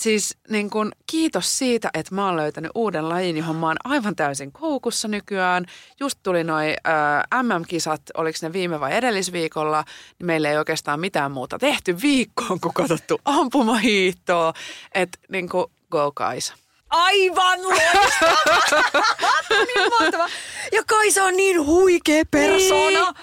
Siis 0.00 0.36
niin 0.48 0.70
kun, 0.70 0.92
kiitos 1.06 1.58
siitä, 1.58 1.90
että 1.94 2.14
mä 2.14 2.26
oon 2.26 2.36
löytänyt 2.36 2.70
uuden 2.74 3.08
lajin, 3.08 3.36
johon 3.36 3.56
mä 3.56 3.66
oon 3.66 3.76
aivan 3.84 4.16
täysin 4.16 4.52
koukussa 4.52 5.08
nykyään. 5.08 5.66
Just 6.00 6.18
tuli 6.22 6.44
noi 6.44 6.74
äh, 6.88 7.42
MM-kisat, 7.42 8.02
oliko 8.16 8.38
ne 8.42 8.52
viime 8.52 8.80
vai 8.80 8.96
edellisviikolla, 8.96 9.84
niin 10.18 10.26
meillä 10.26 10.50
ei 10.50 10.56
oikeastaan 10.56 11.00
mitään 11.00 11.32
muuta 11.32 11.58
tehty 11.58 12.00
viikkoon, 12.02 12.60
kun 12.60 12.74
katsottu 12.74 13.20
ampumahiihtoa. 13.24 14.52
Että 14.94 15.18
niin 15.28 15.48
kuin, 15.48 15.66
go 15.90 16.12
Kaisa. 16.14 16.54
Aivan 16.90 17.62
loistavaa! 17.62 18.74
niin 19.66 20.28
Ja 20.72 20.82
Kaisa 20.86 21.24
on 21.24 21.36
niin 21.36 21.66
huikea 21.66 22.24
persona. 22.30 23.10
Niin. 23.10 23.14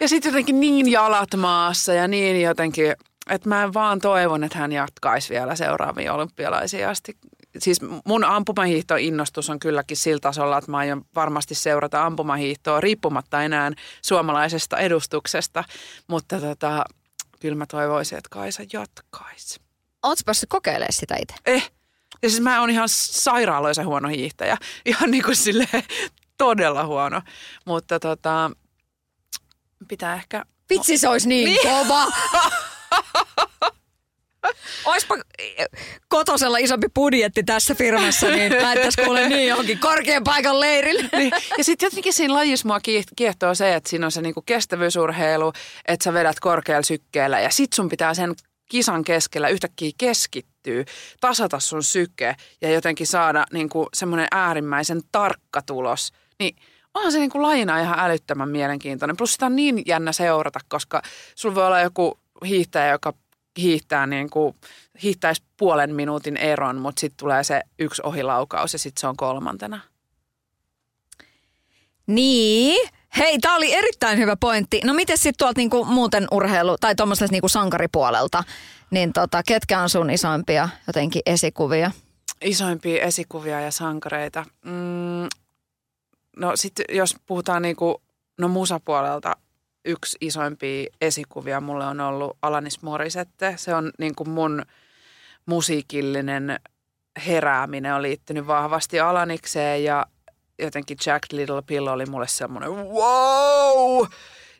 Ja 0.00 0.08
sitten 0.08 0.30
jotenkin 0.30 0.60
niin 0.60 0.90
jalat 0.90 1.34
maassa 1.36 1.92
ja 1.92 2.08
niin 2.08 2.42
jotenkin 2.42 2.94
että 3.28 3.48
mä 3.48 3.74
vaan 3.74 4.00
toivon, 4.00 4.44
että 4.44 4.58
hän 4.58 4.72
jatkaisi 4.72 5.30
vielä 5.30 5.56
seuraaviin 5.56 6.10
olympialaisiin 6.12 6.88
asti. 6.88 7.16
Siis 7.58 7.80
mun 8.04 8.24
ampumahiihto-innostus 8.24 9.50
on 9.50 9.58
kylläkin 9.58 9.96
sillä 9.96 10.20
tasolla, 10.20 10.58
että 10.58 10.70
mä 10.70 10.76
aion 10.76 11.04
varmasti 11.14 11.54
seurata 11.54 12.06
ampumahiihtoa 12.06 12.80
riippumatta 12.80 13.42
enää 13.42 13.72
suomalaisesta 14.02 14.78
edustuksesta. 14.78 15.64
Mutta 16.06 16.40
tota, 16.40 16.84
kyllä 17.40 17.56
mä 17.56 17.66
toivoisin, 17.66 18.18
että 18.18 18.28
Kaisa 18.30 18.62
jatkaisi. 18.72 19.60
Oletko 20.02 20.22
päässyt 20.24 20.48
kokeilemaan 20.48 20.92
sitä 20.92 21.16
itse? 21.22 21.34
Eh. 21.46 21.70
Ja 22.22 22.30
siis 22.30 22.42
mä 22.42 22.60
oon 22.60 22.70
ihan 22.70 22.88
sairaaloisen 22.88 23.86
huono 23.86 24.08
hiihtäjä. 24.08 24.56
Ihan 24.84 25.10
niin 25.10 25.22
kuin 25.22 25.36
silleen 25.36 25.82
todella 26.38 26.86
huono. 26.86 27.22
Mutta 27.66 28.00
tota, 28.00 28.50
pitää 29.88 30.14
ehkä... 30.14 30.44
Vitsi 30.70 30.98
se 30.98 31.08
olisi 31.08 31.28
niin, 31.28 31.44
niin. 31.44 31.60
kova! 31.62 32.06
Oispa 34.84 35.16
kotosella 36.08 36.58
isompi 36.58 36.86
budjetti 36.94 37.42
tässä 37.42 37.74
firmassa, 37.74 38.26
niin 38.30 38.52
lähdettäisiin 38.52 39.04
kuule 39.04 39.28
niin 39.28 39.48
johonkin 39.48 39.78
korkean 39.78 40.24
paikan 40.24 40.60
leirille. 40.60 41.08
Niin. 41.18 41.32
Ja 41.58 41.64
sitten 41.64 41.86
jotenkin 41.86 42.12
siinä 42.12 42.34
lajissa 42.34 42.68
mua 42.68 42.80
kiehtoo 43.16 43.54
se, 43.54 43.74
että 43.74 43.90
siinä 43.90 44.06
on 44.06 44.12
se 44.12 44.20
niinku 44.22 44.42
kestävyysurheilu, 44.42 45.52
että 45.88 46.04
sä 46.04 46.12
vedät 46.12 46.40
korkealla 46.40 46.82
sykkeellä 46.82 47.40
ja 47.40 47.50
sit 47.50 47.72
sun 47.72 47.88
pitää 47.88 48.14
sen 48.14 48.34
kisan 48.68 49.04
keskellä 49.04 49.48
yhtäkkiä 49.48 49.90
keskittyy, 49.98 50.84
tasata 51.20 51.60
sun 51.60 51.82
syke 51.82 52.36
ja 52.60 52.70
jotenkin 52.70 53.06
saada 53.06 53.44
niinku 53.52 53.88
semmoinen 53.94 54.28
äärimmäisen 54.30 55.00
tarkka 55.12 55.62
tulos. 55.62 56.12
Niin 56.38 56.56
onhan 56.94 57.12
se 57.12 57.18
niinku 57.18 57.42
lajina 57.42 57.80
ihan 57.80 57.98
älyttömän 57.98 58.48
mielenkiintoinen. 58.48 59.16
Plus 59.16 59.32
sitä 59.32 59.46
on 59.46 59.56
niin 59.56 59.82
jännä 59.86 60.12
seurata, 60.12 60.60
koska 60.68 61.02
sulla 61.34 61.54
voi 61.54 61.66
olla 61.66 61.80
joku 61.80 62.18
hiihtäjä, 62.46 62.92
joka 62.92 63.14
hiihtää 63.58 64.06
niin 64.06 64.30
kuin, 64.30 64.54
hiihtäisi 65.02 65.42
puolen 65.56 65.94
minuutin 65.94 66.36
eron, 66.36 66.76
mutta 66.76 67.00
sitten 67.00 67.16
tulee 67.16 67.44
se 67.44 67.62
yksi 67.78 68.02
ohilaukaus 68.04 68.72
ja 68.72 68.78
sitten 68.78 69.00
se 69.00 69.06
on 69.06 69.16
kolmantena. 69.16 69.80
Niin. 72.06 72.88
Hei, 73.18 73.38
tämä 73.38 73.56
oli 73.56 73.74
erittäin 73.74 74.18
hyvä 74.18 74.36
pointti. 74.36 74.80
No 74.84 74.94
miten 74.94 75.18
sitten 75.18 75.38
tuolta 75.38 75.60
niinku 75.60 75.84
muuten 75.84 76.26
urheilu 76.30 76.76
tai 76.80 76.94
tuommoiselta 76.94 77.32
niinku 77.32 77.48
sankaripuolelta, 77.48 78.44
niin 78.90 79.12
tota, 79.12 79.42
ketkä 79.42 79.80
on 79.80 79.88
sun 79.88 80.10
isoimpia 80.10 80.68
jotenkin 80.86 81.22
esikuvia? 81.26 81.90
Isoimpia 82.42 83.02
esikuvia 83.02 83.60
ja 83.60 83.70
sankareita. 83.70 84.44
Mm, 84.64 85.28
no 86.36 86.52
sitten 86.54 86.84
jos 86.88 87.16
puhutaan 87.26 87.62
niinku, 87.62 88.02
no 88.38 88.48
musapuolelta, 88.48 89.36
yksi 89.88 90.18
isoimpia 90.20 90.86
esikuvia 91.00 91.60
mulle 91.60 91.86
on 91.86 92.00
ollut 92.00 92.36
Alanis 92.42 92.82
Morissette. 92.82 93.54
Se 93.56 93.74
on 93.74 93.90
niin 93.98 94.14
kuin 94.14 94.30
mun 94.30 94.62
musiikillinen 95.46 96.60
herääminen 97.26 97.94
on 97.94 98.02
liittynyt 98.02 98.46
vahvasti 98.46 99.00
Alanikseen 99.00 99.84
ja 99.84 100.06
jotenkin 100.58 100.96
Jack 101.06 101.32
Little 101.32 101.62
Pill 101.62 101.86
oli 101.86 102.06
mulle 102.06 102.28
semmoinen 102.28 102.70
wow! 102.70 104.06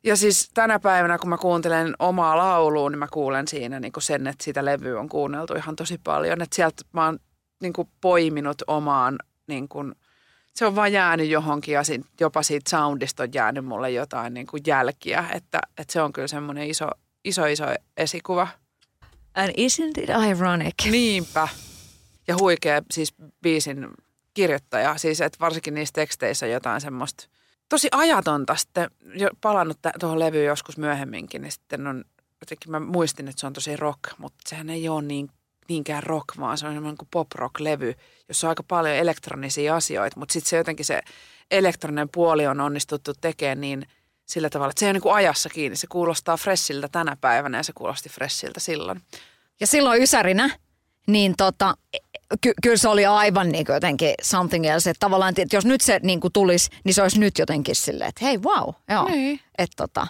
Ja 0.04 0.16
siis 0.16 0.50
tänä 0.54 0.78
päivänä, 0.78 1.18
kun 1.18 1.28
mä 1.28 1.38
kuuntelen 1.38 1.94
omaa 1.98 2.36
laulua, 2.36 2.90
niin 2.90 2.98
mä 2.98 3.08
kuulen 3.12 3.48
siinä 3.48 3.80
niin 3.80 3.92
kuin 3.92 4.02
sen, 4.02 4.26
että 4.26 4.44
sitä 4.44 4.64
levyä 4.64 5.00
on 5.00 5.08
kuunneltu 5.08 5.54
ihan 5.54 5.76
tosi 5.76 6.00
paljon. 6.04 6.42
Että 6.42 6.56
sieltä 6.56 6.82
mä 6.92 7.04
oon 7.04 7.18
niin 7.62 7.72
kuin 7.72 7.88
poiminut 8.00 8.62
omaan 8.66 9.18
niin 9.46 9.68
kuin– 9.68 9.94
se 10.58 10.66
on 10.66 10.76
vaan 10.76 10.92
jäänyt 10.92 11.28
johonkin 11.28 11.74
ja 11.74 11.84
sit, 11.84 12.06
jopa 12.20 12.42
siitä 12.42 12.70
soundista 12.70 13.22
on 13.22 13.28
jäänyt 13.34 13.64
mulle 13.64 13.90
jotain 13.90 14.34
niin 14.34 14.46
kuin 14.46 14.62
jälkiä, 14.66 15.24
että, 15.32 15.60
että 15.78 15.92
se 15.92 16.02
on 16.02 16.12
kyllä 16.12 16.28
semmoinen 16.28 16.70
iso, 16.70 16.86
iso, 17.24 17.46
iso 17.46 17.64
esikuva. 17.96 18.48
And 19.34 19.48
isn't 19.48 20.02
it 20.02 20.10
ironic? 20.28 20.84
Niinpä. 20.90 21.48
Ja 22.28 22.36
huikea 22.40 22.82
siis 22.90 23.14
biisin 23.42 23.88
kirjoittaja, 24.34 24.98
siis 24.98 25.20
että 25.20 25.38
varsinkin 25.40 25.74
niissä 25.74 25.92
teksteissä 25.92 26.46
jotain 26.46 26.80
semmoista 26.80 27.28
tosi 27.68 27.88
ajatonta 27.92 28.56
sitten, 28.56 28.90
jo 29.14 29.30
palannut 29.40 29.78
tuohon 30.00 30.18
levyyn 30.18 30.46
joskus 30.46 30.78
myöhemminkin, 30.78 31.42
niin 31.42 31.52
sitten 31.52 31.86
on 31.86 32.04
jotenkin 32.40 32.70
mä 32.70 32.80
muistin, 32.80 33.28
että 33.28 33.40
se 33.40 33.46
on 33.46 33.52
tosi 33.52 33.76
rock, 33.76 34.00
mutta 34.18 34.38
sehän 34.48 34.70
ei 34.70 34.88
ole 34.88 35.02
niin 35.02 35.30
niinkään 35.68 36.02
rock, 36.02 36.38
vaan 36.38 36.58
se 36.58 36.66
on 36.66 36.74
semmoinen 36.74 36.98
kuin 36.98 37.08
pop-rock-levy, 37.10 37.94
jossa 38.28 38.46
on 38.46 38.48
aika 38.48 38.62
paljon 38.62 38.96
elektronisia 38.96 39.76
asioita, 39.76 40.20
mutta 40.20 40.32
sitten 40.32 40.50
se 40.50 40.56
jotenkin 40.56 40.86
se 40.86 41.00
elektroninen 41.50 42.08
puoli 42.08 42.46
on 42.46 42.60
onnistuttu 42.60 43.12
tekemään 43.20 43.60
niin 43.60 43.86
sillä 44.26 44.50
tavalla, 44.50 44.70
että 44.70 44.80
se 44.80 44.86
ei 44.86 44.88
ole 44.88 44.92
niin 44.92 45.02
kuin 45.02 45.14
ajassa 45.14 45.48
kiinni. 45.48 45.76
Se 45.76 45.86
kuulostaa 45.86 46.36
freshiltä 46.36 46.88
tänä 46.88 47.16
päivänä 47.20 47.58
ja 47.58 47.62
se 47.62 47.72
kuulosti 47.72 48.08
freshiltä 48.08 48.60
silloin. 48.60 49.02
Ja 49.60 49.66
silloin 49.66 50.02
Ysärinä, 50.02 50.50
niin 51.06 51.34
tota, 51.36 51.74
ky- 52.40 52.54
kyllä 52.62 52.76
se 52.76 52.88
oli 52.88 53.06
aivan 53.06 53.48
niin 53.48 53.66
jotenkin 53.68 54.14
something 54.22 54.66
else. 54.66 54.90
Että 54.90 55.00
tavallaan, 55.00 55.34
että 55.36 55.56
jos 55.56 55.64
nyt 55.64 55.80
se 55.80 56.00
niin 56.02 56.20
kuin 56.20 56.32
tulisi, 56.32 56.70
niin 56.84 56.94
se 56.94 57.02
olisi 57.02 57.20
nyt 57.20 57.38
jotenkin 57.38 57.74
silleen, 57.74 58.08
että 58.08 58.24
hei 58.24 58.38
wow, 58.38 58.74
joo. 58.88 59.08
Niin. 59.08 59.40
Että 59.58 59.76
tota, 59.76 60.06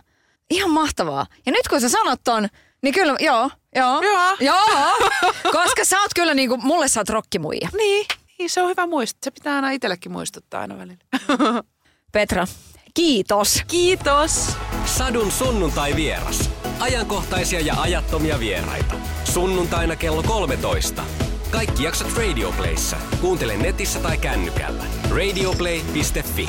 ihan 0.50 0.70
mahtavaa. 0.70 1.26
Ja 1.46 1.52
nyt 1.52 1.68
kun 1.68 1.80
sä 1.80 1.88
sanot 1.88 2.20
ton, 2.24 2.48
niin 2.82 2.94
kyllä, 2.94 3.16
joo, 3.20 3.50
joo. 3.76 4.02
Joo. 4.02 4.36
Joo. 4.40 4.96
Koska 5.62 5.84
sä 5.84 6.00
oot 6.00 6.10
kyllä 6.14 6.34
niinku, 6.34 6.56
mulle 6.56 6.88
sä 6.88 7.00
oot 7.00 7.08
rokkimuija. 7.08 7.68
Niin, 7.76 8.06
niin 8.38 8.50
se 8.50 8.62
on 8.62 8.68
hyvä 8.68 8.86
muistaa. 8.86 9.18
Se 9.24 9.30
pitää 9.30 9.54
aina 9.54 9.70
itsellekin 9.70 10.12
muistuttaa 10.12 10.60
aina 10.60 10.78
välillä. 10.78 11.04
Petra, 12.12 12.46
kiitos. 12.94 13.62
Kiitos. 13.68 14.56
Sadun 14.86 15.32
sunnuntai 15.32 15.96
vieras. 15.96 16.50
Ajankohtaisia 16.80 17.60
ja 17.60 17.74
ajattomia 17.80 18.38
vieraita. 18.38 18.94
Sunnuntaina 19.24 19.96
kello 19.96 20.22
13. 20.22 21.02
Kaikki 21.50 21.84
jaksot 21.84 22.16
Radioplayssa. 22.16 22.96
Kuuntele 23.20 23.56
netissä 23.56 23.98
tai 24.00 24.18
kännykällä. 24.18 24.84
Radioplay.fi. 25.10 26.48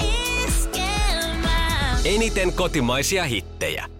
Eniten 2.05 2.53
kotimaisia 2.53 3.23
hittejä. 3.23 3.98